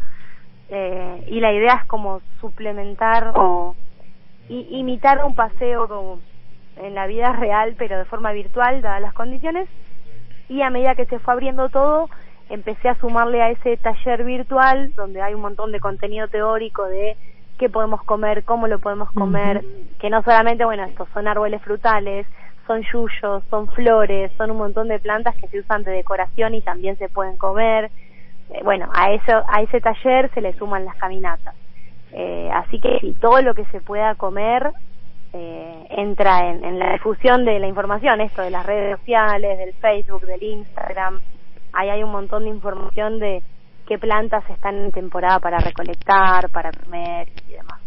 eh, 0.71 1.25
y 1.27 1.41
la 1.41 1.51
idea 1.51 1.73
es 1.81 1.85
como 1.85 2.21
suplementar 2.39 3.33
o 3.35 3.75
imitar 4.47 5.23
un 5.23 5.35
paseo 5.35 5.87
como 5.87 6.19
en 6.77 6.95
la 6.95 7.07
vida 7.07 7.31
real 7.33 7.75
pero 7.77 7.97
de 7.97 8.05
forma 8.05 8.31
virtual 8.31 8.81
dadas 8.81 9.01
las 9.01 9.13
condiciones. 9.13 9.67
Y 10.49 10.61
a 10.61 10.69
medida 10.69 10.95
que 10.95 11.05
se 11.05 11.19
fue 11.19 11.33
abriendo 11.33 11.69
todo 11.69 12.09
empecé 12.49 12.89
a 12.89 12.95
sumarle 12.95 13.41
a 13.41 13.49
ese 13.49 13.77
taller 13.77 14.23
virtual 14.23 14.93
donde 14.95 15.21
hay 15.21 15.33
un 15.33 15.41
montón 15.41 15.71
de 15.71 15.79
contenido 15.79 16.27
teórico 16.27 16.85
de 16.85 17.15
qué 17.57 17.69
podemos 17.69 18.03
comer, 18.03 18.43
cómo 18.43 18.67
lo 18.67 18.79
podemos 18.79 19.11
comer, 19.11 19.63
que 19.99 20.09
no 20.09 20.23
solamente, 20.23 20.65
bueno, 20.65 20.83
estos 20.83 21.07
son 21.13 21.27
árboles 21.27 21.61
frutales, 21.61 22.25
son 22.65 22.81
yuyos, 22.81 23.43
son 23.49 23.69
flores, 23.71 24.31
son 24.37 24.51
un 24.51 24.57
montón 24.57 24.87
de 24.87 24.99
plantas 24.99 25.35
que 25.35 25.47
se 25.47 25.59
usan 25.59 25.83
de 25.83 25.91
decoración 25.91 26.55
y 26.55 26.61
también 26.61 26.97
se 26.97 27.07
pueden 27.07 27.37
comer, 27.37 27.91
bueno, 28.63 28.89
a 28.93 29.11
eso, 29.13 29.43
a 29.47 29.61
ese 29.61 29.79
taller 29.79 30.29
se 30.33 30.41
le 30.41 30.53
suman 30.53 30.85
las 30.85 30.95
caminatas. 30.95 31.55
Eh, 32.13 32.49
así 32.53 32.79
que 32.79 32.99
si 32.99 33.13
todo 33.13 33.41
lo 33.41 33.53
que 33.53 33.65
se 33.65 33.79
pueda 33.79 34.15
comer 34.15 34.71
eh, 35.33 35.85
entra 35.89 36.49
en, 36.49 36.77
la 36.77 36.93
difusión 36.93 37.45
de 37.45 37.59
la 37.59 37.67
información, 37.67 38.19
esto 38.19 38.41
de 38.41 38.51
las 38.51 38.65
redes 38.65 38.97
sociales, 38.99 39.57
del 39.57 39.73
Facebook, 39.75 40.25
del 40.25 40.43
Instagram, 40.43 41.21
ahí 41.71 41.89
hay 41.89 42.03
un 42.03 42.11
montón 42.11 42.43
de 42.43 42.49
información 42.49 43.19
de 43.19 43.41
qué 43.87 43.97
plantas 43.97 44.43
están 44.49 44.77
en 44.77 44.91
temporada 44.91 45.39
para 45.39 45.59
recolectar, 45.59 46.49
para 46.49 46.71
comer 46.71 47.29
y 47.47 47.53
demás. 47.53 47.79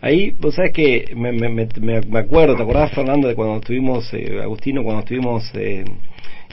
Ahí, 0.00 0.36
vos 0.38 0.54
sabes 0.54 0.72
que 0.72 1.12
me, 1.16 1.32
me, 1.32 1.48
me, 1.48 2.18
acuerdo, 2.18 2.56
¿te 2.56 2.62
acordás, 2.62 2.92
Fernando, 2.94 3.28
de 3.28 3.34
cuando 3.34 3.56
estuvimos, 3.56 4.10
Agustino, 4.42 4.82
cuando 4.82 5.00
estuvimos 5.00 5.50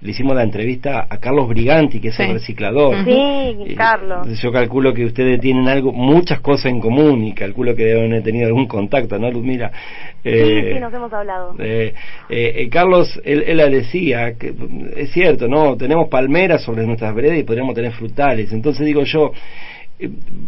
le 0.04 0.12
hicimos 0.12 0.36
la 0.36 0.44
entrevista 0.44 1.08
a 1.10 1.18
Carlos 1.18 1.48
Briganti, 1.48 2.02
que 2.02 2.10
es 2.10 2.20
el 2.20 2.34
reciclador. 2.34 3.06
Sí, 3.06 3.74
Carlos. 3.76 4.28
Yo 4.42 4.52
calculo 4.52 4.94
que 4.94 5.06
ustedes 5.06 5.40
tienen 5.40 5.70
algo, 5.70 5.94
muchas 5.94 6.42
cosas 6.42 6.66
en 6.66 6.82
común 6.82 7.24
y 7.24 7.34
calculo 7.34 7.74
que 7.74 7.86
deben 7.86 8.12
haber 8.12 8.24
tenido 8.24 8.48
algún 8.48 8.68
contacto, 8.68 9.18
¿no, 9.18 9.32
Luzmila? 9.32 9.72
Eh, 10.26 10.62
sí, 10.66 10.74
sí, 10.74 10.80
nos 10.82 10.94
hemos 10.94 11.14
hablado. 11.14 11.56
Eh, 11.58 11.94
eh, 12.30 12.70
Carlos, 12.70 13.22
él, 13.24 13.44
él 13.48 13.72
decía, 13.72 14.34
que 14.38 14.54
es 14.98 15.12
cierto, 15.12 15.48
¿no? 15.48 15.78
Tenemos 15.78 16.10
palmeras 16.10 16.62
sobre 16.64 16.86
nuestras 16.86 17.16
veredas 17.16 17.40
y 17.40 17.44
podríamos 17.44 17.74
tener 17.74 17.94
frutales. 17.94 18.52
Entonces 18.52 18.86
digo 18.86 19.04
yo, 19.04 19.32
eh, 19.32 19.83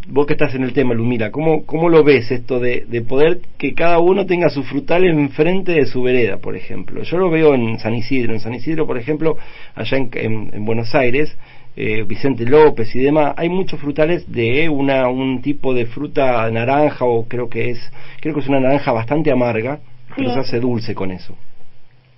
vos 0.08 0.26
que 0.26 0.34
estás 0.34 0.56
en 0.56 0.64
el 0.64 0.74
tema, 0.74 0.94
Lumira, 0.94 1.32
¿cómo, 1.32 1.66
cómo 1.66 1.90
lo 1.90 2.04
ves 2.04 2.32
esto 2.32 2.60
de, 2.60 2.86
de, 2.88 3.02
poder 3.02 3.40
que 3.58 3.74
cada 3.74 4.00
uno 4.00 4.26
tenga 4.26 4.50
su 4.50 4.64
frutal 4.64 5.06
enfrente 5.06 5.74
de 5.74 5.86
su 5.86 6.02
vereda, 6.02 6.38
por 6.38 6.56
ejemplo? 6.56 7.04
Yo 7.04 7.18
lo 7.18 7.30
veo 7.30 7.54
en 7.54 7.80
San 7.80 7.94
Isidro. 7.94 8.34
En 8.34 8.40
San 8.40 8.54
Isidro, 8.54 8.88
por 8.88 8.98
ejemplo, 8.98 9.38
allá 9.76 9.98
en, 9.98 10.10
en, 10.52 10.66
Buenos 10.66 10.94
Aires, 10.96 11.38
eh, 11.76 12.04
Vicente 12.08 12.46
López 12.46 12.94
y 12.96 13.00
demás, 13.00 13.34
hay 13.38 13.50
muchos 13.50 13.80
frutales 13.80 14.32
de 14.32 14.68
una, 14.70 15.08
un 15.10 15.42
tipo 15.42 15.74
de 15.74 15.86
fruta 15.86 16.50
naranja 16.50 17.06
o 17.06 17.28
creo 17.28 17.50
que 17.50 17.72
es, 17.72 17.92
creo 18.22 18.34
que 18.34 18.42
es 18.42 18.48
una 18.48 18.60
naranja 18.60 18.92
bastante 18.92 19.32
amarga, 19.32 19.80
pero 20.16 20.34
se 20.34 20.40
hace 20.40 20.60
dulce 20.60 20.96
con 20.96 21.12
eso. 21.12 21.36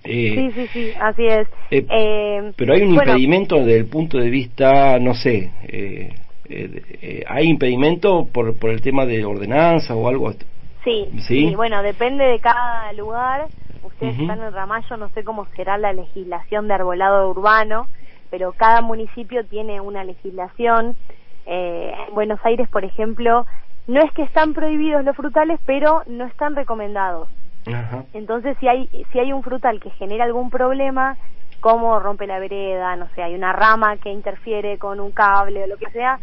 Eh, 0.04 0.50
sí, 0.54 0.60
sí, 0.62 0.66
sí, 0.72 0.90
así 0.98 1.26
es. 1.26 1.48
Eh, 1.70 2.52
pero 2.56 2.72
hay 2.72 2.82
un 2.82 2.94
impedimento 2.94 3.56
desde 3.56 3.76
el 3.76 3.86
punto 3.86 4.18
de 4.18 4.30
vista, 4.30 4.98
no 4.98 5.12
sé, 5.12 5.50
¿hay 7.28 7.48
impedimento 7.48 8.26
por, 8.26 8.56
por 8.58 8.70
el 8.70 8.80
tema 8.80 9.06
de 9.06 9.24
ordenanza 9.24 9.94
o 9.94 10.08
algo? 10.08 10.32
Sí, 10.84 11.10
sí, 11.26 11.54
bueno, 11.54 11.82
depende 11.82 12.24
de 12.24 12.38
cada 12.38 12.92
lugar. 12.94 13.46
Ustedes 13.82 14.18
están 14.18 14.40
en 14.40 14.52
Ramallo, 14.52 14.96
no 14.96 15.08
sé 15.10 15.24
cómo 15.24 15.46
será 15.56 15.76
la 15.76 15.92
legislación 15.92 16.68
de 16.68 16.74
arbolado 16.74 17.28
urbano, 17.28 17.86
pero 18.30 18.52
cada 18.52 18.80
municipio 18.80 19.44
tiene 19.44 19.80
una 19.80 20.04
legislación. 20.04 20.96
Eh, 21.46 21.92
en 22.08 22.14
Buenos 22.14 22.38
Aires, 22.44 22.68
por 22.68 22.84
ejemplo, 22.84 23.46
no 23.86 24.00
es 24.02 24.12
que 24.12 24.22
están 24.22 24.54
prohibidos 24.54 25.04
los 25.04 25.16
frutales, 25.16 25.58
pero 25.64 26.02
no 26.06 26.26
están 26.26 26.54
recomendados. 26.54 27.28
Entonces, 28.14 28.56
si 28.60 28.68
hay, 28.68 28.88
si 29.12 29.18
hay 29.18 29.32
un 29.32 29.42
frutal 29.42 29.80
que 29.80 29.90
genera 29.90 30.24
algún 30.24 30.48
problema, 30.48 31.16
como 31.60 31.98
rompe 31.98 32.26
la 32.26 32.38
vereda, 32.38 32.96
no 32.96 33.08
sé, 33.14 33.22
hay 33.22 33.34
una 33.34 33.52
rama 33.52 33.96
que 33.96 34.10
interfiere 34.10 34.78
con 34.78 35.00
un 35.00 35.10
cable 35.10 35.64
o 35.64 35.66
lo 35.66 35.76
que 35.76 35.90
sea, 35.90 36.18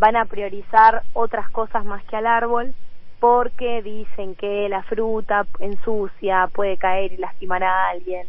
van 0.00 0.16
a 0.16 0.24
priorizar 0.24 1.02
otras 1.12 1.48
cosas 1.50 1.84
más 1.84 2.02
que 2.06 2.16
al 2.16 2.26
árbol 2.26 2.74
porque 3.20 3.82
dicen 3.82 4.34
que 4.34 4.68
la 4.68 4.82
fruta 4.82 5.46
ensucia, 5.60 6.48
puede 6.52 6.78
caer 6.78 7.12
y 7.12 7.18
lastimar 7.18 7.62
a 7.62 7.90
alguien 7.90 8.26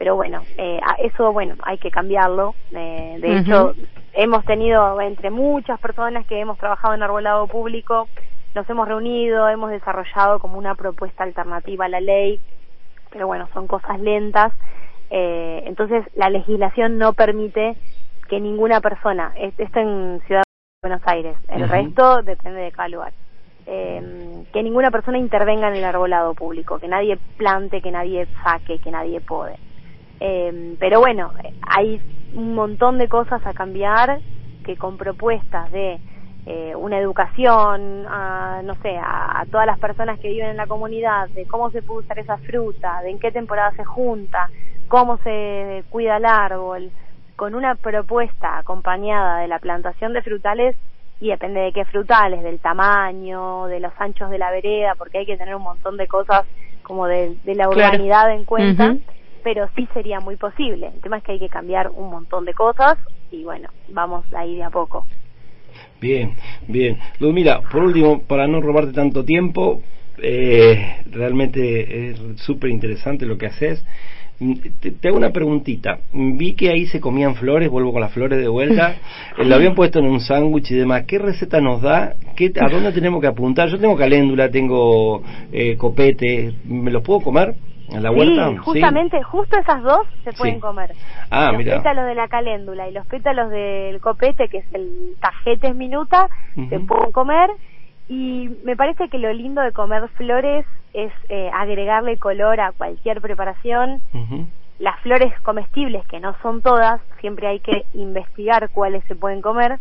pero 0.00 0.16
bueno, 0.16 0.40
eh, 0.56 0.80
eso 1.00 1.30
bueno, 1.30 1.56
hay 1.62 1.76
que 1.76 1.90
cambiarlo. 1.90 2.54
Eh, 2.72 3.18
de 3.20 3.36
hecho, 3.36 3.74
hemos 4.14 4.46
tenido 4.46 4.98
entre 4.98 5.28
muchas 5.28 5.78
personas 5.78 6.24
que 6.24 6.40
hemos 6.40 6.56
trabajado 6.56 6.94
en 6.94 7.02
arbolado 7.02 7.46
público, 7.48 8.08
nos 8.54 8.68
hemos 8.70 8.88
reunido, 8.88 9.46
hemos 9.46 9.70
desarrollado 9.70 10.38
como 10.38 10.56
una 10.56 10.74
propuesta 10.74 11.22
alternativa 11.22 11.84
a 11.84 11.90
la 11.90 12.00
ley, 12.00 12.40
pero 13.10 13.26
bueno, 13.26 13.50
son 13.52 13.66
cosas 13.66 14.00
lentas. 14.00 14.54
Eh, 15.10 15.64
entonces, 15.66 16.06
la 16.14 16.30
legislación 16.30 16.96
no 16.96 17.12
permite 17.12 17.76
que 18.26 18.40
ninguna 18.40 18.80
persona, 18.80 19.34
esto 19.36 19.80
en 19.80 20.22
Ciudad 20.26 20.44
Buenos 20.82 21.02
Aires, 21.04 21.36
el 21.48 21.68
resto 21.68 22.22
depende 22.22 22.62
de 22.62 22.72
cada 22.72 22.88
lugar. 22.88 23.12
Eh, 23.66 24.42
que 24.50 24.62
ninguna 24.62 24.90
persona 24.90 25.18
intervenga 25.18 25.68
en 25.68 25.74
el 25.74 25.84
arbolado 25.84 26.32
público, 26.32 26.78
que 26.78 26.88
nadie 26.88 27.18
plante, 27.36 27.82
que 27.82 27.90
nadie 27.90 28.26
saque, 28.42 28.78
que 28.78 28.90
nadie 28.90 29.20
pode. 29.20 29.58
Eh, 30.20 30.76
pero 30.80 31.00
bueno, 31.00 31.32
hay 31.68 32.00
un 32.34 32.54
montón 32.54 32.96
de 32.96 33.10
cosas 33.10 33.44
a 33.44 33.52
cambiar 33.52 34.20
que 34.64 34.78
con 34.78 34.96
propuestas 34.96 35.70
de 35.70 36.00
eh, 36.46 36.74
una 36.74 36.96
educación, 36.96 38.06
a, 38.08 38.62
no 38.64 38.74
sé, 38.76 38.96
a, 38.96 39.44
todas 39.50 39.66
las 39.66 39.78
personas 39.78 40.18
que 40.18 40.30
viven 40.30 40.48
en 40.48 40.56
la 40.56 40.66
comunidad, 40.66 41.28
de 41.28 41.46
cómo 41.46 41.70
se 41.72 41.82
puede 41.82 42.06
usar 42.06 42.18
esa 42.20 42.38
fruta, 42.38 43.02
de 43.02 43.10
en 43.10 43.18
qué 43.18 43.30
temporada 43.30 43.72
se 43.76 43.84
junta, 43.84 44.48
cómo 44.88 45.18
se 45.18 45.84
cuida 45.90 46.16
el 46.16 46.24
árbol, 46.24 46.90
con 47.40 47.54
una 47.54 47.74
propuesta 47.74 48.58
acompañada 48.58 49.40
de 49.40 49.48
la 49.48 49.58
plantación 49.60 50.12
de 50.12 50.20
frutales 50.20 50.76
y 51.20 51.28
depende 51.28 51.60
de 51.60 51.72
qué 51.72 51.86
frutales, 51.86 52.42
del 52.42 52.60
tamaño, 52.60 53.64
de 53.64 53.80
los 53.80 53.94
anchos 53.96 54.28
de 54.28 54.36
la 54.36 54.50
vereda, 54.50 54.94
porque 54.94 55.20
hay 55.20 55.24
que 55.24 55.38
tener 55.38 55.54
un 55.54 55.62
montón 55.62 55.96
de 55.96 56.06
cosas 56.06 56.44
como 56.82 57.06
de, 57.06 57.34
la 57.46 57.70
urbanidad 57.70 58.30
en 58.30 58.44
cuenta 58.44 58.94
pero 59.42 59.70
sí 59.74 59.88
sería 59.94 60.20
muy 60.20 60.36
posible. 60.36 60.88
El 60.88 61.00
tema 61.00 61.16
es 61.16 61.24
que 61.24 61.32
hay 61.32 61.38
que 61.38 61.48
cambiar 61.48 61.88
un 61.88 62.10
montón 62.10 62.44
de 62.44 62.52
cosas 62.52 62.98
y 63.30 63.42
bueno, 63.42 63.70
vamos 63.88 64.26
ahí 64.34 64.56
de 64.56 64.64
a 64.64 64.68
poco. 64.68 65.06
Bien, 65.98 66.36
bien. 66.68 66.98
mira, 67.20 67.62
por 67.62 67.84
último, 67.84 68.20
para 68.20 68.48
no 68.48 68.60
robarte 68.60 68.92
tanto 68.92 69.24
tiempo, 69.24 69.80
eh, 70.22 70.96
realmente 71.06 72.10
es 72.10 72.20
súper 72.42 72.68
interesante 72.68 73.24
lo 73.24 73.38
que 73.38 73.46
haces. 73.46 73.82
Te, 74.80 75.08
hago 75.08 75.18
una 75.18 75.30
preguntita. 75.30 75.98
Vi 76.12 76.54
que 76.54 76.70
ahí 76.70 76.86
se 76.86 76.98
comían 76.98 77.34
flores, 77.34 77.68
vuelvo 77.68 77.92
con 77.92 78.00
las 78.00 78.12
flores 78.12 78.38
de 78.38 78.48
vuelta. 78.48 78.96
Eh, 79.38 79.44
lo 79.44 79.54
habían 79.54 79.74
puesto 79.74 79.98
en 80.00 80.06
un 80.06 80.20
sándwich 80.20 80.70
y 80.70 80.74
demás. 80.74 81.04
¿Qué 81.06 81.18
receta 81.18 81.60
nos 81.60 81.80
da? 81.80 82.14
¿Qué, 82.36 82.52
¿A 82.60 82.68
dónde 82.68 82.92
tenemos 82.92 83.20
que 83.20 83.26
apuntar? 83.26 83.68
Yo 83.68 83.78
tengo 83.78 83.96
caléndula, 83.96 84.50
tengo 84.50 85.22
eh, 85.52 85.76
copete. 85.76 86.52
¿Me 86.64 86.90
los 86.90 87.02
puedo 87.02 87.20
comer? 87.20 87.54
¿En 87.90 88.02
la 88.02 88.10
huerta? 88.10 88.50
Sí, 88.50 88.56
justamente, 88.56 89.22
justo 89.22 89.58
esas 89.58 89.82
dos 89.82 90.06
se 90.24 90.32
pueden 90.32 90.60
comer. 90.60 90.94
Ah, 91.30 91.52
los 91.52 91.62
pétalos 91.62 92.06
de 92.06 92.14
la 92.14 92.28
caléndula 92.28 92.88
y 92.88 92.92
los 92.92 93.06
pétalos 93.06 93.50
del 93.50 94.00
copete, 94.00 94.48
que 94.48 94.58
es 94.58 94.74
el 94.74 95.16
tajetes 95.20 95.74
minuta, 95.74 96.28
se 96.68 96.80
pueden 96.80 97.12
comer. 97.12 97.50
Y 98.10 98.50
me 98.64 98.74
parece 98.74 99.08
que 99.08 99.18
lo 99.18 99.32
lindo 99.32 99.62
de 99.62 99.70
comer 99.70 100.08
flores 100.16 100.66
es 100.92 101.12
eh, 101.28 101.48
agregarle 101.54 102.18
color 102.18 102.60
a 102.60 102.72
cualquier 102.72 103.20
preparación. 103.20 104.02
Las 104.80 104.98
flores 105.02 105.32
comestibles, 105.42 106.04
que 106.08 106.18
no 106.18 106.34
son 106.42 106.60
todas, 106.60 107.00
siempre 107.20 107.46
hay 107.46 107.60
que 107.60 107.84
investigar 107.94 108.68
cuáles 108.70 109.04
se 109.04 109.14
pueden 109.14 109.40
comer. 109.40 109.78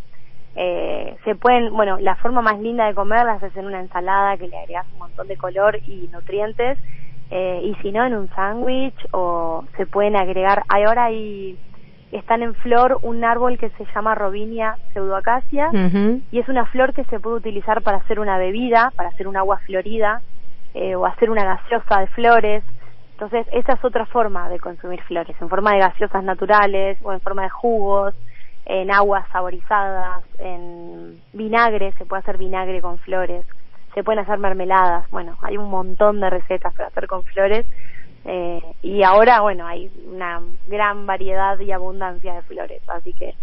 Eh, 0.56 1.18
se 1.26 1.34
pueden, 1.34 1.74
bueno, 1.74 1.98
la 2.00 2.18
forma 2.18 2.44
más 2.44 2.60
linda 2.60 2.86
de 2.86 2.94
comerlas 2.94 3.42
es 3.42 3.58
en 3.58 3.66
una 3.66 3.80
ensalada 3.80 4.38
que 4.38 4.48
le 4.48 4.58
agregas 4.60 4.86
un 4.94 5.00
montón 5.00 5.28
de 5.28 5.36
color 5.36 5.80
y 5.88 6.08
nutrientes 6.12 6.78
eh, 7.32 7.62
y 7.64 7.76
si 7.82 7.92
no 7.92 8.06
en 8.06 8.14
un 8.14 8.30
sándwich 8.36 9.08
o 9.12 9.64
se 9.76 9.88
pueden 9.88 10.16
agregar, 10.16 10.64
ahora 10.70 11.06
hay, 11.06 11.58
están 12.18 12.42
en 12.42 12.56
flor 12.56 13.00
un 13.04 13.24
árbol 13.24 13.58
que 13.58 13.70
se 13.72 13.86
llama 13.94 14.16
Robinia 14.16 14.78
pseudoacacia 14.94 15.70
y 16.32 16.40
es 16.40 16.50
una 16.50 16.66
flor 16.66 16.94
que 16.94 17.04
se 17.06 17.20
puede 17.20 17.38
utilizar 17.38 17.82
para 17.82 17.98
hacer 17.98 18.20
una 18.20 18.38
bebida, 18.38 18.92
para 18.96 19.10
hacer 19.10 19.28
un 19.28 19.38
agua 19.38 19.60
florida 19.66 20.22
eh, 20.74 20.96
o 20.96 21.06
hacer 21.06 21.30
una 21.30 21.44
gaseosa 21.44 22.00
de 22.00 22.08
flores. 22.08 22.64
Entonces, 23.12 23.46
esa 23.52 23.74
es 23.74 23.84
otra 23.84 24.06
forma 24.06 24.50
de 24.50 24.60
consumir 24.60 25.02
flores, 25.04 25.36
en 25.42 25.50
forma 25.50 25.74
de 25.74 25.80
gaseosas 25.80 26.24
naturales 26.24 26.98
o 27.04 27.12
en 27.12 27.20
forma 27.20 27.44
de 27.44 27.50
jugos, 27.50 28.16
en 28.66 28.92
aguas 28.92 29.26
saborizadas, 29.32 30.24
en 30.40 31.22
vinagre, 31.34 31.94
se 31.98 32.06
puede 32.06 32.22
hacer 32.22 32.38
vinagre 32.38 32.82
con 32.82 32.98
flores 33.00 33.46
se 33.94 34.04
pueden 34.04 34.20
hacer 34.20 34.38
mermeladas, 34.38 35.10
bueno, 35.12 35.38
hay 35.42 35.58
un 35.58 35.70
montón 35.70 36.20
de 36.20 36.30
recetas 36.30 36.74
para 36.74 36.90
hacer 36.90 37.08
con 37.08 37.24
flores 37.24 37.66
eh, 38.32 38.62
y 38.84 39.02
ahora, 39.02 39.42
bueno, 39.42 39.66
hay 39.66 39.90
una 40.06 40.40
gran 40.68 41.08
variedad 41.08 41.60
y 41.60 41.72
abundancia 41.72 42.36
de 42.36 42.44
flores, 42.44 42.80
así 42.88 43.12
que 43.14 43.34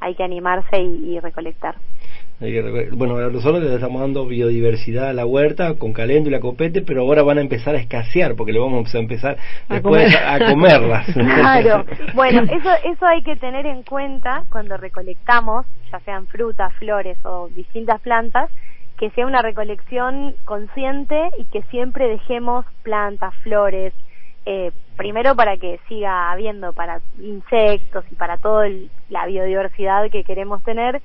hay 0.00 0.14
que 0.14 0.24
animarse 0.24 0.78
y, 0.80 1.20
recolectar. 1.20 1.74
Bueno, 2.92 3.20
nosotros 3.30 3.62
le 3.62 3.74
estamos 3.74 4.00
dando 4.00 4.26
biodiversidad 4.26 5.10
a 5.10 5.12
la 5.12 5.26
huerta 5.26 5.74
con 5.74 5.92
caléndula, 5.92 6.40
copete, 6.40 6.80
pero 6.80 7.02
ahora 7.02 7.22
van 7.22 7.38
a 7.38 7.40
empezar 7.42 7.74
a 7.74 7.78
escasear 7.78 8.34
porque 8.34 8.52
le 8.52 8.58
vamos 8.58 8.92
a 8.94 8.98
empezar 8.98 9.36
a, 9.68 9.74
después 9.74 10.16
a 10.16 10.38
comerlas. 10.38 11.06
claro, 11.12 11.84
bueno, 12.14 12.42
eso, 12.44 12.70
eso 12.84 13.06
hay 13.06 13.22
que 13.22 13.36
tener 13.36 13.66
en 13.66 13.82
cuenta 13.82 14.44
cuando 14.50 14.78
recolectamos, 14.78 15.66
ya 15.92 16.00
sean 16.00 16.26
frutas, 16.26 16.72
flores 16.78 17.18
o 17.22 17.48
distintas 17.48 18.00
plantas, 18.00 18.50
que 18.98 19.10
sea 19.10 19.26
una 19.26 19.42
recolección 19.42 20.34
consciente 20.46 21.28
y 21.38 21.44
que 21.44 21.62
siempre 21.64 22.08
dejemos 22.08 22.64
plantas, 22.82 23.34
flores, 23.42 23.92
eh, 24.46 24.72
primero 24.96 25.34
para 25.34 25.56
que 25.56 25.80
siga 25.88 26.30
habiendo 26.30 26.72
para 26.72 27.00
insectos 27.20 28.04
y 28.10 28.14
para 28.14 28.38
toda 28.38 28.68
la 29.08 29.26
biodiversidad 29.26 30.10
que 30.10 30.24
queremos 30.24 30.62
tener 30.64 31.00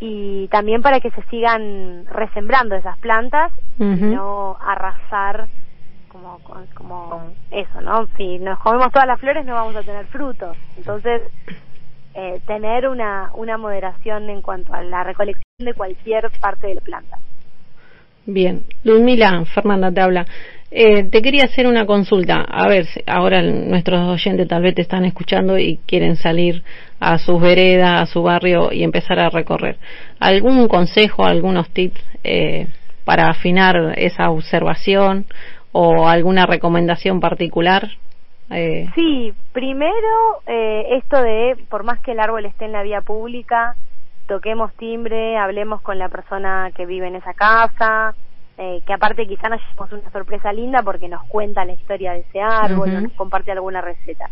y 0.00 0.48
también 0.48 0.82
para 0.82 1.00
que 1.00 1.10
se 1.10 1.22
sigan 1.24 2.06
resembrando 2.06 2.74
esas 2.74 2.98
plantas 2.98 3.52
y 3.78 3.84
no 3.84 4.56
arrasar 4.60 5.48
como, 6.08 6.38
como 6.74 7.30
eso, 7.50 7.80
¿no? 7.80 8.06
Si 8.16 8.38
nos 8.38 8.58
comemos 8.58 8.92
todas 8.92 9.06
las 9.06 9.20
flores 9.20 9.44
no 9.46 9.54
vamos 9.54 9.76
a 9.76 9.82
tener 9.82 10.06
frutos. 10.06 10.56
Entonces, 10.76 11.22
eh, 12.14 12.40
tener 12.46 12.88
una, 12.88 13.30
una 13.34 13.56
moderación 13.56 14.28
en 14.30 14.42
cuanto 14.42 14.74
a 14.74 14.82
la 14.82 15.04
recolección 15.04 15.44
de 15.58 15.74
cualquier 15.74 16.30
parte 16.40 16.66
de 16.66 16.74
la 16.74 16.80
planta. 16.80 17.18
Bien, 18.26 18.64
Ludmila, 18.84 19.44
Fernanda 19.46 19.92
te 19.92 20.00
habla. 20.00 20.26
Eh, 20.72 21.04
te 21.10 21.20
quería 21.20 21.44
hacer 21.44 21.66
una 21.66 21.84
consulta. 21.84 22.42
A 22.42 22.68
ver, 22.68 22.86
ahora 23.06 23.42
nuestros 23.42 24.00
oyentes 24.08 24.46
tal 24.46 24.62
vez 24.62 24.74
te 24.76 24.82
están 24.82 25.04
escuchando 25.04 25.58
y 25.58 25.78
quieren 25.86 26.14
salir 26.16 26.62
a 27.00 27.18
sus 27.18 27.40
veredas, 27.40 28.02
a 28.02 28.06
su 28.06 28.22
barrio 28.22 28.72
y 28.72 28.84
empezar 28.84 29.18
a 29.18 29.30
recorrer. 29.30 29.78
¿Algún 30.20 30.68
consejo, 30.68 31.24
algunos 31.24 31.68
tips 31.70 32.00
eh, 32.22 32.68
para 33.04 33.28
afinar 33.30 33.94
esa 33.96 34.30
observación 34.30 35.26
o 35.72 36.08
alguna 36.08 36.46
recomendación 36.46 37.18
particular? 37.18 37.88
Eh. 38.50 38.86
Sí, 38.94 39.32
primero 39.52 40.42
esto 40.46 41.20
de, 41.22 41.56
por 41.68 41.84
más 41.84 42.00
que 42.00 42.12
el 42.12 42.20
árbol 42.20 42.46
esté 42.46 42.66
en 42.66 42.72
la 42.72 42.82
vía 42.82 43.00
pública, 43.00 43.74
toquemos 44.26 44.72
timbre, 44.74 45.36
hablemos 45.36 45.80
con 45.82 45.98
la 45.98 46.08
persona 46.08 46.70
que 46.76 46.86
vive 46.86 47.08
en 47.08 47.16
esa 47.16 47.34
casa, 47.34 48.14
eh, 48.62 48.82
que 48.84 48.92
aparte 48.92 49.26
quizá 49.26 49.48
nos 49.48 49.58
llevemos 49.62 49.92
una 49.92 50.10
sorpresa 50.10 50.52
linda 50.52 50.82
porque 50.82 51.08
nos 51.08 51.24
cuenta 51.28 51.64
la 51.64 51.72
historia 51.72 52.12
de 52.12 52.18
ese 52.18 52.42
árbol 52.42 53.02
nos 53.02 53.12
comparte 53.14 53.50
alguna 53.50 53.80
receta, 53.80 54.28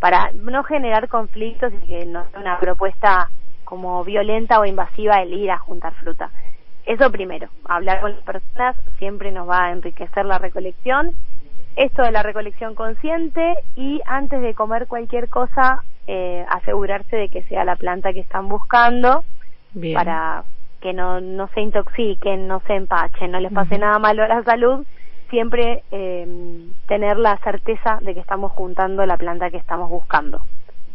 para 0.00 0.30
no 0.34 0.62
generar 0.64 1.08
conflictos 1.08 1.72
y 1.72 1.86
que 1.86 2.04
no 2.04 2.28
sea 2.28 2.40
una 2.40 2.60
propuesta 2.60 3.30
como 3.64 4.04
violenta 4.04 4.60
o 4.60 4.66
invasiva 4.66 5.22
el 5.22 5.32
ir 5.32 5.50
a 5.50 5.58
juntar 5.58 5.94
fruta. 5.94 6.28
Eso 6.84 7.10
primero, 7.10 7.48
hablar 7.64 8.02
con 8.02 8.12
las 8.12 8.20
personas 8.22 8.76
siempre 8.98 9.32
nos 9.32 9.48
va 9.48 9.64
a 9.64 9.72
enriquecer 9.72 10.26
la 10.26 10.36
recolección. 10.36 11.12
Esto 11.74 12.02
de 12.02 12.12
la 12.12 12.22
recolección 12.22 12.74
consciente 12.74 13.54
y 13.76 14.02
antes 14.04 14.42
de 14.42 14.52
comer 14.52 14.88
cualquier 14.88 15.30
cosa, 15.30 15.84
eh, 16.06 16.44
asegurarse 16.50 17.16
de 17.16 17.30
que 17.30 17.44
sea 17.44 17.64
la 17.64 17.76
planta 17.76 18.12
que 18.12 18.20
están 18.20 18.46
buscando 18.46 19.24
para 19.94 20.44
que 20.80 20.92
no, 20.92 21.20
no 21.20 21.48
se 21.48 21.60
intoxiquen, 21.60 22.48
no 22.48 22.60
se 22.66 22.74
empachen, 22.74 23.30
no 23.30 23.40
les 23.40 23.52
pase 23.52 23.78
nada 23.78 23.98
malo 23.98 24.24
a 24.24 24.28
la 24.28 24.42
salud. 24.42 24.84
Siempre 25.28 25.84
eh, 25.92 26.66
tener 26.88 27.18
la 27.18 27.36
certeza 27.38 27.98
de 28.00 28.14
que 28.14 28.20
estamos 28.20 28.52
juntando 28.52 29.04
la 29.06 29.16
planta 29.16 29.50
que 29.50 29.58
estamos 29.58 29.88
buscando. 29.88 30.42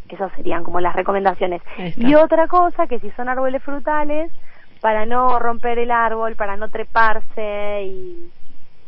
Esas 0.10 0.32
serían 0.34 0.64
como 0.64 0.82
las 0.82 0.96
recomendaciones. 0.96 1.62
Y 1.98 2.16
otra 2.16 2.48
cosa, 2.48 2.88
que 2.88 3.00
si 3.00 3.10
son 3.12 3.30
árboles 3.30 3.64
frutales, 3.64 4.32
para 4.82 5.06
no 5.06 5.40
romper 5.40 5.80
el 5.80 5.92
árbol, 5.92 6.36
para 6.36 6.58
no 6.58 6.70
treparse 6.70 7.84
y 7.84 8.32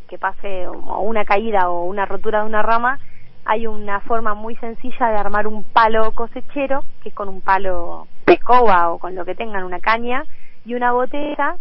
que 0.07 0.17
pase 0.17 0.67
una 0.69 1.25
caída 1.25 1.69
o 1.69 1.85
una 1.85 2.05
rotura 2.05 2.41
de 2.41 2.45
una 2.45 2.61
rama, 2.61 2.99
hay 3.45 3.67
una 3.67 4.01
forma 4.01 4.33
muy 4.33 4.55
sencilla 4.57 5.09
de 5.09 5.17
armar 5.17 5.47
un 5.47 5.63
palo 5.63 6.11
cosechero, 6.11 6.83
que 7.01 7.09
es 7.09 7.15
con 7.15 7.29
un 7.29 7.41
palo 7.41 8.07
de 8.25 8.33
escoba 8.33 8.91
o 8.91 8.99
con 8.99 9.15
lo 9.15 9.25
que 9.25 9.35
tengan, 9.35 9.63
una 9.63 9.79
caña 9.79 10.23
y 10.67 10.75
una 10.75 10.91
botella. 10.91 11.55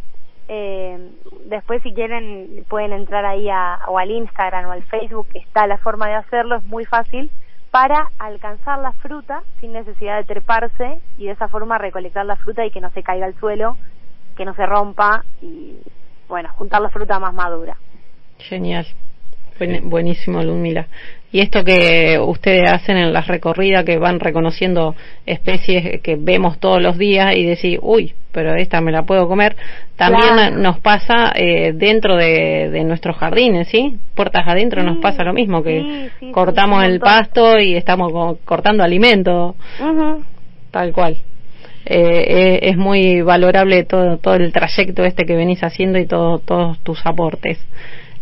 Eh, 0.49 1.11
después 1.47 1.83
si 1.83 1.93
quieren 1.93 2.65
pueden 2.69 2.93
entrar 2.93 3.25
ahí 3.25 3.49
a, 3.49 3.81
o 3.89 3.99
al 3.99 4.11
Instagram 4.11 4.67
o 4.67 4.73
al 4.73 4.83
Facebook, 4.85 5.29
que 5.33 5.39
está 5.39 5.67
la 5.67 5.79
forma 5.79 6.09
de 6.09 6.15
hacerlo, 6.15 6.57
es 6.57 6.65
muy 6.65 6.85
fácil 6.85 7.31
para 7.71 8.11
alcanzar 8.19 8.79
la 8.81 8.93
fruta 8.93 9.43
sin 9.61 9.73
necesidad 9.73 10.19
de 10.19 10.25
treparse 10.25 11.01
y 11.19 11.27
de 11.27 11.33
esa 11.33 11.49
forma 11.49 11.79
recolectar 11.79 12.27
la 12.27 12.37
fruta 12.37 12.65
y 12.65 12.71
que 12.71 12.81
no 12.81 12.91
se 12.91 13.03
caiga 13.03 13.27
al 13.27 13.39
suelo, 13.39 13.77
que 14.37 14.45
no 14.45 14.55
se 14.55 14.67
rompa 14.67 15.25
y 15.41 15.79
bueno, 16.29 16.51
juntar 16.55 16.81
la 16.81 16.91
fruta 16.91 17.19
más 17.19 17.33
madura. 17.33 17.77
Genial. 18.39 18.87
buenísimo, 19.83 20.43
Lumila. 20.43 20.87
Y 21.31 21.41
esto 21.41 21.65
que 21.65 22.19
ustedes 22.19 22.71
hacen 22.71 22.97
en 22.97 23.13
las 23.13 23.27
recorridas, 23.27 23.85
que 23.85 23.99
van 23.99 24.21
reconociendo 24.21 24.95
especies 25.27 26.01
que 26.03 26.17
vemos 26.17 26.59
todos 26.59 26.81
los 26.81 26.99
días 26.99 27.37
y 27.37 27.45
decir, 27.45 27.79
uy, 27.83 28.15
pero 28.37 28.55
esta 28.55 28.83
me 28.83 28.93
la 28.93 29.05
puedo 29.05 29.27
comer, 29.29 29.57
también 29.97 30.61
nos 30.61 30.79
pasa 30.81 31.33
eh, 31.35 31.73
dentro 31.75 32.17
de, 32.17 32.85
nuestros 32.85 33.17
jardines, 33.17 33.67
¿sí? 33.69 33.97
Puertas 34.15 34.47
adentro 34.47 34.83
nos 34.83 34.99
pasa 34.99 35.25
lo 35.25 35.33
mismo, 35.33 35.63
que 35.63 36.11
cortamos 36.33 36.85
el 36.85 37.01
pasto 37.01 37.59
y 37.59 37.75
estamos 37.77 38.13
cortando 38.45 38.85
alimento, 38.85 39.57
tal 40.71 40.93
cual. 40.93 41.17
Eh, 41.87 42.25
eh, 42.29 42.59
es 42.65 42.77
muy 42.77 43.23
valorable 43.23 43.85
todo, 43.85 44.19
todo 44.19 44.35
el 44.35 44.53
trayecto 44.53 45.03
este 45.03 45.25
que 45.25 45.35
venís 45.35 45.65
haciendo 45.65 45.99
y 45.99 46.05
todo, 46.05 46.39
todos 46.39 46.79
tus 46.81 47.07
aportes. 47.07 47.59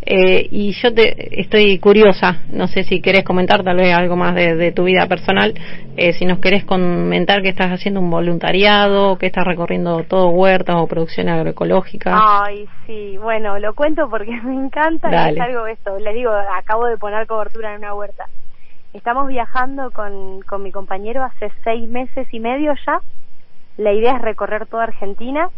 Eh, 0.07 0.48
y 0.50 0.72
yo 0.72 0.92
te, 0.92 1.40
estoy 1.40 1.78
curiosa, 1.78 2.42
no 2.50 2.66
sé 2.66 2.84
si 2.84 3.00
querés 3.00 3.24
comentar 3.24 3.64
tal 3.64 3.76
vez 3.78 3.94
algo 3.94 4.16
más 4.16 4.34
de, 4.34 4.70
tu 4.72 4.84
vida 4.84 5.07
personal, 5.07 5.55
eh, 5.96 6.12
si 6.12 6.26
nos 6.26 6.40
querés 6.40 6.64
comentar 6.64 7.40
que 7.40 7.48
estás 7.48 7.70
haciendo 7.70 8.00
un 8.00 8.11
voluntariado, 8.11 9.16
que 9.16 9.26
estás 9.26 9.46
recorriendo 9.46 10.05
todo 10.05 10.28
huertas 10.28 10.76
o 10.76 10.86
producción 10.86 11.30
agroecológica. 11.30 12.20
Ay, 12.22 12.68
sí, 12.86 13.16
bueno, 13.16 13.59
lo 13.59 13.74
cuento 13.74 14.11
porque 14.11 14.38
me 14.42 14.55
encanta 14.55 15.09
y 15.30 15.34
es 15.34 15.40
algo 15.40 15.66
esto, 15.66 15.98
les 15.98 16.14
digo, 16.14 16.32
acabo 16.32 16.84
de 16.84 16.98
poner 16.98 17.26
cobertura 17.26 17.72
en 17.72 17.78
una 17.78 17.94
huerta. 17.94 18.26
Estamos 18.92 19.26
viajando 19.28 19.90
con, 19.90 20.42
con 20.42 20.62
mi 20.62 20.70
compañero 20.70 21.24
hace 21.24 21.50
seis 21.64 21.88
meses 21.88 22.28
y 22.30 22.40
medio 22.40 22.74
ya. 22.86 23.00
La 23.78 23.92
idea 23.92 24.16
es 24.16 24.22
recorrer 24.22 24.66
toda 24.66 24.84
Argentina 24.84 25.48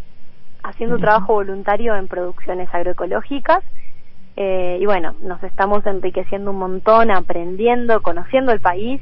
haciendo 0.62 0.99
trabajo 0.99 1.34
voluntario 1.34 1.97
en 1.97 2.09
producciones 2.09 2.68
agroecológicas 2.72 3.62
eh, 4.37 4.76
y 4.80 4.84
bueno, 4.84 5.14
nos 5.22 5.43
estamos 5.43 5.84
enriqueciendo 5.87 6.51
un 6.51 6.59
montón, 6.59 7.11
aprendiendo, 7.11 8.03
conociendo 8.03 8.53
el 8.53 8.61
país 8.61 9.01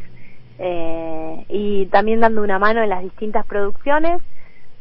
eh, 0.61 1.45
y 1.49 1.87
también 1.87 2.20
dando 2.20 2.43
una 2.43 2.61
mano 2.61 2.82
en 2.82 2.89
las 2.89 3.03
distintas 3.03 3.45
producciones, 3.45 4.22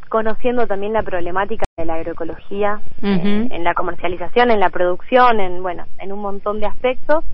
conociendo 0.10 0.68
también 0.68 0.94
la 0.94 1.02
problemática 1.02 1.64
de 1.76 1.86
la 1.86 1.96
agroecología 1.96 2.82
eh, 3.02 3.48
en 3.50 3.64
la 3.64 3.74
comercialización, 3.74 4.52
en 4.52 4.60
la 4.60 4.70
producción, 4.70 5.40
en 5.40 5.64
bueno, 5.64 5.86
en 5.98 6.12
un 6.14 6.20
montón 6.20 6.60
de 6.60 6.68
aspectos. 6.68 7.26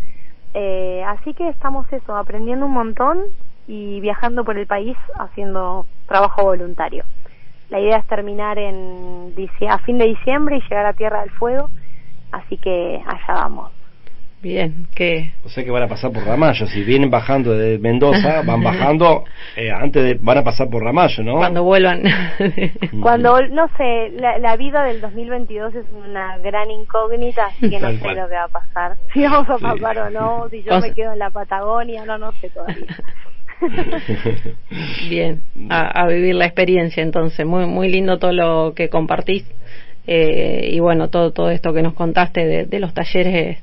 así 1.05 1.34
que 1.34 1.49
estamos 1.49 1.91
eso, 1.91 2.15
aprendiendo 2.15 2.67
un 2.67 2.74
montón 2.74 3.20
y 3.67 3.99
viajando 3.99 4.45
por 4.45 4.57
el 4.57 4.65
país 4.65 4.95
haciendo 5.20 5.86
trabajo 6.07 6.43
voluntario. 6.43 7.03
La 7.70 7.82
idea 7.82 7.97
es 7.97 8.07
terminar 8.07 8.57
en 8.57 9.36
a 9.70 9.78
fin 9.80 9.97
de 9.97 10.05
diciembre 10.05 10.57
y 10.57 10.61
llegar 10.61 10.86
a 10.86 10.93
Tierra 10.93 11.22
del 11.22 11.32
Fuego 11.32 11.70
así 12.32 12.57
que 12.57 13.01
allá 13.05 13.34
vamos. 13.34 13.71
Bien, 14.41 14.88
que... 14.95 15.34
O 15.43 15.49
sea 15.49 15.65
que 15.65 15.71
van 15.71 15.84
a 15.84 15.89
pasar 15.89 16.13
por 16.13 16.23
Ramallo, 16.23 16.65
si 16.67 16.84
vienen 16.84 17.09
bajando 17.09 17.51
de 17.57 17.77
Mendoza, 17.77 18.41
van 18.43 18.63
bajando, 18.63 19.25
eh, 19.57 19.69
antes 19.69 20.01
de, 20.01 20.13
van 20.13 20.38
a 20.38 20.43
pasar 20.45 20.69
por 20.69 20.82
Ramallo, 20.82 21.23
¿no? 21.23 21.36
Cuando 21.36 21.63
vuelvan. 21.63 22.03
Cuando, 23.01 23.41
no 23.47 23.67
sé, 23.75 24.11
la, 24.11 24.55
vida 24.55 24.86
del 24.86 25.01
2022 25.01 25.75
es 25.75 25.86
una 25.91 26.38
gran 26.38 26.71
incógnita, 26.71 27.47
así 27.47 27.69
que 27.69 27.82
no 27.82 27.91
sé 27.91 28.15
lo 28.15 28.30
que 28.30 28.36
va 28.36 28.43
a 28.45 28.47
pasar. 28.47 28.97
Si 29.13 29.23
vamos 29.23 29.49
a 29.49 29.57
pasar 29.57 29.97
o 29.97 30.09
no, 30.09 30.47
si 30.49 30.63
yo 30.63 30.80
me 30.80 30.93
quedo 30.93 31.13
en 31.13 31.19
la 31.19 31.32
Patagonia, 31.32 32.05
no, 32.05 32.17
no 32.17 32.32
sé 32.34 32.49
todavía. 32.49 32.95
Bien, 35.09 35.41
a, 35.69 36.03
a 36.03 36.07
vivir 36.07 36.36
la 36.36 36.45
experiencia 36.45 37.03
entonces, 37.03 37.45
muy, 37.45 37.65
muy 37.65 37.89
lindo 37.89 38.19
todo 38.19 38.32
lo 38.32 38.73
que 38.73 38.88
compartís 38.88 39.45
eh, 40.12 40.72
y 40.72 40.80
bueno, 40.80 41.10
todo, 41.10 41.32
todo 41.34 41.51
esto 41.51 41.72
que 41.72 41.84
nos 41.84 41.93
contaste 41.93 42.66
de, 42.66 42.80
los 42.80 42.95
talleres 42.95 43.60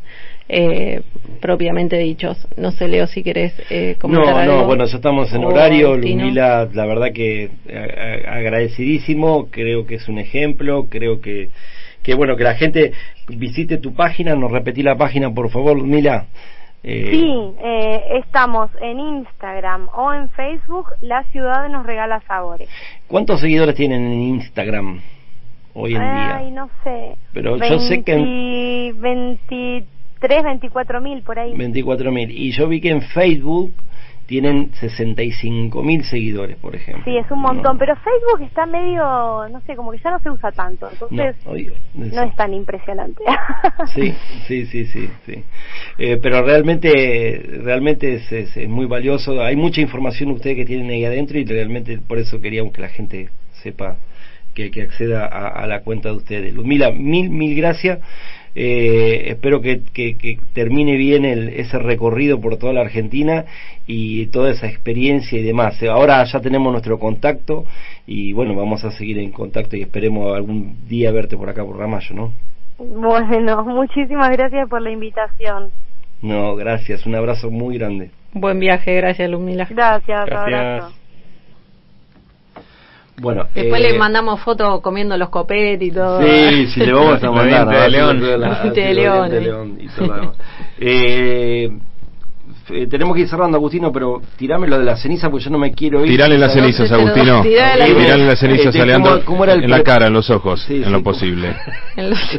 eh, 0.49 1.03
propiamente 1.41 1.99
dichos. 1.99 2.47
No 2.57 2.71
sé, 2.71 2.87
Leo, 2.87 3.09
si 3.09 3.25
querés 3.25 3.53
eh, 3.69 3.97
comentar 4.01 4.47
no, 4.47 4.59
No, 4.59 4.65
bueno, 4.65 4.85
ya 4.85 4.95
estamos 4.95 5.33
en 5.33 5.45
horario. 5.45 5.97
Lumila, 5.97 6.69
la 6.73 6.87
verdad 6.87 7.13
que 7.13 7.51
agradecidísimo. 8.29 9.49
Creo 9.51 9.87
que 9.87 9.97
es 9.97 10.09
un 10.09 10.21
ejemplo. 10.21 10.87
Creo 10.89 11.21
que, 11.21 11.49
que 12.05 12.15
bueno, 12.15 12.37
que 12.37 12.45
la 12.45 12.55
gente 12.55 12.93
visite 13.27 13.79
tu 13.79 13.95
página. 13.95 14.37
Nos 14.37 14.53
repetí 14.53 14.85
la 14.85 14.95
página, 14.95 15.35
por 15.35 15.51
favor, 15.51 15.77
Lumila. 15.77 16.27
Eh, 16.89 17.09
sí, 17.11 17.55
eh, 17.65 18.19
estamos 18.25 18.71
en 18.81 19.01
Instagram 19.01 19.89
o 19.93 20.15
en 20.15 20.31
Facebook. 20.31 20.91
La 21.01 21.25
ciudad 21.33 21.69
nos 21.69 21.85
regala 21.85 22.21
sabores. 22.29 22.69
¿Cuántos 23.09 23.41
seguidores 23.41 23.75
tienen 23.75 24.05
en 24.05 24.23
Instagram? 24.23 25.01
Hoy 25.77 25.95
en 25.95 26.01
día. 26.01 26.37
Ay, 26.39 26.51
no 26.51 26.69
sé. 26.83 27.17
Pero 27.33 27.57
yo 27.59 27.79
sé 27.81 28.03
que... 28.03 28.15
En... 28.15 29.01
23, 29.01 30.43
24 30.45 31.01
mil 31.01 31.23
por 31.23 31.39
ahí. 31.39 31.55
24 31.55 32.11
mil. 32.11 32.31
Y 32.31 32.51
yo 32.53 32.67
vi 32.69 32.81
que 32.81 32.91
en 32.91 33.03
Facebook 33.03 33.75
tienen 34.27 34.73
65 34.81 35.83
mil 35.85 36.03
seguidores, 36.05 36.57
por 36.57 36.75
ejemplo. 36.75 37.05
Sí, 37.05 37.17
es 37.17 37.31
un 37.31 37.41
montón, 37.41 37.79
pero 37.79 37.95
Facebook 37.95 38.43
está 38.43 38.67
medio, 38.67 39.49
no 39.49 39.61
sé, 39.67 39.77
como 39.77 39.93
que 39.93 39.99
ya 39.99 40.11
no 40.11 40.19
se 40.19 40.31
usa 40.31 40.51
tanto, 40.51 40.89
entonces 40.91 41.37
no, 41.95 42.23
es 42.23 42.37
tan 42.37 42.53
impresionante. 42.53 43.23
sí, 43.95 44.13
sí, 44.49 44.67
sí, 44.67 44.87
sí, 44.87 45.09
sí. 45.27 45.45
Eh, 45.99 46.19
pero 46.21 46.43
realmente, 46.43 47.41
realmente 47.63 48.15
es, 48.15 48.33
es, 48.33 48.69
muy 48.69 48.87
valioso. 48.87 49.41
Hay 49.41 49.55
mucha 49.55 49.81
información 49.81 50.33
ustedes 50.33 50.57
que 50.57 50.65
tienen 50.65 50.91
ahí 50.91 51.05
adentro 51.05 51.39
y 51.39 51.45
realmente 51.45 51.99
por 51.99 52.19
eso 52.19 52.41
queríamos 52.41 52.73
que 52.73 52.81
la 52.81 52.89
gente 52.89 53.29
sepa 53.63 53.97
que, 54.57 54.83
acceda 54.83 55.27
a, 55.27 55.67
la 55.67 55.81
cuenta 55.81 56.09
de 56.09 56.17
ustedes. 56.17 56.55
Ludmila, 56.55 56.91
mil, 56.91 57.31
mil 57.31 57.55
gracias. 57.55 58.01
Eh, 58.55 59.25
espero 59.27 59.61
que, 59.61 59.83
que, 59.93 60.39
termine 60.55 60.97
bien 60.97 61.27
el, 61.27 61.51
ese 61.51 61.79
recorrido 61.79 62.41
por 62.41 62.57
toda 62.57 62.73
la 62.73 62.81
Argentina 62.81 63.45
y 63.87 64.27
toda 64.29 64.51
esa 64.51 64.67
experiencia 64.67 65.39
y 65.39 65.43
demás. 65.43 65.83
Ahora 65.83 66.25
ya 66.25 66.41
tenemos 66.41 66.73
nuestro 66.73 66.99
contacto 66.99 67.67
y 68.07 68.33
bueno, 68.33 68.55
vamos 68.55 68.83
a 68.85 68.91
seguir 68.93 69.19
en 69.19 69.31
contacto 69.31 69.77
y 69.77 69.83
esperemos 69.83 70.35
algún 70.35 70.89
día 70.89 71.13
verte 71.13 71.37
por 71.37 71.51
acá 71.51 71.65
por 71.65 71.79
Ramallo, 71.79 72.15
¿no? 72.15 72.33
Bueno, 72.79 73.63
muchísimas 73.65 74.31
gracias 74.31 74.69
por 74.71 74.81
la 74.81 74.91
invitación. 74.91 75.71
No, 76.23 76.57
gracias, 76.57 77.05
un 77.05 77.15
abrazo 77.15 77.51
muy 77.51 77.77
grande. 77.77 78.11
Buen 78.33 78.59
viaje, 78.59 78.95
gracias 78.95 79.29
Lumila. 79.31 79.67
Gracias, 79.69 80.27
gracias. 80.27 80.61
abrazo. 80.61 81.06
Bueno, 83.19 83.47
Después 83.55 83.81
le 83.81 83.95
eh, 83.95 83.99
mandamos 83.99 84.41
fotos 84.41 84.81
comiendo 84.83 85.17
los 85.17 85.31
copetes 85.31 85.89
y 85.89 85.91
todo. 85.91 86.21
Sí, 86.21 86.67
sí, 86.67 86.81
le 86.81 86.93
vamos 86.93 87.23
a 87.23 87.31
mandar. 87.33 87.69
de 87.69 87.89
León. 87.89 88.21
de 88.21 89.41
León. 89.41 89.79
Eh, 90.79 91.71
eh, 92.71 92.87
tenemos 92.89 93.15
que 93.15 93.23
ir 93.23 93.29
cerrando, 93.29 93.57
Agustino, 93.57 93.91
pero 93.91 94.21
tirame 94.37 94.69
lo 94.69 94.79
de 94.79 94.85
la 94.85 94.97
ceniza 94.97 95.31
porque 95.31 95.47
yo 95.47 95.51
no 95.51 95.59
me 95.59 95.73
quiero 95.73 96.05
ir. 96.05 96.11
Tirale 96.11 96.37
las 96.37 96.53
cenizas, 96.53 96.93
Agustino. 96.93 97.41
Tirale 97.43 98.27
las 98.27 98.39
cenizas 98.39 98.77
a 98.77 98.85
Leandro 98.85 99.23
en 99.49 99.71
la 99.71 99.83
cara, 99.83 100.09
en 100.09 100.13
los 100.13 100.29
ojos, 100.29 100.69
en 100.69 100.93
lo 100.93 101.03
posible. 101.03 101.57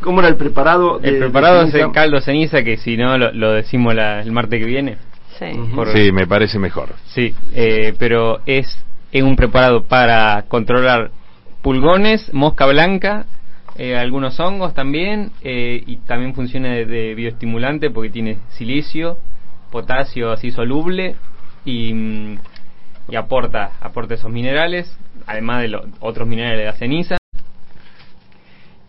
¿Cómo 0.00 0.20
era 0.20 0.28
el 0.28 0.36
preparado? 0.36 1.00
el 1.02 1.18
preparado 1.18 1.62
es 1.62 1.74
el 1.74 1.90
caldo 1.90 2.20
ceniza, 2.20 2.62
que 2.62 2.76
si 2.76 2.96
no 2.96 3.18
lo, 3.18 3.52
decimos 3.52 3.92
el 3.96 4.30
martes 4.30 4.60
que 4.60 4.66
viene. 4.66 4.98
Sí. 5.36 5.46
sí, 5.94 6.12
me 6.12 6.26
parece 6.26 6.58
mejor. 6.60 6.90
Sí, 7.06 7.34
pero 7.98 8.40
es 8.46 8.84
Es 9.10 9.22
un 9.22 9.36
preparado 9.36 9.84
para 9.84 10.44
controlar 10.48 11.10
pulgones, 11.62 12.32
mosca 12.34 12.66
blanca, 12.66 13.24
eh, 13.76 13.96
algunos 13.96 14.38
hongos 14.38 14.74
también, 14.74 15.32
eh, 15.42 15.82
y 15.86 15.96
también 15.98 16.34
funciona 16.34 16.74
de, 16.74 17.14
bioestimulante 17.14 17.90
porque 17.90 18.10
tiene 18.10 18.38
silicio, 18.50 19.18
potasio 19.70 20.30
así 20.32 20.50
soluble 20.50 21.16
y, 21.64 21.94
mm, 21.94 22.38
y 23.08 23.16
aporta, 23.16 23.72
aporta 23.80 24.14
esos 24.14 24.30
minerales, 24.30 24.94
además 25.26 25.62
de 25.62 25.68
los 25.68 25.86
otros 26.00 26.28
minerales 26.28 26.58
de 26.58 26.64
la 26.66 26.72
ceniza. 26.74 27.18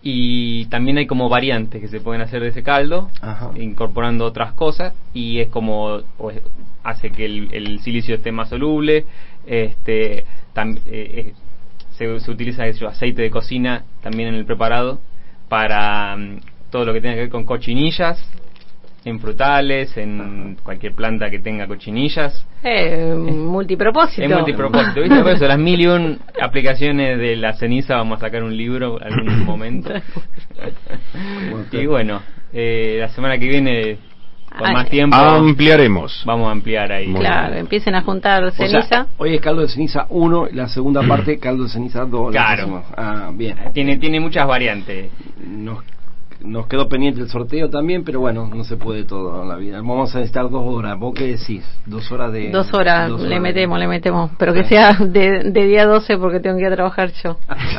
Y 0.01 0.65
también 0.65 0.97
hay 0.97 1.07
como 1.07 1.27
variantes 1.29 1.81
que 1.81 1.87
se 1.87 1.99
pueden 1.99 2.21
hacer 2.21 2.41
de 2.41 2.49
ese 2.49 2.63
caldo 2.63 3.09
incorporando 3.57 4.25
otras 4.25 4.53
cosas 4.53 4.93
y 5.13 5.39
es 5.39 5.49
como 5.49 5.99
hace 6.83 7.11
que 7.11 7.25
el, 7.25 7.79
silicio 7.81 8.15
esté 8.15 8.31
más 8.31 8.49
soluble 8.49 9.05
este 9.49 10.23
eh, 10.85 11.33
se, 11.91 12.19
se, 12.19 12.31
utiliza 12.31 12.67
eso, 12.67 12.87
aceite 12.87 13.21
de 13.21 13.31
cocina 13.31 13.83
también 14.01 14.29
en 14.29 14.35
el 14.35 14.45
preparado 14.45 14.99
para 15.49 16.15
mm, 16.15 16.39
todo 16.69 16.85
lo 16.85 16.93
que 16.93 17.01
tenga 17.01 17.15
que 17.15 17.21
ver 17.21 17.29
con 17.29 17.45
cochinillas 17.45 18.23
en 19.05 19.19
frutales, 19.19 19.95
en 19.97 20.57
cualquier 20.63 20.93
planta 20.93 21.29
que 21.29 21.39
tenga 21.39 21.67
cochinillas. 21.67 22.45
Eh, 22.63 23.13
multipropósito. 23.15 24.23
Es 24.23 24.29
multipropósito, 24.29 25.01
¿viste? 25.01 25.21
Por 25.21 25.31
eso 25.31 25.47
las 25.47 25.57
mil 25.57 25.79
y 25.79 25.87
un 25.87 26.19
aplicaciones 26.41 27.17
de 27.17 27.35
la 27.35 27.53
ceniza 27.53 27.95
vamos 27.95 28.17
a 28.17 28.25
sacar 28.25 28.43
un 28.43 28.55
libro 28.55 28.99
en 29.01 29.13
algún 29.13 29.45
momento. 29.45 29.93
y 31.71 31.85
bueno, 31.85 32.21
eh, 32.53 32.97
la 32.99 33.09
semana 33.09 33.37
que 33.37 33.47
viene 33.47 33.97
con 34.57 34.73
más 34.73 34.89
tiempo 34.89 35.15
ampliaremos. 35.15 36.23
Vamos 36.25 36.47
a 36.49 36.51
ampliar 36.51 36.91
ahí. 36.91 37.13
claro, 37.13 37.55
empiecen 37.55 37.95
a 37.95 38.01
juntar 38.01 38.51
ceniza. 38.51 39.07
hoy 39.17 39.35
es 39.35 39.41
caldo 39.41 39.61
de 39.61 39.67
ceniza 39.67 40.05
1, 40.09 40.47
la 40.53 40.67
segunda 40.67 41.01
parte 41.03 41.37
caldo 41.39 41.63
de 41.63 41.69
ceniza 41.69 42.05
2. 42.05 42.31
Claro. 42.31 42.83
Ah, 42.95 43.31
bien. 43.33 43.57
Tiene 43.73 43.97
tiene 43.97 44.19
muchas 44.19 44.47
variantes. 44.47 45.11
Nos 45.45 45.79
nos 46.41 46.67
quedó 46.67 46.87
pendiente 46.87 47.21
el 47.21 47.29
sorteo 47.29 47.69
también, 47.69 48.03
pero 48.03 48.21
bueno, 48.21 48.49
no 48.53 48.63
se 48.63 48.77
puede 48.77 49.03
todo 49.03 49.41
en 49.41 49.49
la 49.49 49.55
vida. 49.57 49.77
Vamos 49.77 50.15
a 50.15 50.19
necesitar 50.19 50.49
dos 50.49 50.63
horas. 50.65 50.97
¿Vos 50.97 51.13
qué 51.13 51.27
decís? 51.37 51.65
Dos 51.85 52.11
horas 52.11 52.31
de... 52.31 52.49
Dos 52.49 52.73
horas, 52.73 53.11
le 53.11 53.39
metemos, 53.39 53.77
le 53.77 53.87
metemos. 53.87 54.31
Pero 54.37 54.53
que 54.53 54.63
sea 54.63 54.93
de, 54.93 55.51
día 55.51 55.85
12 55.85 56.17
porque 56.17 56.39
tengo 56.39 56.57
que 56.57 56.63
ir 56.63 56.71
a 56.71 56.75
trabajar 56.75 57.11
yo. 57.23 57.37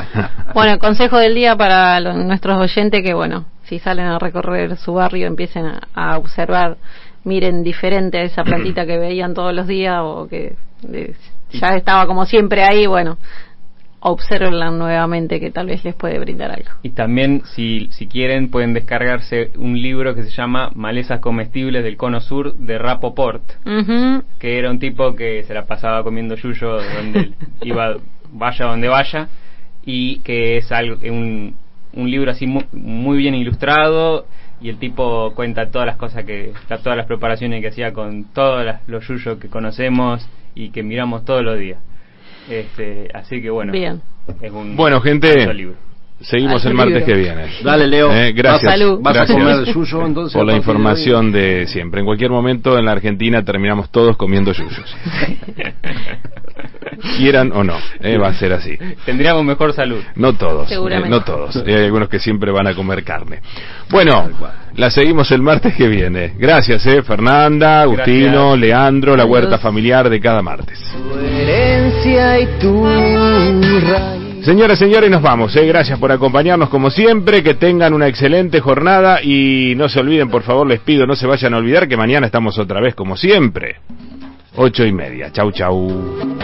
bueno, 0.55 0.73
el 0.73 0.79
consejo 0.79 1.17
del 1.19 1.35
día 1.35 1.57
para 1.57 2.01
nuestros 2.01 2.59
oyentes 2.59 3.03
que, 3.03 3.15
bueno, 3.15 3.47
si 3.71 3.79
salen 3.79 4.07
a 4.07 4.19
recorrer 4.19 4.77
su 4.77 4.95
barrio, 4.95 5.29
empiecen 5.29 5.65
a, 5.95 6.19
observar, 6.19 6.77
miren 7.23 7.63
diferente 7.63 8.19
a 8.19 8.23
esa 8.23 8.43
plantita 8.43 8.85
que 8.85 8.99
veían 8.99 9.33
todos 9.33 9.55
los 9.55 9.69
días 9.69 10.01
o 10.03 10.27
que 10.29 10.57
eh, 10.93 11.15
ya 11.53 11.69
estaba 11.77 12.05
como 12.07 12.27
siempre 12.27 12.65
ahí, 12.65 12.87
bueno, 12.87 13.17
observenla 14.01 14.73
nuevamente 14.73 15.39
que 15.39 15.53
tal 15.53 15.69
vez 15.69 15.85
les 15.85 15.95
puede 15.95 16.19
brindar 16.19 16.51
algo. 16.51 16.71
Y 16.83 16.91
también, 16.91 17.43
si, 17.55 17.87
si 17.93 18.09
quieren, 18.09 18.51
pueden 18.51 18.75
descargarse 18.75 19.53
un 19.57 19.81
libro 19.81 20.17
que 20.17 20.25
se 20.25 20.31
llama 20.31 20.73
Malezas 20.75 21.21
comestibles 21.21 21.85
del 21.85 21.97
cono 21.97 22.21
sur 22.21 22.57
de 22.57 22.77
Rapoport, 22.77 23.45
que 24.41 24.59
era 24.59 24.69
un 24.69 24.81
tipo 24.81 25.15
que 25.15 25.45
se 25.45 25.55
la 25.55 25.65
pasaba 25.67 26.03
comiendo 26.03 26.35
yuyo 26.35 26.83
donde 26.83 27.35
iba, 27.63 27.99
vaya 28.33 28.67
donde 28.67 28.89
vaya, 28.89 29.29
y 29.85 30.19
que 30.21 30.57
es 30.57 30.73
algo, 30.73 30.97
un, 31.09 31.55
un 31.93 32.11
libro 32.11 32.31
así 32.31 32.47
muy, 32.47 33.19
bien 33.19 33.35
ilustrado 33.35 34.27
y 34.61 34.69
el 34.69 34.79
tipo 34.79 35.33
cuenta 35.35 35.71
todas 35.71 35.87
las 35.87 35.97
cosas 35.97 36.25
que, 36.25 36.53
todas 36.83 36.97
las 36.97 37.07
preparaciones 37.07 37.61
que 37.63 37.69
hacía 37.69 37.93
con 37.93 38.25
todos 38.25 38.65
los 38.87 39.07
yuyos 39.09 39.39
que 39.39 39.49
conocemos 39.49 40.29
y 40.55 40.71
que 40.71 40.83
miramos 40.83 41.25
todos 41.25 41.43
los 41.43 41.59
días. 41.59 41.79
Este, 42.49 43.09
así 43.15 43.41
que 43.41 43.51
bueno. 43.51 43.73
Bien. 43.73 44.03
Es 44.41 44.53
un 44.53 44.77
bueno, 44.77 45.01
gente. 45.01 45.47
Seguimos 46.21 46.65
el 46.67 46.75
martes 46.75 47.05
que 47.05 47.15
viene. 47.15 47.47
Dale, 47.63 47.87
Leo. 47.87 48.13
Eh, 48.13 48.33
gracias. 48.33 48.79
gracias 49.01 49.69
suyo, 49.73 50.07
entonces, 50.07 50.37
por 50.37 50.47
la 50.47 50.55
información 50.55 51.33
de, 51.33 51.67
siempre. 51.67 52.01
En 52.01 52.07
cualquier 52.07 52.31
momento 52.31 52.79
en 52.79 52.85
la 52.85 52.93
Argentina 52.93 53.45
terminamos 53.45 53.91
todos 53.91 54.17
comiendo 54.17 54.53
yuyos. 54.53 54.97
Quieran 57.17 57.51
o 57.53 57.65
no, 57.65 57.77
eh, 58.01 58.19
va 58.19 58.29
a 58.29 58.35
ser 58.35 58.53
así. 58.53 58.77
Tendríamos 59.07 59.45
mejor 59.45 59.73
salud. 59.73 60.03
No 60.17 60.35
todos, 60.35 60.71
eh, 60.71 61.01
no 61.09 61.23
todos. 61.23 61.57
Hay 61.57 61.85
algunos 61.85 62.09
que 62.09 62.19
siempre 62.19 62.51
van 62.51 62.67
a 62.67 62.75
comer 62.75 63.03
carne. 63.03 63.41
Bueno, 63.89 64.29
la 64.77 64.91
seguimos 64.91 65.31
el 65.33 65.41
martes 65.41 65.75
que 65.75 65.89
viene. 65.89 66.35
Gracias, 66.37 66.85
eh, 66.87 67.03
Fernanda, 67.03 67.83
Agustino, 67.83 68.57
Leandro, 68.57 69.17
la 69.17 69.25
huerta 69.25 69.59
familiar 69.59 70.11
de 70.11 70.21
cada 70.21 70.43
martes. 70.43 70.79
Señoras, 74.43 74.79
señores, 74.79 75.11
nos 75.11 75.21
vamos. 75.21 75.55
¿eh? 75.57 75.67
Gracias 75.67 75.99
por 75.99 76.11
acompañarnos 76.11 76.71
como 76.71 76.91
siempre. 76.91 77.43
Que 77.43 77.55
tengan 77.55 77.93
una 77.93 78.09
excelente 78.09 78.61
jornada 78.61 79.23
y 79.23 79.75
no 79.77 79.89
se 79.89 80.01
olviden, 80.01 80.31
por 80.31 80.43
favor, 80.43 80.67
les 80.67 80.81
pido, 80.81 81.07
no 81.07 81.15
se 81.15 81.27
vayan 81.27 81.53
a 81.55 81.59
olvidar 81.59 81.89
que 81.89 81.97
mañana 81.97 82.27
estamos 82.27 82.59
otra 82.59 82.81
vez 82.81 82.95
como 82.95 83.17
siempre. 83.17 83.77
Ocho 84.57 84.85
y 84.85 84.93
media. 84.93 85.31
Chau, 85.31 85.53
chau. 85.53 86.40